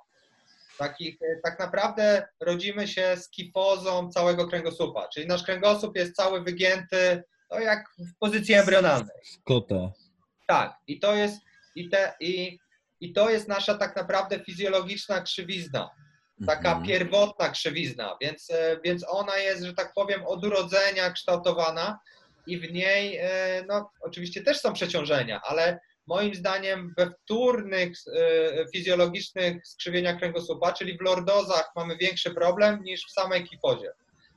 Takich, 0.79 1.19
tak 1.45 1.59
naprawdę 1.59 2.27
rodzimy 2.41 2.89
się 2.89 3.17
z 3.17 3.31
kifozą 3.31 4.11
całego 4.11 4.49
kręgosłupa, 4.49 5.09
czyli 5.09 5.27
nasz 5.27 5.43
kręgosłup 5.43 5.97
jest 5.97 6.17
cały 6.17 6.43
wygięty 6.43 7.23
to 7.49 7.61
jak 7.61 7.89
w 7.99 8.19
pozycji 8.19 8.55
embrionalnej. 8.55 9.17
Kota. 9.45 9.93
Tak, 10.47 10.75
i 10.87 11.01
to 11.01 11.15
jest, 11.15 11.41
i, 11.75 11.89
te, 11.89 12.13
i, 12.21 12.59
i 13.01 13.13
to 13.13 13.31
jest 13.31 13.49
nasza 13.49 13.75
tak 13.75 13.97
naprawdę 13.97 14.45
fizjologiczna 14.45 15.21
krzywizna, 15.21 15.91
taka 16.47 16.69
mhm. 16.69 16.87
pierwotna 16.87 17.49
krzywizna, 17.49 18.17
więc, 18.21 18.51
e, 18.51 18.81
więc 18.85 19.05
ona 19.09 19.37
jest, 19.37 19.65
że 19.65 19.75
tak 19.75 19.93
powiem, 19.95 20.27
od 20.27 20.45
urodzenia 20.45 21.11
kształtowana 21.11 21.99
i 22.47 22.59
w 22.59 22.73
niej, 22.73 23.17
e, 23.17 23.65
no 23.69 23.91
oczywiście 24.01 24.43
też 24.43 24.61
są 24.61 24.73
przeciążenia, 24.73 25.41
ale 25.45 25.81
moim 26.09 26.35
zdaniem 26.35 26.95
we 26.97 27.11
wtórnych 27.11 27.93
e, 28.07 28.65
fizjologicznych 28.73 29.67
skrzywieniach 29.67 30.19
kręgosłupa, 30.19 30.73
czyli 30.73 30.99
w 30.99 31.01
lordozach 31.01 31.71
mamy 31.77 31.97
większy 31.97 32.35
problem 32.35 32.83
niż 32.83 33.07
w 33.07 33.13
samej 33.13 33.45
kifozie. 33.45 33.91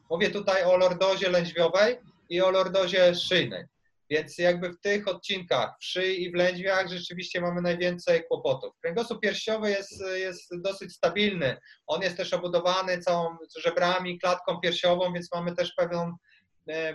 Mówię 0.09 0.29
tutaj 0.29 0.63
o 0.63 0.77
lordozie 0.77 1.29
lędźwiowej, 1.29 1.97
i 2.31 2.41
o 2.41 2.51
lordozie 2.51 3.15
szyjnej. 3.15 3.65
Więc 4.09 4.37
jakby 4.37 4.69
w 4.69 4.79
tych 4.79 5.07
odcinkach, 5.07 5.69
w 5.79 5.85
szyi 5.85 6.23
i 6.23 6.31
w 6.31 6.35
lędźwiach 6.35 6.89
rzeczywiście 6.89 7.41
mamy 7.41 7.61
najwięcej 7.61 8.23
kłopotów. 8.27 8.73
Kręgosłup 8.81 9.19
piersiowy 9.21 9.69
jest, 9.69 10.03
jest 10.15 10.61
dosyć 10.61 10.93
stabilny. 10.93 11.57
On 11.87 12.01
jest 12.01 12.17
też 12.17 12.33
obudowany 12.33 12.99
całą 12.99 13.37
żebrami, 13.57 14.19
klatką 14.19 14.59
piersiową, 14.59 15.13
więc 15.13 15.31
mamy 15.33 15.55
też 15.55 15.73
pewien, 15.73 16.13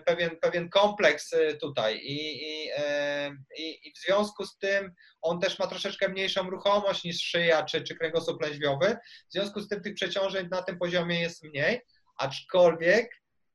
pewien, 0.07 0.31
pewien 0.41 0.69
kompleks 0.69 1.33
e, 1.33 1.55
tutaj. 1.55 1.97
I, 1.97 2.43
i, 2.43 2.71
e, 2.77 3.31
i, 3.59 3.89
I, 3.89 3.93
w 3.93 3.99
związku 3.99 4.47
z 4.47 4.59
tym 4.59 4.93
on 5.23 5.41
też 5.41 5.59
ma 5.59 5.67
troszeczkę 5.67 6.09
mniejszą 6.09 6.51
ruchomość 6.51 7.05
niż 7.05 7.21
szyja 7.23 7.65
czy, 7.65 7.83
czy 7.83 7.97
kręgosłup 7.97 8.43
lędźwiowy. 8.43 8.97
W 9.29 9.33
związku 9.33 9.61
z 9.61 9.69
tym 9.69 9.83
tych 9.83 9.95
przeciążeń 9.95 10.49
na 10.51 10.63
tym 10.63 10.79
poziomie 10.79 11.21
jest 11.21 11.45
mniej, 11.45 11.81
aczkolwiek 12.17 13.11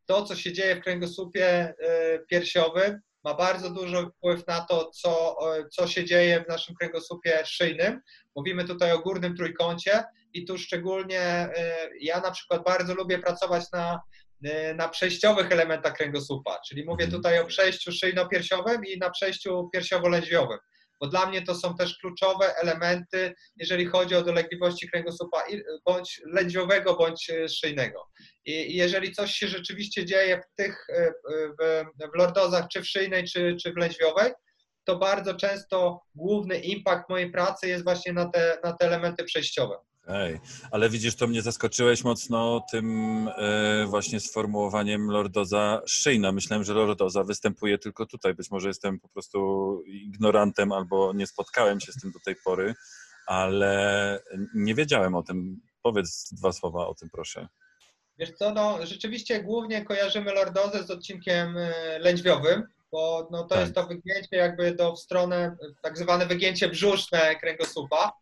to, 0.05 0.25
co 0.25 0.35
się 0.35 0.53
dzieje 0.53 0.75
w 0.75 0.81
kręgosłupie 0.81 1.47
e, 1.47 1.73
piersiowym, 2.29 3.01
ma 3.23 3.33
bardzo 3.33 3.69
duży 3.69 4.07
wpływ 4.17 4.47
na 4.47 4.61
to, 4.61 4.89
co, 4.89 5.37
co 5.71 5.87
się 5.87 6.05
dzieje 6.05 6.43
w 6.43 6.47
naszym 6.47 6.75
kręgosłupie 6.75 7.45
szyjnym. 7.45 8.01
Mówimy 8.35 8.65
tutaj 8.65 8.91
o 8.91 8.99
górnym 8.99 9.35
trójkącie 9.35 10.03
i 10.33 10.45
tu 10.45 10.57
szczególnie 10.57 11.21
e, 11.21 11.89
ja 11.99 12.19
na 12.19 12.31
przykład 12.31 12.63
bardzo 12.63 12.95
lubię 12.95 13.19
pracować 13.19 13.71
na, 13.71 13.93
e, 13.93 14.30
na 14.75 14.89
przejściowych 14.89 15.51
elementach 15.51 15.93
kręgosłupa, 15.93 16.59
czyli 16.67 16.85
mówię 16.85 17.05
mhm. 17.05 17.21
tutaj 17.21 17.39
o 17.39 17.45
przejściu 17.45 17.91
szyjno-piersiowym 17.91 18.85
i 18.85 18.97
na 18.97 19.09
przejściu 19.09 19.69
piersiowo-lędźwiowym 19.73 20.57
bo 21.01 21.07
dla 21.07 21.25
mnie 21.25 21.41
to 21.41 21.55
są 21.55 21.75
też 21.75 21.97
kluczowe 21.97 22.55
elementy, 22.55 23.33
jeżeli 23.55 23.85
chodzi 23.85 24.15
o 24.15 24.23
dolegliwości 24.23 24.89
kręgosłupa 24.89 25.43
bądź 25.85 26.21
lędźwiowego, 26.25 26.95
bądź 26.95 27.29
e, 27.29 27.49
szyjnego. 27.49 28.07
I 28.45 28.75
jeżeli 28.75 29.11
coś 29.11 29.31
się 29.31 29.47
rzeczywiście 29.47 30.05
dzieje 30.05 30.41
w 30.41 30.55
tych, 30.55 30.85
e, 30.89 31.11
w, 31.59 31.83
w 32.13 32.17
lordozach, 32.17 32.67
czy 32.73 32.81
w 32.81 32.87
szyjnej, 32.87 33.23
czy, 33.23 33.55
czy 33.63 33.73
w 33.73 33.77
lędźwiowej, 33.77 34.31
to 34.83 34.97
bardzo 34.97 35.33
często 35.33 36.01
główny 36.15 36.59
impact 36.59 37.09
mojej 37.09 37.31
pracy 37.31 37.67
jest 37.67 37.83
właśnie 37.83 38.13
na 38.13 38.29
te, 38.29 38.57
na 38.63 38.73
te 38.73 38.85
elementy 38.85 39.23
przejściowe. 39.23 39.75
Ej, 40.07 40.39
ale 40.71 40.89
widzisz, 40.89 41.15
to 41.15 41.27
mnie 41.27 41.41
zaskoczyłeś 41.41 42.03
mocno 42.03 42.65
tym 42.71 43.27
e, 43.37 43.85
właśnie 43.85 44.19
sformułowaniem 44.19 45.11
lordoza 45.11 45.81
szyjna. 45.85 46.31
Myślałem, 46.31 46.63
że 46.63 46.73
lordoza 46.73 47.23
występuje 47.23 47.77
tylko 47.77 48.05
tutaj. 48.05 48.33
Być 48.33 48.51
może 48.51 48.67
jestem 48.67 48.99
po 48.99 49.09
prostu 49.09 49.81
ignorantem 49.85 50.71
albo 50.71 51.13
nie 51.13 51.27
spotkałem 51.27 51.79
się 51.79 51.91
z 51.91 52.01
tym 52.01 52.11
do 52.11 52.19
tej 52.19 52.35
pory, 52.45 52.73
ale 53.27 54.19
nie 54.55 54.75
wiedziałem 54.75 55.15
o 55.15 55.23
tym. 55.23 55.61
Powiedz 55.83 56.29
dwa 56.33 56.51
słowa 56.51 56.87
o 56.87 56.95
tym, 56.95 57.09
proszę. 57.09 57.47
Wiesz 58.17 58.31
co, 58.31 58.53
no 58.53 58.85
rzeczywiście 58.85 59.43
głównie 59.43 59.85
kojarzymy 59.85 60.33
lordozę 60.33 60.83
z 60.83 60.91
odcinkiem 60.91 61.57
e, 61.57 61.99
lędźwiowym, 61.99 62.63
bo 62.91 63.27
no, 63.31 63.43
to 63.43 63.49
tak. 63.49 63.59
jest 63.59 63.75
to 63.75 63.87
wygięcie 63.87 64.35
jakby 64.35 64.75
do 64.75 64.95
w 64.95 64.99
stronę, 64.99 65.57
tak 65.81 65.97
zwane 65.97 66.25
wygięcie 66.25 66.69
brzuszne 66.69 67.35
kręgosłupa 67.35 68.11
E, 68.11 68.20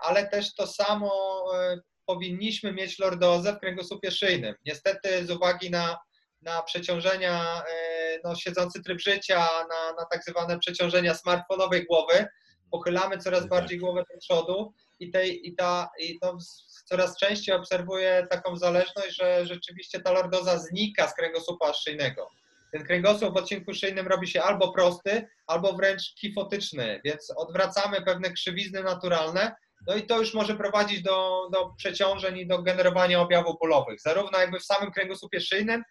ale 0.00 0.28
też 0.28 0.54
to 0.54 0.66
samo 0.66 1.44
e, 1.54 1.78
powinniśmy 2.06 2.72
mieć 2.72 2.98
lordozę 2.98 3.52
w 3.52 3.58
kręgosłupie 3.58 4.10
szyjnym. 4.10 4.54
Niestety 4.66 5.26
z 5.26 5.30
uwagi 5.30 5.70
na, 5.70 5.98
na 6.42 6.62
przeciążenia, 6.62 7.62
e, 7.72 8.18
no, 8.24 8.34
siedzący 8.34 8.82
tryb 8.82 9.00
życia, 9.00 9.48
na, 9.68 9.92
na 9.92 10.06
tak 10.10 10.24
zwane 10.24 10.58
przeciążenia 10.58 11.14
smartfonowej 11.14 11.86
głowy, 11.86 12.26
pochylamy 12.70 13.18
coraz 13.18 13.40
tak. 13.40 13.50
bardziej 13.50 13.78
głowę 13.78 14.04
do 14.12 14.18
przodu 14.18 14.72
i, 15.00 15.10
tej, 15.10 15.48
i, 15.48 15.54
ta, 15.54 15.88
i 15.98 16.18
to 16.18 16.36
coraz 16.84 17.18
częściej 17.18 17.54
obserwuję 17.54 18.26
taką 18.30 18.56
zależność, 18.56 19.16
że 19.16 19.46
rzeczywiście 19.46 20.00
ta 20.00 20.12
lordoza 20.12 20.58
znika 20.58 21.08
z 21.08 21.14
kręgosłupa 21.14 21.72
szyjnego. 21.72 22.30
Ten 22.72 22.84
kręgosłup 22.84 23.34
w 23.34 23.36
odcinku 23.36 23.74
szyjnym 23.74 24.08
robi 24.08 24.26
się 24.28 24.42
albo 24.42 24.72
prosty, 24.72 25.28
albo 25.46 25.72
wręcz 25.72 26.14
kifotyczny, 26.14 27.00
więc 27.04 27.32
odwracamy 27.36 28.02
pewne 28.02 28.32
krzywizny 28.32 28.82
naturalne, 28.82 29.56
no 29.86 29.96
i 29.96 30.06
to 30.06 30.18
już 30.18 30.34
może 30.34 30.56
prowadzić 30.56 31.02
do, 31.02 31.48
do 31.52 31.74
przeciążeń 31.76 32.38
i 32.38 32.46
do 32.46 32.62
generowania 32.62 33.20
objawów 33.20 33.58
bólowych, 33.60 34.00
zarówno 34.00 34.38
jakby 34.38 34.58
w 34.58 34.64
samym 34.64 34.92
kręgosłupie 34.92 35.40
szyjnym, 35.40 35.82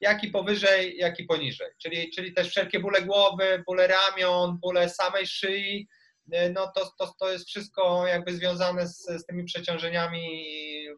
jak 0.00 0.24
i 0.24 0.30
powyżej, 0.30 0.96
jak 0.96 1.20
i 1.20 1.24
poniżej. 1.24 1.68
Czyli, 1.82 2.10
czyli 2.10 2.34
też 2.34 2.48
wszelkie 2.48 2.80
bóle 2.80 3.02
głowy, 3.02 3.62
bóle 3.66 3.86
ramion, 3.86 4.58
bóle 4.62 4.88
samej 4.88 5.26
szyi, 5.26 5.88
no 6.54 6.72
to, 6.74 6.92
to, 6.98 7.14
to 7.20 7.32
jest 7.32 7.48
wszystko 7.48 8.06
jakby 8.06 8.32
związane 8.32 8.86
z, 8.86 8.98
z 8.98 9.26
tymi 9.26 9.44
przeciążeniami 9.44 10.46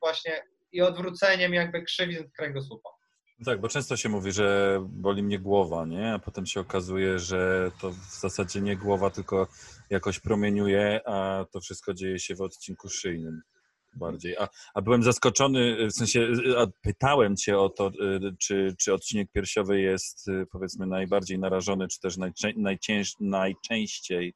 właśnie 0.01 0.43
i 0.72 0.82
odwróceniem 0.82 1.55
jakby 1.55 1.82
krzywizn 1.82 2.24
kręgosłupa. 2.37 2.91
Tak, 3.45 3.61
bo 3.61 3.68
często 3.68 3.97
się 3.97 4.09
mówi, 4.09 4.32
że 4.32 4.78
boli 4.89 5.22
mnie 5.22 5.39
głowa, 5.39 5.87
nie? 5.87 6.12
A 6.12 6.18
potem 6.18 6.47
się 6.47 6.61
okazuje, 6.61 7.18
że 7.18 7.70
to 7.80 7.91
w 7.91 8.20
zasadzie 8.20 8.61
nie 8.61 8.76
głowa, 8.76 9.11
tylko 9.11 9.49
jakoś 9.91 10.20
promieniuje, 10.20 11.01
a 11.07 11.45
to 11.53 11.61
wszystko 11.61 11.95
dzieje 11.95 12.18
się 12.18 12.35
w 12.35 12.41
odcinku 12.41 12.89
szyjnym 12.89 13.43
bardziej. 13.97 14.37
A, 14.37 14.49
a 14.74 14.82
byłem 14.82 15.03
zaskoczony, 15.03 15.89
w 15.89 15.93
sensie 15.93 16.28
a 16.59 16.66
pytałem 16.82 17.37
cię 17.37 17.59
o 17.59 17.68
to, 17.68 17.89
y, 17.89 18.37
czy, 18.39 18.74
czy 18.78 18.95
odcinek 18.95 19.32
piersiowy 19.32 19.80
jest 19.80 20.26
powiedzmy 20.53 20.87
najbardziej 20.87 21.39
narażony, 21.39 21.89
czy 21.89 22.01
też 22.01 22.16
najczę, 22.16 22.53
najczęściej 23.20 24.35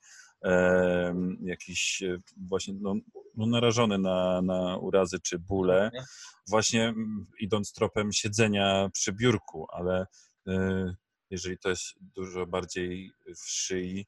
jakiś 1.41 2.03
e, 2.03 2.19
właśnie 2.49 2.75
no, 2.81 2.95
no 3.35 3.47
narażony 3.47 3.99
na, 3.99 4.43
na 4.43 4.77
urazy 4.77 5.21
czy 5.21 5.39
bóle, 5.39 5.91
właśnie 6.49 6.95
idąc 7.41 7.73
tropem 7.73 8.13
siedzenia 8.13 8.91
przy 8.93 9.13
biurku, 9.13 9.67
ale 9.73 10.07
e, 10.47 10.95
jeżeli 11.31 11.59
to 11.59 11.69
jest 11.69 11.85
dużo 12.01 12.47
bardziej 12.47 13.13
w 13.37 13.49
szyi, 13.51 14.07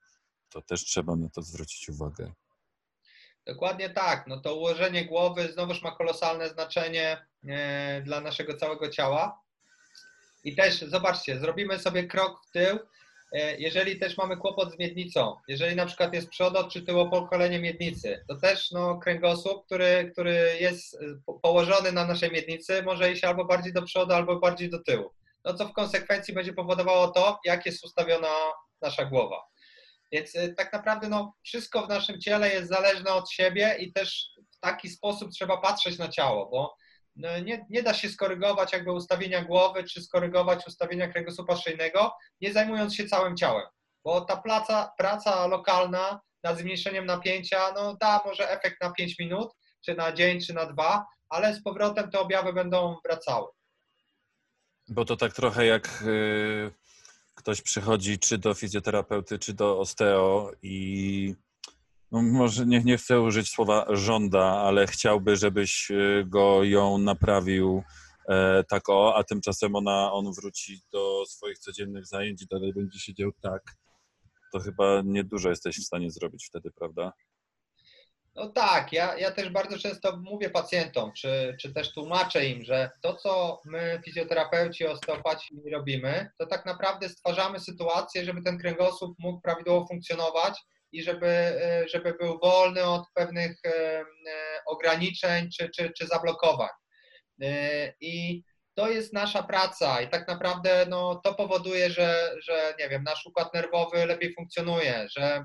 to 0.48 0.62
też 0.62 0.84
trzeba 0.84 1.16
na 1.16 1.28
to 1.28 1.42
zwrócić 1.42 1.88
uwagę. 1.88 2.32
Dokładnie 3.46 3.90
tak. 3.90 4.26
No 4.26 4.40
to 4.40 4.56
ułożenie 4.56 5.06
głowy 5.06 5.52
znowuż 5.52 5.82
ma 5.82 5.90
kolosalne 5.90 6.48
znaczenie 6.48 7.26
e, 7.48 8.02
dla 8.02 8.20
naszego 8.20 8.56
całego 8.56 8.88
ciała. 8.88 9.40
I 10.44 10.56
też 10.56 10.80
zobaczcie, 10.80 11.38
zrobimy 11.38 11.78
sobie 11.78 12.06
krok 12.06 12.46
w 12.46 12.50
tył, 12.50 12.78
jeżeli 13.58 13.98
też 13.98 14.16
mamy 14.16 14.36
kłopot 14.36 14.74
z 14.74 14.78
miednicą, 14.78 15.36
jeżeli 15.48 15.76
na 15.76 15.86
przykład 15.86 16.14
jest 16.14 16.28
przodot 16.28 16.72
czy 16.72 16.82
tyłopokolenie 16.82 17.60
miednicy, 17.60 18.24
to 18.28 18.36
też 18.36 18.70
no, 18.70 18.98
kręgosłup, 18.98 19.66
który, 19.66 20.10
który 20.12 20.56
jest 20.60 20.94
e, 20.94 20.98
położony 21.42 21.92
na 21.92 22.06
naszej 22.06 22.30
miednicy, 22.30 22.82
może 22.82 23.12
iść 23.12 23.24
albo 23.24 23.44
bardziej 23.44 23.72
do 23.72 23.82
przodu, 23.82 24.14
albo 24.14 24.38
bardziej 24.38 24.70
do 24.70 24.82
tyłu. 24.82 25.10
No 25.44 25.54
co 25.54 25.68
w 25.68 25.72
konsekwencji 25.72 26.34
będzie 26.34 26.52
powodowało 26.52 27.08
to, 27.08 27.38
jak 27.44 27.66
jest 27.66 27.84
ustawiona 27.84 28.28
nasza 28.82 29.04
głowa. 29.04 29.42
Więc 30.12 30.34
y, 30.34 30.54
tak 30.56 30.72
naprawdę 30.72 31.08
no, 31.08 31.34
wszystko 31.42 31.86
w 31.86 31.88
naszym 31.88 32.20
ciele 32.20 32.48
jest 32.48 32.68
zależne 32.68 33.12
od 33.12 33.30
siebie 33.30 33.76
i 33.78 33.92
też 33.92 34.30
w 34.50 34.60
taki 34.60 34.88
sposób 34.88 35.30
trzeba 35.30 35.56
patrzeć 35.56 35.98
na 35.98 36.08
ciało, 36.08 36.50
bo 36.50 36.76
nie, 37.44 37.66
nie 37.70 37.82
da 37.82 37.94
się 37.94 38.08
skorygować 38.08 38.72
jakby 38.72 38.92
ustawienia 38.92 39.44
głowy, 39.44 39.84
czy 39.84 40.02
skorygować 40.02 40.66
ustawienia 40.66 41.08
kręgosłupa 41.08 41.56
szyjnego, 41.56 42.12
nie 42.40 42.52
zajmując 42.52 42.94
się 42.94 43.06
całym 43.06 43.36
ciałem. 43.36 43.66
Bo 44.04 44.20
ta 44.20 44.36
praca, 44.36 44.92
praca 44.98 45.46
lokalna 45.46 46.20
nad 46.42 46.58
zmniejszeniem 46.58 47.06
napięcia 47.06 47.72
no, 47.74 47.96
da 47.96 48.22
może 48.24 48.50
efekt 48.50 48.80
na 48.80 48.92
5 48.92 49.18
minut, 49.18 49.52
czy 49.84 49.94
na 49.94 50.12
dzień, 50.12 50.40
czy 50.40 50.54
na 50.54 50.66
dwa, 50.66 51.06
ale 51.28 51.54
z 51.54 51.62
powrotem 51.62 52.10
te 52.10 52.20
objawy 52.20 52.52
będą 52.52 52.96
wracały. 53.04 53.48
Bo 54.88 55.04
to 55.04 55.16
tak 55.16 55.32
trochę 55.32 55.66
jak 55.66 56.02
y, 56.02 56.72
ktoś 57.34 57.62
przychodzi 57.62 58.18
czy 58.18 58.38
do 58.38 58.54
fizjoterapeuty, 58.54 59.38
czy 59.38 59.54
do 59.54 59.78
osteo 59.78 60.52
i 60.62 61.34
no 61.38 61.49
może 62.12 62.66
nie, 62.66 62.80
nie 62.80 62.96
chcę 62.96 63.20
użyć 63.20 63.50
słowa 63.50 63.86
żąda, 63.88 64.44
ale 64.44 64.86
chciałby, 64.86 65.36
żebyś 65.36 65.90
y, 65.90 66.24
go 66.26 66.64
ją 66.64 66.98
naprawił 66.98 67.82
e, 68.28 68.64
tak 68.68 68.88
o, 68.88 69.16
a 69.16 69.24
tymczasem 69.24 69.76
ona, 69.76 70.12
on 70.12 70.32
wróci 70.32 70.80
do 70.92 71.26
swoich 71.26 71.58
codziennych 71.58 72.06
zajęć 72.06 72.42
i 72.42 72.46
dalej 72.46 72.72
będzie 72.72 72.98
siedział 72.98 73.30
tak, 73.42 73.62
to 74.52 74.60
chyba 74.60 75.02
niedużo 75.04 75.48
jesteś 75.50 75.76
w 75.76 75.86
stanie 75.86 76.10
zrobić 76.10 76.46
wtedy, 76.48 76.70
prawda? 76.78 77.12
No 78.34 78.48
tak, 78.48 78.92
ja, 78.92 79.18
ja 79.18 79.30
też 79.30 79.50
bardzo 79.50 79.78
często 79.78 80.16
mówię 80.16 80.50
pacjentom, 80.50 81.12
czy, 81.16 81.56
czy 81.60 81.74
też 81.74 81.92
tłumaczę 81.92 82.46
im, 82.46 82.64
że 82.64 82.90
to, 83.02 83.14
co 83.16 83.60
my, 83.64 84.00
fizjoterapeuci, 84.04 84.86
osteopaci 84.86 85.60
robimy, 85.72 86.30
to 86.38 86.46
tak 86.46 86.66
naprawdę 86.66 87.08
stwarzamy 87.08 87.60
sytuację, 87.60 88.24
żeby 88.24 88.42
ten 88.42 88.58
kręgosłup 88.58 89.18
mógł 89.18 89.40
prawidłowo 89.40 89.86
funkcjonować 89.86 90.60
i 90.92 91.02
żeby, 91.02 91.26
e, 91.26 91.88
żeby 91.88 92.14
był 92.14 92.38
wolny 92.38 92.84
od 92.84 93.04
pewnych 93.14 93.56
e, 93.64 93.70
e, 93.70 94.04
ograniczeń 94.66 95.48
czy, 95.58 95.70
czy, 95.76 95.92
czy 95.98 96.06
zablokowań. 96.06 96.68
I 98.00 98.42
to 98.74 98.90
jest 98.90 99.12
nasza 99.12 99.42
praca 99.42 100.00
i 100.00 100.08
tak 100.08 100.28
naprawdę 100.28 100.86
no, 100.88 101.20
to 101.24 101.34
powoduje, 101.34 101.90
że, 101.90 102.36
że 102.42 102.74
nie 102.78 102.88
wiem, 102.88 103.02
nasz 103.02 103.26
układ 103.26 103.54
nerwowy 103.54 104.06
lepiej 104.06 104.34
funkcjonuje, 104.34 105.06
że, 105.16 105.44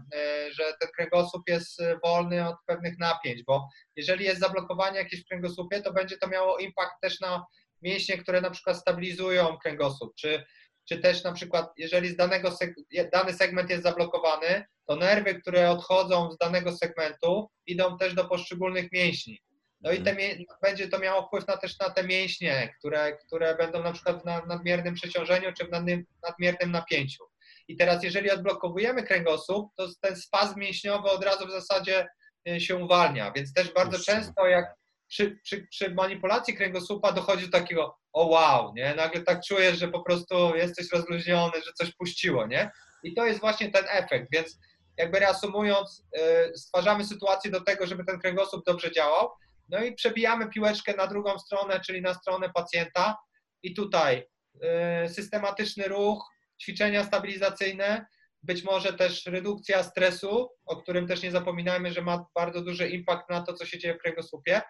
że 0.52 0.64
ten 0.80 0.90
kręgosłup 0.96 1.42
jest 1.48 1.82
wolny 2.04 2.48
od 2.48 2.56
pewnych 2.68 3.00
napięć, 3.00 3.44
bo 3.44 3.68
jeżeli 3.96 4.26
jest 4.26 4.40
zablokowanie 4.40 4.98
jakieś 4.98 5.22
w 5.22 5.28
kręgosłupie, 5.28 5.82
to 5.82 5.94
będzie 5.94 6.18
to 6.18 6.28
miało 6.28 6.58
impact 6.58 7.02
też 7.02 7.20
na 7.20 7.46
mięśnie, 7.82 8.18
które 8.18 8.42
na 8.42 8.50
przykład 8.50 8.78
stabilizują 8.78 9.58
kręgosłup, 9.58 10.16
czy, 10.16 10.46
czy 10.90 10.98
też 10.98 11.24
na 11.24 11.32
przykład 11.32 11.74
jeżeli 11.78 12.10
z 12.10 12.16
danego 12.16 12.52
dany 13.12 13.34
segment 13.34 13.70
jest 13.70 13.84
zablokowany, 13.84 14.66
to 14.88 14.96
nerwy, 14.96 15.36
które 15.36 15.70
odchodzą 15.70 16.32
z 16.32 16.38
danego 16.38 16.72
segmentu 16.72 17.50
idą 17.66 17.98
też 17.98 18.14
do 18.14 18.26
poszczególnych 18.26 18.92
mięśni. 18.92 19.40
No 19.82 19.92
i 19.92 20.02
te, 20.02 20.12
mhm. 20.12 20.46
będzie 20.62 20.88
to 20.88 21.00
miało 21.00 21.28
wpływ 21.28 21.48
na, 21.48 21.58
też 21.58 21.80
na 21.80 21.90
te 21.90 22.04
mięśnie, 22.04 22.74
które, 22.80 23.18
które 23.18 23.56
będą 23.56 23.84
na 23.84 23.92
przykład 23.92 24.22
w 24.22 24.48
nadmiernym 24.48 24.94
przeciążeniu 24.94 25.54
czy 25.54 25.66
w 25.66 25.72
nadmiernym 26.24 26.72
napięciu. 26.72 27.24
I 27.68 27.78
teraz, 27.78 28.04
jeżeli 28.04 28.32
odblokowujemy 28.32 29.04
kręgosłup, 29.04 29.72
to 29.76 29.88
ten 30.02 30.16
spazm 30.16 30.60
mięśniowy 30.60 31.10
od 31.10 31.24
razu 31.24 31.48
w 31.48 31.52
zasadzie 31.52 32.08
y, 32.50 32.62
się 32.62 32.76
uwalnia. 32.76 33.32
Więc 33.32 33.54
też 33.54 33.74
bardzo 33.74 34.00
często, 34.00 34.48
jak 34.48 34.76
przy, 35.08 35.40
przy, 35.44 35.68
przy 35.68 35.94
manipulacji 35.94 36.54
kręgosłupa 36.54 37.12
dochodzi 37.12 37.46
do 37.46 37.60
takiego, 37.60 37.98
o 38.14 38.28
wow, 38.28 38.74
nie? 38.76 38.96
Nagle 38.96 39.22
tak 39.22 39.42
czujesz, 39.48 39.80
że 39.80 39.88
po 39.88 40.04
prostu 40.04 40.56
jesteś 40.56 40.92
rozluźniony, 40.92 41.54
że 41.66 41.74
coś 41.74 41.96
puściło, 41.96 42.48
nie? 42.48 42.72
I 43.04 43.14
to 43.14 43.26
jest 43.26 43.40
właśnie 43.40 43.72
ten 43.72 43.86
efekt. 43.90 44.28
Więc 44.32 44.60
jakby 44.98 45.20
reasumując, 45.20 46.06
y, 46.52 46.58
stwarzamy 46.58 47.06
sytuację 47.06 47.52
do 47.52 47.62
tego, 47.62 47.88
żeby 47.88 48.06
ten 48.06 48.20
kręgosłup 48.20 48.66
dobrze 48.66 48.92
działał, 48.92 49.30
no 49.70 49.84
i 49.84 49.94
przebijamy 49.96 50.50
piłeczkę 50.50 50.94
na 50.94 51.08
drugą 51.08 51.40
stronę, 51.40 51.80
czyli 51.80 52.02
na 52.02 52.14
stronę 52.14 52.50
pacjenta 52.50 53.18
i 53.64 53.74
tutaj 53.74 54.28
y, 55.06 55.10
systematyczny 55.10 55.88
ruch, 55.88 56.32
ćwiczenia 56.62 57.04
stabilizacyjne, 57.04 58.06
być 58.44 58.64
może 58.64 58.94
też 58.94 59.26
redukcja 59.26 59.84
stresu, 59.84 60.50
o 60.66 60.76
którym 60.76 61.08
też 61.08 61.24
nie 61.24 61.32
zapominajmy, 61.32 61.92
że 61.92 62.02
ma 62.02 62.26
bardzo 62.36 62.62
duży 62.62 62.90
impact 62.90 63.30
na 63.30 63.42
to, 63.42 63.54
co 63.54 63.66
się 63.66 63.80
dzieje 63.80 63.96
w 63.96 64.02
kręgosłupie 64.02 64.62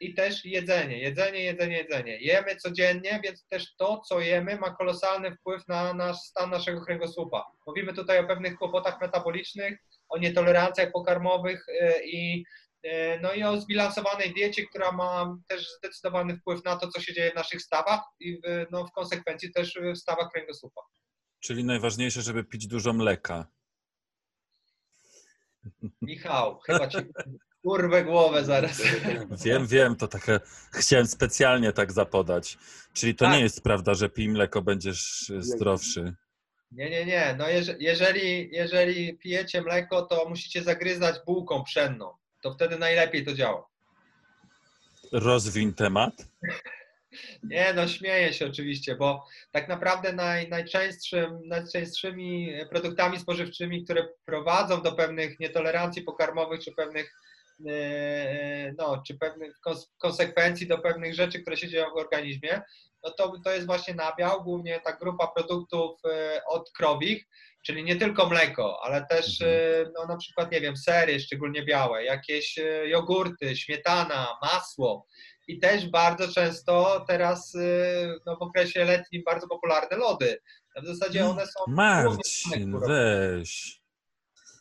i 0.00 0.14
też 0.14 0.44
jedzenie, 0.44 0.98
jedzenie, 0.98 1.44
jedzenie, 1.44 1.76
jedzenie. 1.76 2.18
Jemy 2.20 2.56
codziennie, 2.56 3.20
więc 3.24 3.46
też 3.46 3.76
to, 3.76 4.00
co 4.08 4.20
jemy, 4.20 4.56
ma 4.56 4.70
kolosalny 4.70 5.36
wpływ 5.36 5.68
na 5.68 5.94
nasz 5.94 6.16
stan 6.16 6.50
naszego 6.50 6.80
kręgosłupa. 6.80 7.44
Mówimy 7.66 7.94
tutaj 7.94 8.18
o 8.18 8.26
pewnych 8.26 8.56
kłopotach 8.56 9.00
metabolicznych, 9.00 9.78
o 10.08 10.18
nietolerancjach 10.18 10.92
pokarmowych 10.92 11.68
y, 11.68 12.04
i 12.04 12.44
E, 12.84 13.20
no 13.20 13.32
i 13.32 13.42
o 13.42 13.60
zbilansowanej 13.60 14.34
diecie, 14.34 14.66
która 14.66 14.92
ma 14.92 15.38
też 15.48 15.76
zdecydowany 15.78 16.36
wpływ 16.36 16.64
na 16.64 16.76
to, 16.76 16.88
co 16.88 17.00
się 17.00 17.14
dzieje 17.14 17.32
w 17.32 17.34
naszych 17.34 17.62
stawach 17.62 18.00
i 18.20 18.36
w, 18.36 18.66
no, 18.70 18.86
w 18.86 18.92
konsekwencji 18.92 19.52
też 19.52 19.78
w 19.94 19.98
stawach 19.98 20.30
kręgosłupa. 20.32 20.80
Czyli 21.40 21.64
najważniejsze, 21.64 22.22
żeby 22.22 22.44
pić 22.44 22.66
dużo 22.66 22.92
mleka. 22.92 23.46
Michał, 26.02 26.60
chyba 26.60 26.88
ci 26.88 26.98
kurwę 27.64 28.04
głowę 28.04 28.44
zaraz. 28.44 28.82
Wiem, 29.44 29.66
wiem, 29.66 29.96
to 29.96 30.08
takie 30.08 30.40
chciałem 30.72 31.06
specjalnie 31.06 31.72
tak 31.72 31.92
zapodać. 31.92 32.58
Czyli 32.92 33.14
to 33.14 33.24
tak. 33.24 33.34
nie 33.34 33.40
jest 33.40 33.62
prawda, 33.62 33.94
że 33.94 34.08
pij 34.08 34.28
mleko, 34.28 34.62
będziesz 34.62 35.32
zdrowszy. 35.38 36.14
Nie, 36.72 36.90
nie, 36.90 37.04
nie. 37.04 37.36
No 37.38 37.44
jeżeli, 37.78 38.48
jeżeli 38.52 39.18
pijecie 39.18 39.62
mleko, 39.62 40.02
to 40.02 40.28
musicie 40.28 40.62
zagryzać 40.62 41.16
bułką 41.26 41.64
pszenną 41.64 42.14
to 42.44 42.54
wtedy 42.54 42.78
najlepiej 42.78 43.24
to 43.24 43.34
działa. 43.34 43.66
Rozwiń 45.12 45.74
temat. 45.74 46.12
Nie, 47.42 47.72
no 47.76 47.88
śmieję 47.88 48.32
się 48.32 48.46
oczywiście, 48.46 48.96
bo 48.96 49.26
tak 49.52 49.68
naprawdę 49.68 50.12
naj, 50.12 50.48
najczęstszym, 50.48 51.40
najczęstszymi 51.48 52.52
produktami 52.70 53.20
spożywczymi, 53.20 53.84
które 53.84 54.08
prowadzą 54.24 54.82
do 54.82 54.92
pewnych 54.92 55.40
nietolerancji 55.40 56.02
pokarmowych 56.02 56.60
czy 56.60 56.72
pewnych, 56.72 57.14
no, 58.78 59.02
czy 59.06 59.18
pewnych 59.18 59.60
konsekwencji 59.98 60.66
do 60.66 60.78
pewnych 60.78 61.14
rzeczy, 61.14 61.40
które 61.40 61.56
się 61.56 61.68
dzieją 61.68 61.90
w 61.90 61.96
organizmie, 61.96 62.62
no 63.04 63.10
to, 63.10 63.32
to 63.44 63.52
jest 63.52 63.66
właśnie 63.66 63.94
nabiał, 63.94 64.42
głównie 64.42 64.80
ta 64.80 64.92
grupa 64.92 65.26
produktów 65.26 66.00
e, 66.04 66.40
od 66.46 66.70
krowich, 66.72 67.26
czyli 67.66 67.84
nie 67.84 67.96
tylko 67.96 68.28
mleko, 68.28 68.80
ale 68.82 69.06
też 69.06 69.42
mhm. 69.42 69.86
e, 69.86 69.90
no, 69.94 70.06
na 70.06 70.16
przykład, 70.16 70.52
nie 70.52 70.60
wiem, 70.60 70.76
sery, 70.76 71.20
szczególnie 71.20 71.64
białe, 71.64 72.04
jakieś 72.04 72.58
e, 72.58 72.88
jogurty, 72.88 73.56
śmietana, 73.56 74.38
masło 74.42 75.06
i 75.48 75.58
też 75.58 75.90
bardzo 75.90 76.28
często 76.28 77.04
teraz 77.08 77.56
no, 78.26 78.36
w 78.36 78.42
okresie 78.42 78.84
letnim 78.84 79.22
bardzo 79.26 79.48
popularne 79.48 79.96
lody. 79.96 80.38
W 80.82 80.86
zasadzie 80.86 81.20
mm, 81.20 81.32
one 81.32 81.46
są... 81.46 81.64
Marcin, 81.68 82.80
weź. 82.80 83.80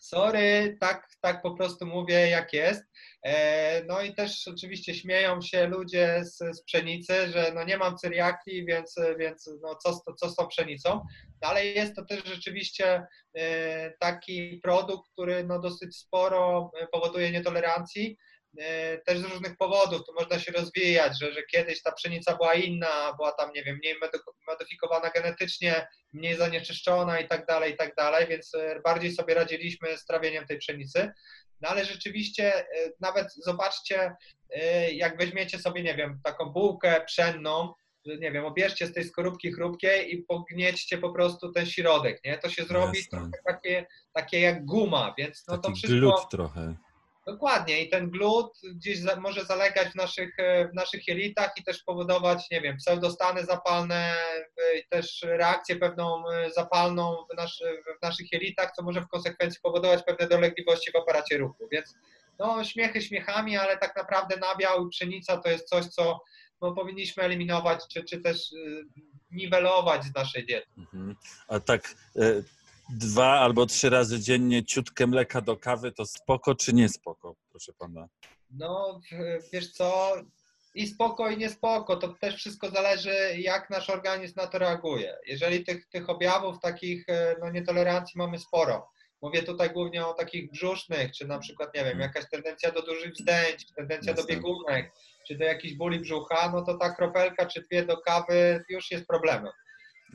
Sorry, 0.02 0.78
tak, 0.80 1.08
tak 1.24 1.42
po 1.42 1.52
prostu 1.56 1.86
mówię, 1.86 2.30
jak 2.30 2.54
jest. 2.54 2.84
E, 3.24 3.84
no 3.84 4.02
i 4.02 4.14
też 4.14 4.48
oczywiście 4.48 4.94
śmieją 4.94 5.42
się 5.42 5.68
ludzie 5.68 6.22
z, 6.24 6.38
z 6.38 6.64
pszenicy, 6.64 7.28
że 7.32 7.52
no 7.56 7.64
nie 7.64 7.78
mam 7.78 7.98
cyriaki, 7.98 8.66
więc, 8.66 8.96
więc 9.20 9.50
no 9.62 9.76
co, 9.76 10.14
co 10.20 10.30
z 10.30 10.36
tą 10.36 10.48
pszenicą. 10.48 10.90
No 11.42 11.50
ale 11.50 11.66
jest 11.66 11.96
to 11.96 12.06
też 12.06 12.24
rzeczywiście 12.26 13.06
e, 13.38 13.92
taki 14.00 14.60
produkt, 14.64 15.12
który 15.12 15.44
no 15.44 15.60
dosyć 15.60 15.98
sporo 15.98 16.72
powoduje 16.92 17.32
nietolerancji 17.32 18.18
też 19.06 19.20
z 19.20 19.24
różnych 19.24 19.58
powodów, 19.58 20.06
tu 20.06 20.14
można 20.14 20.40
się 20.40 20.52
rozwijać, 20.52 21.20
że, 21.20 21.34
że 21.34 21.44
kiedyś 21.44 21.82
ta 21.82 21.92
pszenica 21.92 22.36
była 22.36 22.54
inna, 22.54 23.14
była 23.18 23.32
tam, 23.32 23.52
nie 23.54 23.64
wiem, 23.64 23.76
mniej 23.76 23.96
modyfikowana 24.48 25.10
genetycznie, 25.10 25.88
mniej 26.14 26.36
zanieczyszczona 26.36 27.20
i 27.20 27.28
tak 27.28 27.46
dalej, 27.46 27.74
i 27.74 27.78
tak 27.78 27.96
dalej, 27.96 28.28
więc 28.28 28.52
bardziej 28.84 29.12
sobie 29.12 29.34
radziliśmy 29.34 29.98
z 29.98 30.06
trawieniem 30.06 30.48
tej 30.48 30.58
pszenicy. 30.58 31.12
No 31.64 31.70
ale 31.70 31.86
rzeczywiście 31.86 32.56
e, 32.56 32.66
nawet 33.00 33.34
zobaczcie, 33.34 34.16
e, 34.50 34.92
jak 34.92 35.18
weźmiecie 35.18 35.60
sobie, 35.60 35.84
nie 35.84 35.96
wiem, 35.96 36.20
taką 36.24 36.46
bułkę 36.46 37.02
pszenną, 37.06 37.74
nie 38.06 38.32
wiem, 38.32 38.46
obierzcie 38.46 38.88
z 38.88 38.94
tej 38.94 39.04
skorupki 39.04 39.52
chrupkiej 39.52 40.16
i 40.16 40.24
pogniećcie 40.24 40.98
po 40.98 41.14
prostu 41.14 41.52
ten 41.52 41.66
środek, 41.66 42.22
nie? 42.26 42.38
To 42.38 42.50
się 42.50 42.64
zrobi 42.64 43.00
trochę 43.12 43.32
takie, 43.46 43.86
takie 44.14 44.42
jak 44.42 44.66
guma, 44.66 45.14
więc 45.18 45.44
no 45.48 45.58
Taki 45.58 45.82
to 45.82 45.88
wszystko... 45.88 46.28
trochę. 46.32 46.76
Dokładnie 47.26 47.84
i 47.84 47.90
ten 47.90 48.10
glut 48.10 48.54
gdzieś 48.76 49.00
za, 49.00 49.16
może 49.16 49.46
zalegać 49.46 49.88
w 49.88 49.96
naszych, 49.96 50.40
e, 50.40 50.68
w 50.68 50.74
naszych 50.74 51.08
jelitach 51.08 51.52
i 51.58 51.64
też 51.64 51.84
powodować, 51.84 52.50
nie 52.52 52.62
wiem, 52.62 52.78
pseudostany 52.78 53.46
zapalne, 53.46 54.16
też 54.90 55.26
reakcję 55.28 55.76
pewną 55.76 56.30
e, 56.30 56.52
zapalną 56.52 57.26
w, 57.34 57.38
nasz, 57.38 57.64
w 58.00 58.02
naszych 58.02 58.32
jelitach, 58.32 58.72
co 58.72 58.84
może 58.84 59.02
w 59.02 59.08
konsekwencji 59.08 59.60
powodować 59.64 60.04
pewne 60.04 60.28
dolegliwości 60.28 60.92
w 60.92 60.96
aparacie 60.96 61.38
ruchu. 61.38 61.68
Więc 61.72 61.96
no, 62.40 62.64
śmiechy 62.64 63.02
śmiechami, 63.02 63.58
ale 63.58 63.78
tak 63.78 63.96
naprawdę 63.96 64.38
nabiał 64.38 64.88
i 64.88 64.90
pszenica 64.90 65.38
to 65.38 65.50
jest 65.50 65.70
coś, 65.70 65.86
co 65.86 66.20
no, 66.62 66.72
powinniśmy 66.72 67.24
eliminować, 67.24 67.80
czy, 67.94 68.04
czy 68.04 68.22
też 68.22 68.52
y, 68.52 68.86
niwelować 69.32 70.04
z 70.04 70.16
naszej 70.16 70.46
diety. 70.46 70.68
Mhm. 70.78 71.16
A 71.48 71.60
tak 71.60 71.96
dwa 72.90 73.40
albo 73.40 73.66
trzy 73.66 73.90
razy 73.90 74.20
dziennie 74.20 74.66
ciutkę 74.66 75.08
mleka 75.08 75.42
do 75.42 75.58
kawy, 75.58 75.92
to 75.92 76.06
spoko 76.06 76.56
czy 76.56 76.74
nie 76.74 76.90
spoko, 76.90 77.36
proszę 77.50 77.74
pana? 77.74 78.08
No, 78.50 79.02
wiesz 79.54 79.72
co, 79.72 80.16
i 80.76 80.88
spoko, 80.88 81.30
i 81.30 81.38
nie 81.38 81.50
spoko. 81.50 81.98
To 81.98 82.08
też 82.08 82.36
wszystko 82.36 82.70
zależy, 82.70 83.16
jak 83.38 83.70
nasz 83.70 83.90
organizm 83.90 84.34
na 84.38 84.48
to 84.48 84.58
reaguje. 84.58 85.18
Jeżeli 85.28 85.64
tych, 85.64 85.90
tych 85.90 86.10
objawów 86.10 86.60
takich 86.60 87.10
y, 87.10 87.14
no, 87.40 87.52
nietolerancji 87.52 88.18
mamy 88.18 88.40
sporo, 88.40 88.94
Mówię 89.24 89.44
tutaj 89.44 89.70
głównie 89.70 90.06
o 90.06 90.14
takich 90.14 90.52
brzusznych, 90.52 91.12
czy 91.12 91.28
na 91.28 91.40
przykład, 91.40 91.74
nie 91.74 91.84
wiem, 91.84 91.92
mhm. 91.92 92.02
jakaś 92.02 92.30
tendencja 92.30 92.72
do 92.72 92.82
dużych 92.82 93.14
wzdęć, 93.14 93.66
tendencja 93.76 94.14
do 94.14 94.24
biegunek, 94.24 94.92
czy 95.28 95.38
do 95.38 95.46
jakichś 95.46 95.74
bóli 95.74 96.00
brzucha, 96.00 96.52
no 96.52 96.62
to 96.62 96.78
ta 96.78 96.96
kropelka 96.96 97.46
czy 97.46 97.62
dwie 97.62 97.86
do 97.86 97.98
kawy 97.98 98.64
już 98.70 98.92
jest 98.92 99.08
problemem. 99.08 99.52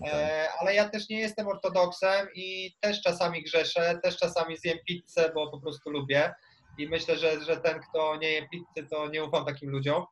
Okay. 0.02 0.12
E, 0.12 0.48
ale 0.60 0.74
ja 0.74 0.88
też 0.88 1.08
nie 1.08 1.20
jestem 1.20 1.48
ortodoksem 1.48 2.28
i 2.34 2.76
też 2.80 3.02
czasami 3.02 3.42
grzeszę, 3.42 3.98
też 4.02 4.16
czasami 4.16 4.56
zjem 4.56 4.78
pizzę, 4.88 5.30
bo 5.34 5.50
po 5.50 5.60
prostu 5.60 5.90
lubię. 5.90 6.34
I 6.78 6.88
myślę, 6.88 7.18
że, 7.18 7.44
że 7.44 7.56
ten, 7.56 7.80
kto 7.80 8.16
nie 8.16 8.32
je 8.32 8.48
pizzy, 8.48 8.88
to 8.90 9.08
nie 9.08 9.24
ufam 9.24 9.44
takim 9.44 9.70
ludziom. 9.70 10.04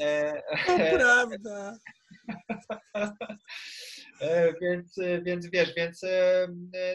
E, 0.00 0.42
Prawda. 0.92 1.72
E, 4.20 4.54
więc, 4.60 5.00
więc 5.22 5.50
wiesz, 5.50 5.74
więc 5.74 6.04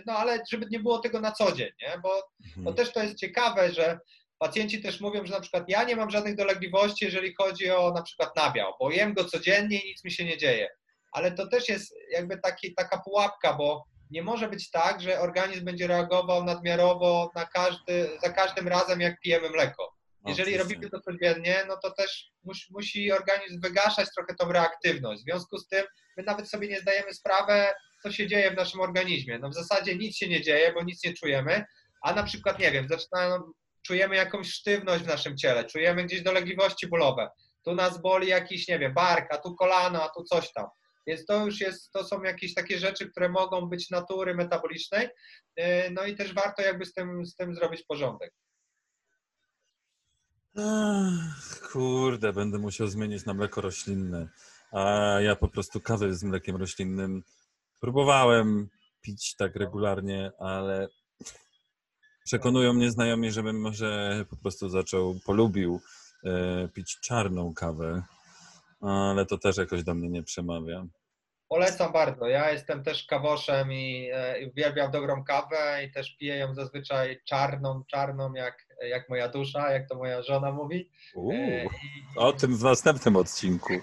no 0.06 0.14
ale 0.14 0.40
żeby 0.52 0.66
nie 0.72 0.80
było 0.80 1.00
tego 1.00 1.20
na 1.20 1.32
co 1.32 1.52
dzień, 1.52 1.70
nie? 1.82 2.00
Bo, 2.04 2.30
mhm. 2.46 2.64
bo 2.64 2.74
też 2.74 2.94
to 2.94 3.04
jest 3.04 3.18
ciekawe, 3.18 3.74
że 3.74 4.00
Pacjenci 4.40 4.82
też 4.82 5.02
mówią, 5.02 5.26
że 5.26 5.34
na 5.34 5.42
przykład 5.42 5.64
ja 5.68 5.84
nie 5.84 5.96
mam 5.96 6.10
żadnych 6.10 6.36
dolegliwości, 6.36 7.06
jeżeli 7.06 7.34
chodzi 7.34 7.72
o 7.72 7.94
na 7.94 8.02
przykład 8.02 8.36
nabiał, 8.36 8.74
bo 8.80 8.92
jem 8.92 9.14
go 9.14 9.26
codziennie 9.26 9.80
i 9.80 9.88
nic 9.88 10.04
mi 10.04 10.12
się 10.12 10.26
nie 10.26 10.38
dzieje. 10.38 10.70
Ale 11.12 11.32
to 11.32 11.48
też 11.48 11.70
jest 11.70 11.96
jakby 12.12 12.38
taki, 12.38 12.74
taka 12.76 12.98
pułapka, 12.98 13.54
bo 13.54 13.86
nie 14.12 14.24
może 14.24 14.50
być 14.50 14.72
tak, 14.72 15.02
że 15.02 15.20
organizm 15.20 15.66
będzie 15.66 15.88
reagował 15.88 16.44
nadmiarowo 16.44 17.32
na 17.36 17.46
każdy, 17.46 18.10
za 18.24 18.30
każdym 18.30 18.68
razem, 18.68 19.02
jak 19.02 19.20
pijemy 19.20 19.50
mleko. 19.50 19.98
Jeżeli 20.28 20.56
Oczywiście. 20.56 20.64
robimy 20.64 20.90
to 20.90 21.00
codziennie, 21.00 21.64
no 21.68 21.78
to 21.84 21.92
też 21.92 22.32
musi, 22.44 22.74
musi 22.74 23.12
organizm 23.12 23.62
wygaszać 23.62 24.08
trochę 24.16 24.36
tą 24.36 24.52
reaktywność. 24.52 25.22
W 25.22 25.26
związku 25.26 25.58
z 25.58 25.68
tym 25.68 25.86
my 26.18 26.24
nawet 26.24 26.50
sobie 26.50 26.68
nie 26.68 26.80
zdajemy 26.80 27.14
sprawy, 27.14 27.66
co 28.04 28.12
się 28.12 28.28
dzieje 28.28 28.52
w 28.52 28.56
naszym 28.56 28.80
organizmie. 28.80 29.40
No 29.40 29.50
w 29.50 29.54
zasadzie 29.54 29.96
nic 29.96 30.18
się 30.18 30.28
nie 30.28 30.42
dzieje, 30.42 30.74
bo 30.74 30.84
nic 30.84 31.04
nie 31.04 31.14
czujemy, 31.14 31.66
a 32.02 32.14
na 32.14 32.24
przykład, 32.24 32.60
nie 32.60 32.72
wiem, 32.72 32.88
zaczynają 32.90 33.42
czujemy 33.82 34.16
jakąś 34.16 34.50
sztywność 34.50 35.04
w 35.04 35.08
naszym 35.08 35.38
ciele, 35.38 35.66
czujemy 35.66 36.04
gdzieś 36.04 36.22
dolegliwości 36.22 36.88
bólowe. 36.88 37.30
Tu 37.64 37.76
nas 37.76 38.02
boli 38.02 38.28
jakiś, 38.28 38.68
nie 38.68 38.80
wiem, 38.80 38.94
bark, 38.94 39.34
a 39.34 39.38
tu 39.38 39.56
kolano, 39.56 40.04
a 40.04 40.10
tu 40.10 40.24
coś 40.24 40.54
tam. 40.54 40.66
Więc 41.08 41.26
to 41.26 41.46
już 41.46 41.62
jest, 41.62 41.92
to 41.92 42.04
są 42.04 42.24
jakieś 42.24 42.54
takie 42.54 42.80
rzeczy, 42.80 43.10
które 43.10 43.30
mogą 43.30 43.70
być 43.70 43.90
natury 43.90 44.36
metabolicznej. 44.36 45.10
Y, 45.60 45.64
no 45.92 46.06
i 46.06 46.16
też 46.16 46.34
warto 46.34 46.62
jakby 46.62 46.86
z 46.86 46.94
tym, 46.94 47.26
z 47.26 47.36
tym 47.36 47.56
zrobić 47.56 47.84
porządek. 47.84 48.34
Ach, 50.58 51.70
kurde, 51.72 52.34
będę 52.34 52.60
musiał 52.60 52.88
zmienić 52.88 53.26
na 53.26 53.34
mleko 53.34 53.62
roślinne. 53.62 54.30
A 54.72 54.82
ja 55.22 55.36
po 55.36 55.48
prostu 55.48 55.82
kawę 55.82 56.14
z 56.14 56.24
mlekiem 56.24 56.56
roślinnym 56.56 57.24
próbowałem 57.80 58.70
pić 59.02 59.36
tak 59.36 59.56
regularnie, 59.56 60.32
ale 60.40 60.88
Przekonują 62.28 62.74
mnie 62.74 62.92
znajomi, 62.92 63.32
żebym 63.32 63.62
może 63.62 64.26
po 64.30 64.36
prostu 64.36 64.70
zaczął, 64.70 65.20
polubił 65.26 65.82
e, 66.24 66.68
pić 66.68 67.00
czarną 67.00 67.54
kawę, 67.54 68.04
ale 68.82 69.26
to 69.26 69.38
też 69.38 69.58
jakoś 69.58 69.84
do 69.84 69.94
mnie 69.94 70.10
nie 70.10 70.24
przemawia. 70.24 70.86
Polecam 71.50 71.94
bardzo. 71.94 72.28
Ja 72.28 72.52
jestem 72.52 72.84
też 72.84 73.06
kawoszem 73.06 73.74
i, 73.74 74.10
e, 74.14 74.42
i 74.42 74.50
uwielbiam 74.50 74.92
dobrą 74.92 75.24
kawę 75.24 75.84
i 75.86 75.92
też 75.92 76.18
piję 76.18 76.38
ją 76.38 76.54
zazwyczaj 76.54 77.22
czarną, 77.26 77.84
czarną 77.92 78.34
jak, 78.34 78.68
jak 78.90 79.10
moja 79.10 79.28
dusza, 79.28 79.72
jak 79.72 79.90
to 79.90 79.96
moja 79.96 80.22
żona 80.22 80.52
mówi. 80.52 80.92
Uuu, 81.16 81.32
e, 81.32 81.64
I, 81.66 81.68
o 82.18 82.34
tym 82.34 82.58
w 82.58 82.64
następnym 82.64 83.16
odcinku. 83.16 83.74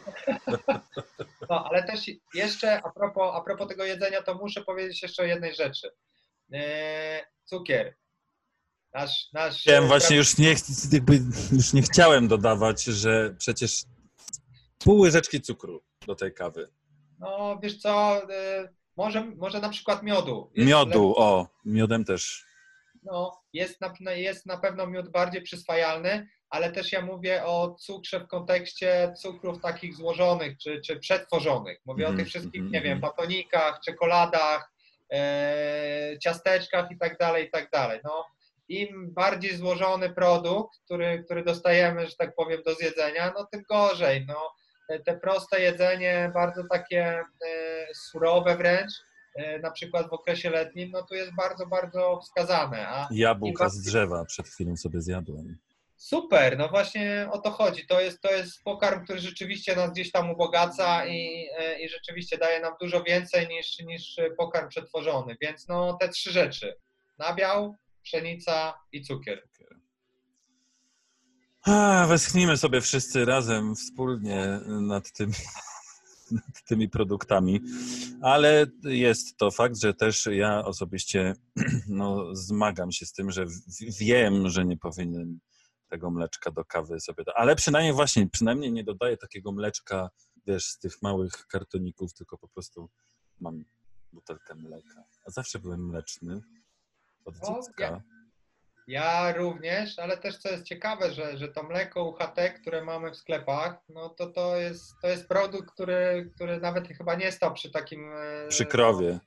No, 1.50 1.64
ale 1.70 1.82
też 1.82 2.00
jeszcze 2.34 2.82
a 2.82 2.90
propos, 2.90 3.34
a 3.34 3.40
propos 3.40 3.68
tego 3.68 3.84
jedzenia, 3.84 4.22
to 4.22 4.34
muszę 4.34 4.64
powiedzieć 4.64 5.02
jeszcze 5.02 5.22
o 5.22 5.26
jednej 5.26 5.54
rzeczy. 5.54 5.90
E, 6.52 7.26
cukier. 7.44 7.94
Nasz, 8.94 9.28
nasz 9.32 9.60
Chciałem 9.60 9.86
właśnie 9.86 10.16
już 10.16 10.38
nie, 10.38 10.54
jakby 10.92 11.20
już 11.52 11.72
nie 11.72 11.82
chciałem 11.82 12.28
dodawać, 12.28 12.84
że 12.84 13.34
przecież 13.38 13.84
pół 14.78 14.98
łyżeczki 14.98 15.40
cukru 15.40 15.84
do 16.06 16.14
tej 16.14 16.34
kawy. 16.34 16.68
No 17.18 17.58
wiesz 17.62 17.78
co, 17.78 18.22
y, 18.22 18.68
może, 18.96 19.24
może 19.24 19.60
na 19.60 19.68
przykład 19.68 20.02
miodu. 20.02 20.50
Jest 20.54 20.68
miodu, 20.68 21.08
le... 21.08 21.24
o, 21.24 21.48
miodem 21.64 22.04
też. 22.04 22.44
No, 23.02 23.42
jest 23.52 23.80
na, 23.80 24.12
jest 24.12 24.46
na 24.46 24.58
pewno 24.58 24.86
miód 24.86 25.08
bardziej 25.08 25.42
przyswajalny, 25.42 26.28
ale 26.50 26.72
też 26.72 26.92
ja 26.92 27.02
mówię 27.02 27.44
o 27.44 27.74
cukrze 27.74 28.20
w 28.20 28.26
kontekście 28.26 29.14
cukrów 29.16 29.60
takich 29.60 29.94
złożonych 29.94 30.58
czy, 30.58 30.80
czy 30.80 30.96
przetworzonych. 30.96 31.78
Mówię 31.86 32.06
mm, 32.06 32.14
o 32.14 32.16
tych 32.16 32.26
mhm, 32.26 32.30
wszystkich, 32.30 32.60
mm, 32.60 32.72
nie 32.72 32.80
wiem, 32.80 32.92
mhm. 32.92 33.00
batonikach, 33.00 33.80
czekoladach, 33.84 34.72
e, 35.12 36.18
ciasteczkach 36.22 36.90
i 36.90 36.98
tak 36.98 37.18
dalej, 37.18 37.46
i 37.46 37.50
tak 37.50 37.70
dalej. 37.70 38.00
No, 38.04 38.24
im 38.68 39.14
bardziej 39.14 39.56
złożony 39.56 40.10
produkt, 40.10 40.78
który, 40.84 41.22
który 41.24 41.44
dostajemy, 41.44 42.06
że 42.06 42.16
tak 42.16 42.34
powiem, 42.34 42.62
do 42.62 42.74
zjedzenia, 42.74 43.32
no 43.36 43.46
tym 43.52 43.62
gorzej. 43.68 44.26
No, 44.26 44.54
te 45.04 45.16
proste 45.16 45.60
jedzenie, 45.60 46.30
bardzo 46.34 46.62
takie 46.70 47.04
e, 47.04 47.24
surowe 47.94 48.56
wręcz, 48.56 48.92
e, 49.34 49.58
na 49.58 49.70
przykład 49.70 50.10
w 50.10 50.12
okresie 50.12 50.50
letnim, 50.50 50.90
no 50.90 51.02
tu 51.02 51.14
jest 51.14 51.34
bardzo, 51.34 51.66
bardzo 51.66 52.20
wskazane. 52.22 52.88
A 52.88 53.08
Jabłka 53.10 53.68
z 53.68 53.82
drzewa 53.82 54.24
przed 54.24 54.48
chwilą 54.48 54.76
sobie 54.76 55.00
zjadłem. 55.00 55.58
Super, 55.96 56.58
no 56.58 56.68
właśnie 56.68 57.28
o 57.32 57.38
to 57.38 57.50
chodzi. 57.50 57.86
To 57.86 58.00
jest, 58.00 58.20
to 58.20 58.32
jest 58.32 58.62
pokarm, 58.64 59.04
który 59.04 59.18
rzeczywiście 59.18 59.76
nas 59.76 59.92
gdzieś 59.92 60.12
tam 60.12 60.30
ubogaca 60.30 61.06
i, 61.06 61.48
e, 61.58 61.80
i 61.80 61.88
rzeczywiście 61.88 62.38
daje 62.38 62.60
nam 62.60 62.74
dużo 62.80 63.02
więcej 63.02 63.48
niż, 63.48 63.78
niż 63.78 64.20
pokarm 64.36 64.68
przetworzony. 64.68 65.36
Więc 65.40 65.68
no 65.68 65.96
te 66.00 66.08
trzy 66.08 66.32
rzeczy. 66.32 66.76
Nabiał, 67.18 67.74
pszenica 68.02 68.74
i 68.92 69.02
cukier. 69.02 69.42
A, 71.64 72.06
westchnijmy 72.06 72.56
sobie 72.56 72.80
wszyscy 72.80 73.24
razem, 73.24 73.74
wspólnie 73.74 74.60
nad 74.66 75.12
tymi, 75.12 75.32
nad 76.30 76.64
tymi 76.68 76.88
produktami. 76.88 77.60
Ale 78.22 78.66
jest 78.82 79.36
to 79.36 79.50
fakt, 79.50 79.80
że 79.80 79.94
też 79.94 80.28
ja 80.30 80.64
osobiście 80.64 81.34
no, 81.88 82.36
zmagam 82.36 82.92
się 82.92 83.06
z 83.06 83.12
tym, 83.12 83.30
że 83.30 83.46
wiem, 84.00 84.48
że 84.48 84.64
nie 84.64 84.76
powinien 84.76 85.38
tego 85.88 86.10
mleczka 86.10 86.50
do 86.50 86.64
kawy 86.64 87.00
sobie. 87.00 87.24
Do... 87.24 87.38
Ale 87.38 87.56
przynajmniej 87.56 87.94
właśnie, 87.94 88.28
przynajmniej 88.28 88.72
nie 88.72 88.84
dodaję 88.84 89.16
takiego 89.16 89.52
mleczka, 89.52 90.10
wiesz, 90.46 90.64
z 90.64 90.78
tych 90.78 91.02
małych 91.02 91.46
kartoników, 91.46 92.14
tylko 92.14 92.38
po 92.38 92.48
prostu 92.48 92.90
mam 93.40 93.64
butelkę 94.12 94.54
mleka. 94.54 95.04
A 95.26 95.30
zawsze 95.30 95.58
byłem 95.58 95.86
mleczny 95.86 96.40
od 97.24 97.34
dziecka. 97.34 98.02
Ja, 98.86 99.32
również, 99.32 99.98
ale 99.98 100.16
też 100.16 100.38
co 100.38 100.48
jest 100.48 100.64
ciekawe, 100.64 101.12
że, 101.12 101.38
że 101.38 101.48
to 101.48 101.62
mleko 101.62 102.04
UHT, 102.04 102.52
które 102.60 102.84
mamy 102.84 103.10
w 103.10 103.16
sklepach, 103.16 103.74
no 103.88 104.08
to 104.08 104.26
to 104.26 104.56
jest, 104.56 104.94
to 105.02 105.08
jest 105.08 105.28
produkt, 105.28 105.70
który, 105.70 106.30
który 106.34 106.60
nawet 106.60 106.88
chyba 106.88 107.14
nie 107.14 107.32
stał 107.32 107.54
przy 107.54 107.70
takim... 107.70 108.12
E, 108.12 108.48
przy 108.48 108.66
krowie. 108.66 109.18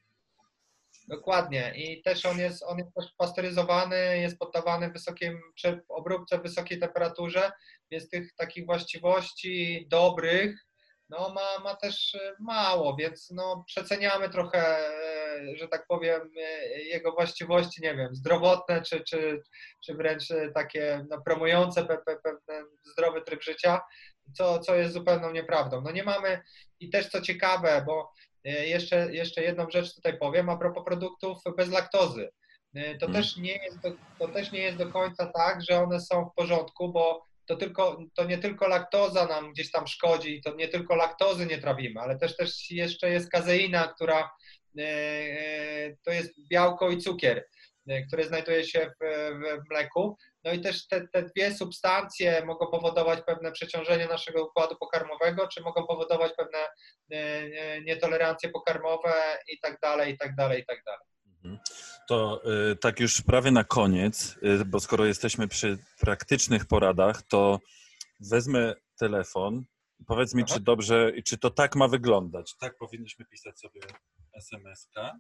Dokładnie. 1.08 1.74
I 1.76 2.02
też 2.02 2.26
on 2.26 2.40
jest, 2.40 2.64
on 2.64 2.78
jest 2.78 2.94
też 2.94 3.06
pasteryzowany, 3.18 4.18
jest 4.18 4.38
poddawany 4.38 4.92
wysokim, 4.92 5.42
obróbce 5.88 6.38
w 6.38 6.42
wysokiej 6.42 6.80
temperaturze, 6.80 7.52
więc 7.92 8.10
tych 8.10 8.36
takich 8.36 8.66
właściwości 8.66 9.88
dobrych 9.90 10.68
no, 11.10 11.34
ma, 11.34 11.64
ma 11.64 11.76
też 11.76 12.16
e, 12.16 12.34
mało, 12.40 12.96
więc 12.96 13.30
no, 13.32 13.64
przeceniamy 13.68 14.30
trochę, 14.30 14.78
e, 14.78 15.17
że 15.56 15.68
tak 15.68 15.86
powiem, 15.88 16.22
e, 16.38 16.82
jego 16.82 17.12
właściwości, 17.12 17.82
nie 17.82 17.96
wiem, 17.96 18.16
zdrowotne, 18.16 18.82
czy, 18.82 19.04
czy, 19.04 19.42
czy 19.86 19.94
wręcz 19.94 20.24
takie 20.56 21.06
no, 21.10 21.22
promujące 21.22 21.86
pewien 21.86 22.66
zdrowy 22.84 23.22
tryb 23.22 23.44
życia, 23.44 23.82
co, 24.38 24.60
co 24.60 24.76
jest 24.76 24.94
zupełną 24.94 25.32
nieprawdą. 25.32 25.82
No 25.82 25.92
nie 25.92 26.04
mamy 26.04 26.42
i 26.80 26.90
też 26.90 27.10
co 27.10 27.22
ciekawe, 27.22 27.84
bo 27.86 28.12
jeszcze, 28.44 29.14
jeszcze 29.14 29.44
jedną 29.44 29.70
rzecz 29.70 29.96
tutaj 29.96 30.18
powiem 30.18 30.50
a 30.50 30.58
propos 30.58 30.84
produktów 30.86 31.38
bez 31.58 31.70
laktozy. 31.70 32.30
To 32.74 33.06
Mhm. 33.06 33.14
też, 33.14 33.38
nie 33.38 33.64
jest 33.64 33.82
do, 33.82 33.92
to 34.20 34.28
też 34.28 34.52
nie 34.52 34.62
jest 34.62 34.78
do 34.78 34.92
końca 34.92 35.32
tak, 35.36 35.60
że 35.70 35.84
one 35.84 36.00
są 36.00 36.26
w 36.26 36.36
porządku, 36.36 36.92
bo 36.92 37.28
to, 37.46 37.56
tylko, 37.56 37.98
to 38.16 38.24
nie 38.24 38.38
tylko 38.38 38.68
laktoza 38.68 39.26
nam 39.26 39.52
gdzieś 39.54 39.72
tam 39.72 39.88
szkodzi, 39.88 40.42
to 40.42 40.56
nie 40.56 40.68
tylko 40.68 40.96
laktozy 40.96 41.46
nie 41.46 41.58
trawimy, 41.58 42.02
ale 42.02 42.18
też, 42.18 42.36
też 42.36 42.72
jeszcze 42.72 43.10
jest 43.10 43.32
kazeina, 43.32 43.88
która 43.88 44.30
to 46.06 46.12
jest 46.12 46.34
białko 46.50 46.90
i 46.90 46.98
cukier, 46.98 47.46
y, 47.92 48.06
które 48.08 48.24
znajduje 48.24 48.64
się 48.64 48.92
w, 49.02 49.06
w 49.66 49.70
mleku. 49.70 50.18
No 50.44 50.54
i 50.54 50.62
też 50.62 50.88
te, 50.88 51.08
te 51.08 51.24
dwie 51.24 51.54
substancje 51.54 52.46
mogą 52.46 52.68
powodować 52.68 53.20
pewne 53.26 53.52
przeciążenie 53.52 54.08
naszego 54.08 54.46
układu 54.46 54.76
pokarmowego, 54.76 55.48
czy 55.48 55.62
mogą 55.62 55.88
powodować 55.88 56.32
pewne 56.38 56.60
nietolerancje 57.86 58.50
pokarmowe 58.50 59.14
i 59.54 59.60
tak 59.60 59.80
dalej, 59.82 60.14
i 60.14 60.18
tak 60.18 60.36
dalej, 60.36 60.62
i 60.62 60.66
tak 60.66 60.84
dalej. 60.86 61.08
Mhm. 61.36 61.60
To 62.08 62.42
tak 62.82 63.00
już 63.00 63.22
prawie 63.22 63.52
na 63.52 63.64
koniec, 63.64 64.36
bo 64.66 64.80
skoro 64.80 65.06
jesteśmy 65.06 65.48
przy 65.48 65.78
praktycznych 66.00 66.66
poradach, 66.66 67.22
to 67.22 67.60
wezmę 68.20 68.74
telefon. 69.00 69.66
Powiedz 70.08 70.34
mi, 70.34 70.44
Aha. 70.46 70.54
czy 70.54 70.60
dobrze, 70.62 71.12
i 71.16 71.24
czy 71.24 71.38
to 71.38 71.50
tak 71.50 71.76
ma 71.76 71.88
wyglądać? 71.88 72.56
Tak 72.58 72.78
powinniśmy 72.78 73.26
pisać 73.26 73.60
sobie 73.60 73.82
SMS-ka. 74.38 75.20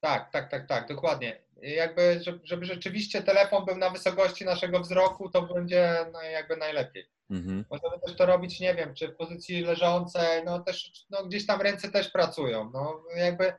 Tak, 0.00 0.30
tak, 0.30 0.50
tak, 0.50 0.66
tak, 0.68 0.88
dokładnie. 0.88 1.42
Jakby, 1.62 2.20
żeby, 2.44 2.66
rzeczywiście 2.66 3.22
telefon 3.22 3.64
był 3.64 3.76
na 3.76 3.90
wysokości 3.90 4.44
naszego 4.44 4.80
wzroku, 4.80 5.30
to 5.30 5.42
będzie 5.42 6.06
no, 6.12 6.22
jakby 6.22 6.56
najlepiej. 6.56 7.06
Mhm. 7.30 7.64
Możemy 7.70 8.00
też 8.06 8.16
to 8.16 8.26
robić, 8.26 8.60
nie 8.60 8.74
wiem, 8.74 8.94
czy 8.94 9.08
w 9.08 9.16
pozycji 9.16 9.60
leżącej, 9.60 10.44
no 10.44 10.60
też, 10.60 10.90
no 11.10 11.24
gdzieś 11.24 11.46
tam 11.46 11.60
ręce 11.60 11.90
też 11.90 12.10
pracują, 12.10 12.70
no 12.72 13.02
jakby 13.16 13.52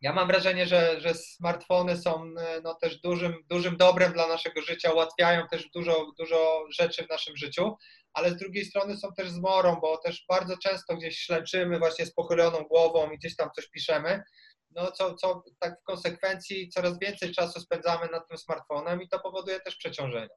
ja 0.00 0.12
mam 0.12 0.26
wrażenie, 0.28 0.66
że, 0.66 1.00
że 1.00 1.14
smartfony 1.14 1.96
są 1.96 2.34
no, 2.62 2.74
też 2.74 3.00
dużym, 3.00 3.44
dużym 3.48 3.76
dobrem 3.76 4.12
dla 4.12 4.26
naszego 4.26 4.62
życia, 4.62 4.92
ułatwiają 4.92 5.48
też 5.48 5.70
dużo, 5.70 6.12
dużo 6.18 6.64
rzeczy 6.70 7.04
w 7.04 7.08
naszym 7.08 7.36
życiu, 7.36 7.76
ale 8.12 8.30
z 8.30 8.36
drugiej 8.36 8.64
strony 8.64 8.96
są 8.96 9.08
też 9.16 9.30
zmorą, 9.30 9.76
bo 9.80 9.98
też 9.98 10.24
bardzo 10.28 10.56
często 10.58 10.96
gdzieś 10.96 11.18
ślęczymy 11.18 11.78
właśnie 11.78 12.06
z 12.06 12.14
pochyloną 12.14 12.64
głową 12.64 13.10
i 13.10 13.18
gdzieś 13.18 13.36
tam 13.36 13.48
coś 13.56 13.68
piszemy, 13.68 14.22
no 14.70 14.92
co, 14.92 15.14
co 15.14 15.42
tak 15.58 15.80
w 15.80 15.84
konsekwencji 15.84 16.68
coraz 16.68 16.98
więcej 16.98 17.32
czasu 17.32 17.60
spędzamy 17.60 18.08
nad 18.12 18.28
tym 18.28 18.38
smartfonem 18.38 19.02
i 19.02 19.08
to 19.08 19.20
powoduje 19.20 19.60
też 19.60 19.76
przeciążenie. 19.76 20.28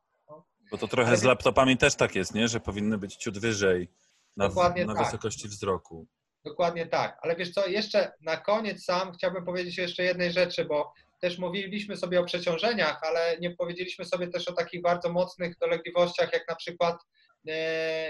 Bo 0.72 0.78
to 0.78 0.88
trochę 0.88 1.08
Ale 1.08 1.18
z 1.18 1.24
laptopami 1.24 1.78
też 1.78 1.96
tak 1.96 2.16
jest, 2.16 2.34
nie? 2.34 2.48
Że 2.48 2.60
powinny 2.60 2.98
być 2.98 3.16
ciut 3.16 3.40
wyżej 3.40 3.90
na, 4.38 4.48
na 4.48 4.94
tak. 4.94 5.06
wysokości 5.06 5.48
wzroku. 5.48 6.08
Dokładnie 6.46 6.86
tak. 6.88 7.20
Ale 7.22 7.36
wiesz 7.36 7.52
co, 7.52 7.68
jeszcze 7.68 8.12
na 8.22 8.38
koniec 8.38 8.84
sam 8.84 9.14
chciałbym 9.14 9.46
powiedzieć 9.46 9.78
jeszcze 9.78 10.04
jednej 10.04 10.32
rzeczy, 10.32 10.66
bo 10.66 10.94
też 11.22 11.38
mówiliśmy 11.38 11.98
sobie 11.98 12.20
o 12.20 12.24
przeciążeniach, 12.24 13.00
ale 13.02 13.38
nie 13.40 13.56
powiedzieliśmy 13.56 14.06
sobie 14.06 14.28
też 14.28 14.48
o 14.48 14.54
takich 14.54 14.82
bardzo 14.82 15.12
mocnych 15.12 15.58
dolegliwościach, 15.58 16.34
jak 16.34 16.48
na 16.50 16.56
przykład 16.56 16.98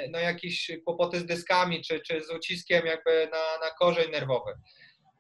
no, 0.10 0.20
jakieś 0.20 0.72
kłopoty 0.86 1.20
z 1.20 1.26
dyskami, 1.26 1.82
czy, 1.82 2.00
czy 2.00 2.22
z 2.24 2.32
uciskiem 2.32 2.86
jakby 2.86 3.30
na, 3.32 3.68
na 3.68 3.72
korzeń 3.80 4.12
nerwowy. 4.12 4.52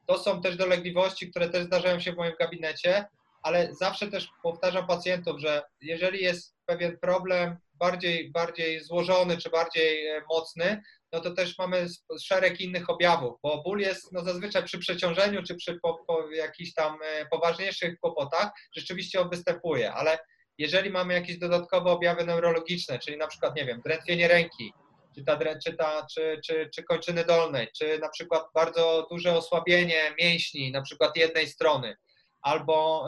To 0.07 0.17
są 0.17 0.41
też 0.41 0.57
dolegliwości, 0.57 1.29
które 1.29 1.49
też 1.49 1.63
zdarzają 1.63 1.99
się 1.99 2.13
w 2.13 2.17
moim 2.17 2.33
gabinecie, 2.39 3.05
ale 3.43 3.73
zawsze 3.73 4.07
też 4.07 4.29
powtarzam 4.43 4.87
pacjentów, 4.87 5.39
że 5.39 5.63
jeżeli 5.81 6.23
jest 6.23 6.55
pewien 6.65 6.97
problem 6.99 7.57
bardziej, 7.73 8.31
bardziej 8.31 8.83
złożony, 8.83 9.37
czy 9.37 9.49
bardziej 9.49 10.07
e, 10.07 10.21
mocny, 10.29 10.81
no 11.13 11.19
to 11.19 11.31
też 11.31 11.57
mamy 11.57 11.87
szereg 12.21 12.61
innych 12.61 12.89
objawów, 12.89 13.39
bo 13.43 13.63
ból 13.63 13.79
jest 13.79 14.11
no 14.11 14.23
zazwyczaj 14.23 14.63
przy 14.63 14.79
przeciążeniu 14.79 15.43
czy 15.43 15.55
przy 15.55 15.79
po, 15.81 16.03
po 16.07 16.31
jakichś 16.31 16.73
tam 16.73 16.99
e, 17.03 17.25
poważniejszych 17.25 17.99
kłopotach 17.99 18.51
rzeczywiście 18.75 19.21
on 19.21 19.29
występuje, 19.29 19.93
ale 19.93 20.19
jeżeli 20.57 20.89
mamy 20.89 21.13
jakieś 21.13 21.37
dodatkowe 21.37 21.91
objawy 21.91 22.25
neurologiczne, 22.25 22.99
czyli 22.99 23.17
na 23.17 23.27
przykład, 23.27 23.55
nie 23.55 23.65
wiem, 23.65 23.81
drętwienie 23.85 24.27
ręki, 24.27 24.73
czy, 25.15 25.23
ta, 25.23 25.39
czy, 25.65 25.73
ta, 25.73 26.07
czy, 26.13 26.39
czy, 26.45 26.69
czy 26.75 26.83
kończyny 26.83 27.25
dolnej, 27.25 27.67
czy 27.77 27.99
na 27.99 28.09
przykład 28.09 28.43
bardzo 28.55 29.07
duże 29.11 29.37
osłabienie 29.37 30.15
mięśni, 30.19 30.71
na 30.71 30.81
przykład 30.81 31.17
jednej 31.17 31.47
strony, 31.47 31.95
albo, 32.41 33.07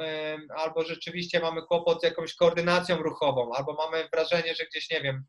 albo 0.56 0.84
rzeczywiście 0.84 1.40
mamy 1.40 1.62
kłopot 1.62 2.02
z 2.02 2.04
jakąś 2.04 2.36
koordynacją 2.36 2.98
ruchową, 2.98 3.54
albo 3.54 3.74
mamy 3.74 4.10
wrażenie, 4.14 4.56
że 4.56 4.66
gdzieś, 4.66 4.90
nie 4.90 5.02
wiem, 5.02 5.24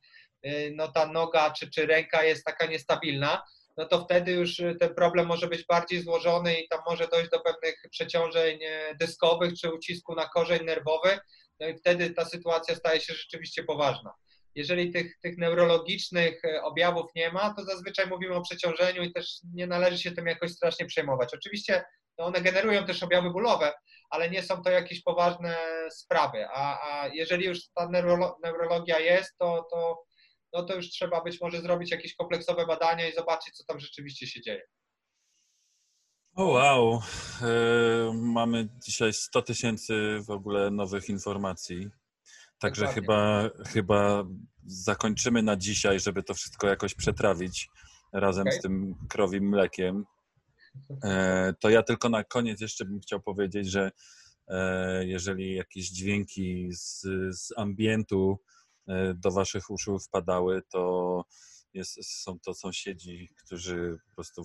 y, 0.46 0.72
no 0.74 0.88
ta 0.88 1.06
noga 1.06 1.50
czy, 1.50 1.70
czy 1.70 1.86
ręka 1.86 2.24
jest 2.24 2.44
taka 2.44 2.66
niestabilna, 2.66 3.42
no 3.76 3.86
to 3.86 4.04
wtedy 4.04 4.32
już 4.32 4.58
y, 4.58 4.76
ten 4.80 4.94
problem 4.94 5.26
może 5.26 5.46
być 5.46 5.64
bardziej 5.66 6.02
złożony 6.02 6.60
i 6.60 6.68
tam 6.68 6.80
może 6.86 7.08
dojść 7.08 7.30
do 7.30 7.40
pewnych 7.40 7.82
przeciążeń 7.90 8.58
e, 8.62 8.94
dyskowych 8.94 9.52
czy 9.60 9.74
ucisku 9.74 10.14
na 10.14 10.28
korzeń 10.28 10.64
nerwowy, 10.64 11.18
no 11.60 11.68
i 11.68 11.78
wtedy 11.78 12.10
ta 12.10 12.24
sytuacja 12.24 12.74
staje 12.74 13.00
się 13.00 13.14
rzeczywiście 13.14 13.64
poważna. 13.64 14.14
Jeżeli 14.54 14.92
tych, 14.92 15.18
tych 15.22 15.38
neurologicznych 15.38 16.44
e, 16.44 16.62
objawów 16.62 17.10
nie 17.16 17.32
ma, 17.32 17.54
to 17.54 17.64
zazwyczaj 17.64 18.06
mówimy 18.06 18.34
o 18.34 18.42
przeciążeniu 18.42 19.02
i 19.02 19.12
też 19.12 19.38
nie 19.54 19.66
należy 19.66 19.98
się 19.98 20.12
tym 20.12 20.26
jakoś 20.26 20.50
strasznie 20.50 20.86
przejmować. 20.86 21.34
Oczywiście 21.34 21.84
no 22.18 22.24
one 22.24 22.40
generują 22.40 22.86
też 22.86 23.02
objawy 23.02 23.30
bólowe, 23.30 23.72
ale 24.10 24.30
nie 24.30 24.42
są 24.42 24.62
to 24.62 24.70
jakieś 24.70 25.02
poważne 25.02 25.56
sprawy. 25.90 26.46
A, 26.48 26.90
a 26.90 27.08
jeżeli 27.08 27.46
już 27.46 27.58
ta 27.74 27.88
neurolo, 27.88 28.38
neurologia 28.44 28.98
jest, 28.98 29.38
to, 29.38 29.66
to, 29.70 30.04
no 30.52 30.62
to 30.62 30.74
już 30.74 30.90
trzeba 30.90 31.20
być 31.20 31.40
może 31.40 31.60
zrobić 31.60 31.90
jakieś 31.90 32.14
kompleksowe 32.14 32.66
badania 32.66 33.08
i 33.08 33.14
zobaczyć, 33.14 33.56
co 33.56 33.64
tam 33.64 33.80
rzeczywiście 33.80 34.26
się 34.26 34.40
dzieje. 34.40 34.62
O 36.36 36.44
wow, 36.44 37.02
e, 37.42 38.12
mamy 38.14 38.68
dzisiaj 38.86 39.12
100 39.12 39.42
tysięcy 39.42 40.18
w 40.26 40.30
ogóle 40.30 40.70
nowych 40.70 41.08
informacji. 41.08 41.90
Także 42.58 42.82
Dokładnie. 42.82 43.02
chyba, 43.02 43.50
chyba 43.66 44.24
zakończymy 44.66 45.42
na 45.42 45.56
dzisiaj, 45.56 46.00
żeby 46.00 46.22
to 46.22 46.34
wszystko 46.34 46.66
jakoś 46.66 46.94
przetrawić 46.94 47.68
razem 48.12 48.46
Okej. 48.46 48.58
z 48.58 48.62
tym 48.62 48.94
krowim 49.08 49.48
mlekiem. 49.48 50.04
E, 51.04 51.54
to 51.60 51.70
ja 51.70 51.82
tylko 51.82 52.08
na 52.08 52.24
koniec 52.24 52.60
jeszcze 52.60 52.84
bym 52.84 53.00
chciał 53.00 53.20
powiedzieć, 53.20 53.70
że 53.70 53.90
e, 54.48 55.06
jeżeli 55.06 55.54
jakieś 55.54 55.88
dźwięki 55.88 56.68
z, 56.72 57.00
z 57.30 57.58
ambientu 57.58 58.38
e, 58.88 59.14
do 59.14 59.30
waszych 59.30 59.70
uszu 59.70 59.98
wpadały, 59.98 60.62
to 60.72 61.24
jest, 61.76 62.22
są 62.22 62.38
to 62.38 62.54
sąsiedzi, 62.54 63.28
którzy 63.44 63.98
po 64.08 64.14
prostu 64.14 64.42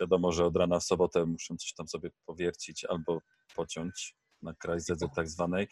wiadomo, 0.00 0.32
że 0.32 0.44
od 0.44 0.56
rana 0.56 0.80
w 0.80 0.84
sobotę 0.84 1.26
muszą 1.26 1.56
coś 1.56 1.72
tam 1.74 1.88
sobie 1.88 2.10
powiercić 2.26 2.84
albo 2.84 3.20
pociąć 3.56 4.14
na 4.42 4.54
kraj 4.54 4.80
zedzy 4.80 5.06
tak 5.16 5.28
zwanej. 5.28 5.68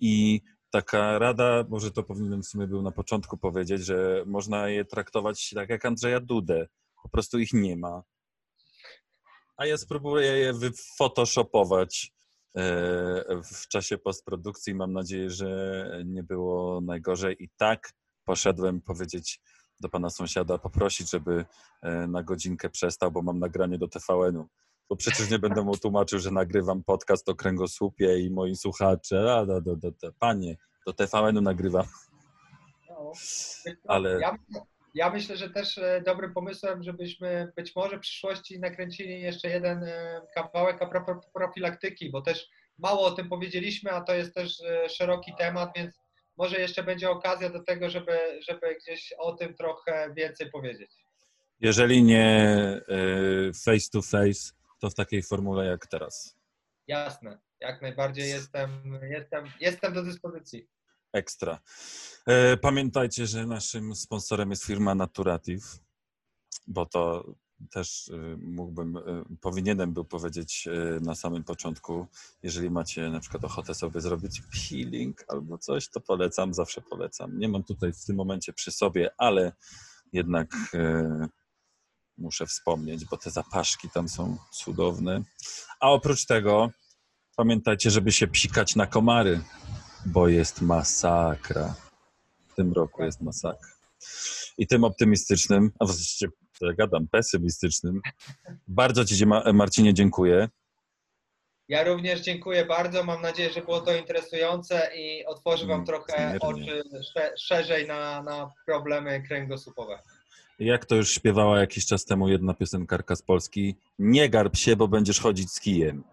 I 0.00 0.40
taka 0.70 1.18
rada, 1.18 1.64
może 1.68 1.90
to 1.90 2.02
powinienem 2.02 2.42
w 2.42 2.46
sumie 2.46 2.66
był 2.66 2.82
na 2.82 2.90
początku 2.90 3.38
powiedzieć, 3.38 3.84
że 3.84 4.24
można 4.26 4.68
je 4.68 4.84
traktować 4.84 5.50
tak 5.54 5.68
jak 5.68 5.84
Andrzeja 5.84 6.20
Dudę. 6.20 6.66
Po 7.02 7.08
prostu 7.08 7.38
ich 7.38 7.52
nie 7.52 7.76
ma. 7.76 8.02
A 9.56 9.66
ja 9.66 9.78
spróbuję 9.78 10.26
je 10.26 10.52
wyfotoshopować 10.52 12.12
e, 12.56 12.62
w 13.44 13.68
czasie 13.68 13.98
postprodukcji. 13.98 14.74
Mam 14.74 14.92
nadzieję, 14.92 15.30
że 15.30 16.02
nie 16.04 16.22
było 16.22 16.80
najgorzej. 16.80 17.36
I 17.44 17.48
tak 17.56 17.92
poszedłem 18.24 18.80
powiedzieć 18.80 19.40
do 19.80 19.88
pana 19.88 20.10
sąsiada, 20.10 20.58
poprosić, 20.58 21.10
żeby 21.10 21.44
e, 21.82 22.06
na 22.06 22.22
godzinkę 22.22 22.70
przestał, 22.70 23.12
bo 23.12 23.22
mam 23.22 23.38
nagranie 23.38 23.78
do 23.78 23.88
TVN-u. 23.88 24.48
Bo 24.88 24.96
przecież 24.96 25.30
nie 25.30 25.38
będę 25.38 25.62
mu 25.62 25.76
tłumaczył, 25.76 26.18
że 26.18 26.30
nagrywam 26.30 26.84
podcast 26.84 27.28
o 27.28 27.34
kręgosłupie 27.34 28.18
i 28.18 28.30
moi 28.30 28.56
słuchacze. 28.56 29.34
A, 29.34 29.46
do, 29.46 29.60
do, 29.60 29.76
do, 29.76 29.90
do, 29.90 30.12
panie, 30.18 30.56
do 30.86 30.92
TVN-u 30.92 31.40
nagrywam. 31.40 31.86
No, 32.88 33.12
Ale- 33.88 34.20
ja, 34.20 34.36
ja 34.94 35.10
myślę, 35.10 35.36
że 35.36 35.50
też 35.50 35.78
e, 35.78 36.02
dobrym 36.06 36.32
pomysłem, 36.34 36.82
żebyśmy 36.82 37.52
być 37.56 37.76
może 37.76 37.96
w 37.96 38.00
przyszłości 38.00 38.60
nakręcili 38.60 39.20
jeszcze 39.20 39.48
jeden 39.48 39.84
e, 39.84 40.20
kawałek 40.34 40.82
a 40.82 40.86
propos 40.86 41.16
profilaktyki, 41.34 42.10
bo 42.10 42.22
też 42.22 42.48
mało 42.78 43.06
o 43.06 43.10
tym 43.10 43.28
powiedzieliśmy, 43.28 43.90
a 43.90 44.00
to 44.00 44.14
jest 44.14 44.34
też 44.34 44.62
szeroki 44.88 45.32
temat, 45.38 45.70
więc 45.76 46.00
może 46.40 46.60
jeszcze 46.60 46.82
będzie 46.82 47.10
okazja 47.10 47.50
do 47.50 47.62
tego, 47.62 47.90
żeby, 47.90 48.40
żeby 48.48 48.76
gdzieś 48.82 49.14
o 49.18 49.32
tym 49.32 49.54
trochę 49.54 50.14
więcej 50.16 50.50
powiedzieć. 50.50 50.90
Jeżeli 51.60 52.02
nie 52.02 52.26
e, 52.88 53.52
face 53.64 53.90
to 53.92 54.02
face, 54.02 54.52
to 54.78 54.90
w 54.90 54.94
takiej 54.94 55.22
formule 55.22 55.66
jak 55.66 55.86
teraz. 55.86 56.36
Jasne, 56.86 57.38
jak 57.60 57.82
najbardziej 57.82 58.30
jestem, 58.30 58.98
jestem, 59.10 59.44
jestem 59.60 59.94
do 59.94 60.02
dyspozycji. 60.02 60.68
Ekstra. 61.12 61.60
E, 62.26 62.56
Pamiętajcie, 62.56 63.26
że 63.26 63.46
naszym 63.46 63.94
sponsorem 63.94 64.50
jest 64.50 64.64
firma 64.64 64.94
Naturative, 64.94 65.78
bo 66.66 66.86
to 66.86 67.34
też 67.70 68.08
e, 68.08 68.36
mógłbym, 68.36 68.96
e, 68.96 69.02
powinienem 69.40 69.92
był 69.92 70.04
powiedzieć 70.04 70.68
e, 70.68 71.00
na 71.00 71.14
samym 71.14 71.44
początku. 71.44 72.06
Jeżeli 72.42 72.70
macie 72.70 73.10
na 73.10 73.20
przykład 73.20 73.44
ochotę 73.44 73.74
sobie 73.74 74.00
zrobić 74.00 74.42
peeling 74.52 75.24
albo 75.28 75.58
coś, 75.58 75.88
to 75.88 76.00
polecam, 76.00 76.54
zawsze 76.54 76.80
polecam. 76.80 77.38
Nie 77.38 77.48
mam 77.48 77.64
tutaj 77.64 77.92
w 77.92 78.04
tym 78.04 78.16
momencie 78.16 78.52
przy 78.52 78.70
sobie, 78.70 79.10
ale 79.18 79.52
jednak 80.12 80.50
muszę 82.18 82.46
wspomnieć, 82.46 83.04
bo 83.04 83.16
te 83.16 83.30
zapaszki 83.30 83.90
tam 83.90 84.08
są 84.08 84.36
cudowne. 84.52 85.22
A 85.80 85.90
oprócz 85.90 86.26
tego 86.26 86.70
Pamiętajcie, 87.40 87.90
żeby 87.90 88.12
się 88.12 88.26
psikać 88.26 88.76
na 88.76 88.86
komary, 88.86 89.40
bo 90.06 90.28
jest 90.28 90.60
masakra. 90.60 91.74
W 92.48 92.54
tym 92.54 92.72
roku 92.72 93.04
jest 93.04 93.20
masakra. 93.20 93.68
I 94.58 94.66
tym 94.66 94.84
optymistycznym, 94.84 95.70
a 95.78 95.84
właściwie 95.84 96.32
co 96.60 96.66
ja 96.66 96.72
gadam, 96.72 97.08
pesymistycznym, 97.08 98.00
bardzo 98.68 99.04
Ci, 99.04 99.26
Ma- 99.26 99.52
Marcinie, 99.52 99.94
dziękuję. 99.94 100.48
Ja 101.68 101.84
również 101.84 102.20
dziękuję 102.20 102.64
bardzo. 102.64 103.04
Mam 103.04 103.22
nadzieję, 103.22 103.52
że 103.52 103.62
było 103.62 103.80
to 103.80 103.94
interesujące 103.96 104.90
i 104.96 105.24
otworzy 105.26 105.66
Wam 105.66 105.74
Mm, 105.74 105.86
trochę 105.86 106.38
oczy 106.40 106.82
sze- 107.14 107.32
szerzej 107.38 107.86
na, 107.86 108.22
na 108.22 108.50
problemy 108.66 109.22
kręgosłupowe. 109.22 110.02
Jak 110.58 110.84
to 110.86 110.94
już 110.96 111.10
śpiewała 111.10 111.60
jakiś 111.60 111.86
czas 111.86 112.04
temu 112.04 112.28
jedna 112.28 112.54
piosenkarka 112.54 113.16
z 113.16 113.22
Polski, 113.22 113.76
nie 113.98 114.28
garb 114.28 114.56
się, 114.56 114.76
bo 114.76 114.88
będziesz 114.88 115.20
chodzić 115.20 115.52
z 115.52 115.60
kijem. 115.60 116.04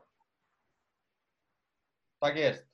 Tak 2.20 2.36
jest. 2.36 2.68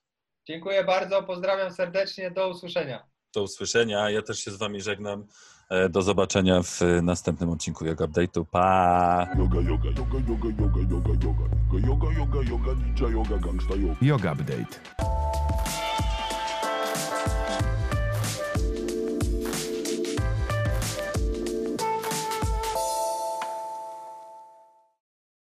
Dziękuję 0.48 0.84
bardzo. 0.84 1.24
Pozdrawiam 1.24 1.72
serdecznie. 1.72 2.32
Do 2.32 2.50
usłyszenia. 2.50 3.06
Do 3.36 3.44
usłyszenia. 3.44 4.10
Ja 4.10 4.22
też 4.22 4.40
się 4.40 4.52
z 4.52 4.56
Wami 4.58 4.82
żegnam. 4.82 5.28
E, 5.70 5.90
Do 5.90 6.02
zobaczenia 6.02 6.62
w 6.64 6.82
e, 6.82 7.02
następnym 7.02 7.50
odcinku 7.50 7.86
Yoga 7.86 8.06
Update'u. 8.06 8.46
Pa! 8.46 9.28
Yoga, 9.38 9.56
yoga, 9.62 9.90
yoga, 9.90 10.18
yoga, 10.30 10.48
yoga, 10.60 10.80
yoga, 10.82 11.10
yoga, 11.24 11.44
yoga, 11.80 11.88
yoga, 11.88 12.12
yoga, 12.20 12.42
yoga, 12.50 12.74
ninja 12.86 13.08
yoga, 13.08 13.38
gangsta 13.38 13.76
yoga. 13.76 13.96
Yoga 14.02 14.32
Update. 14.34 14.80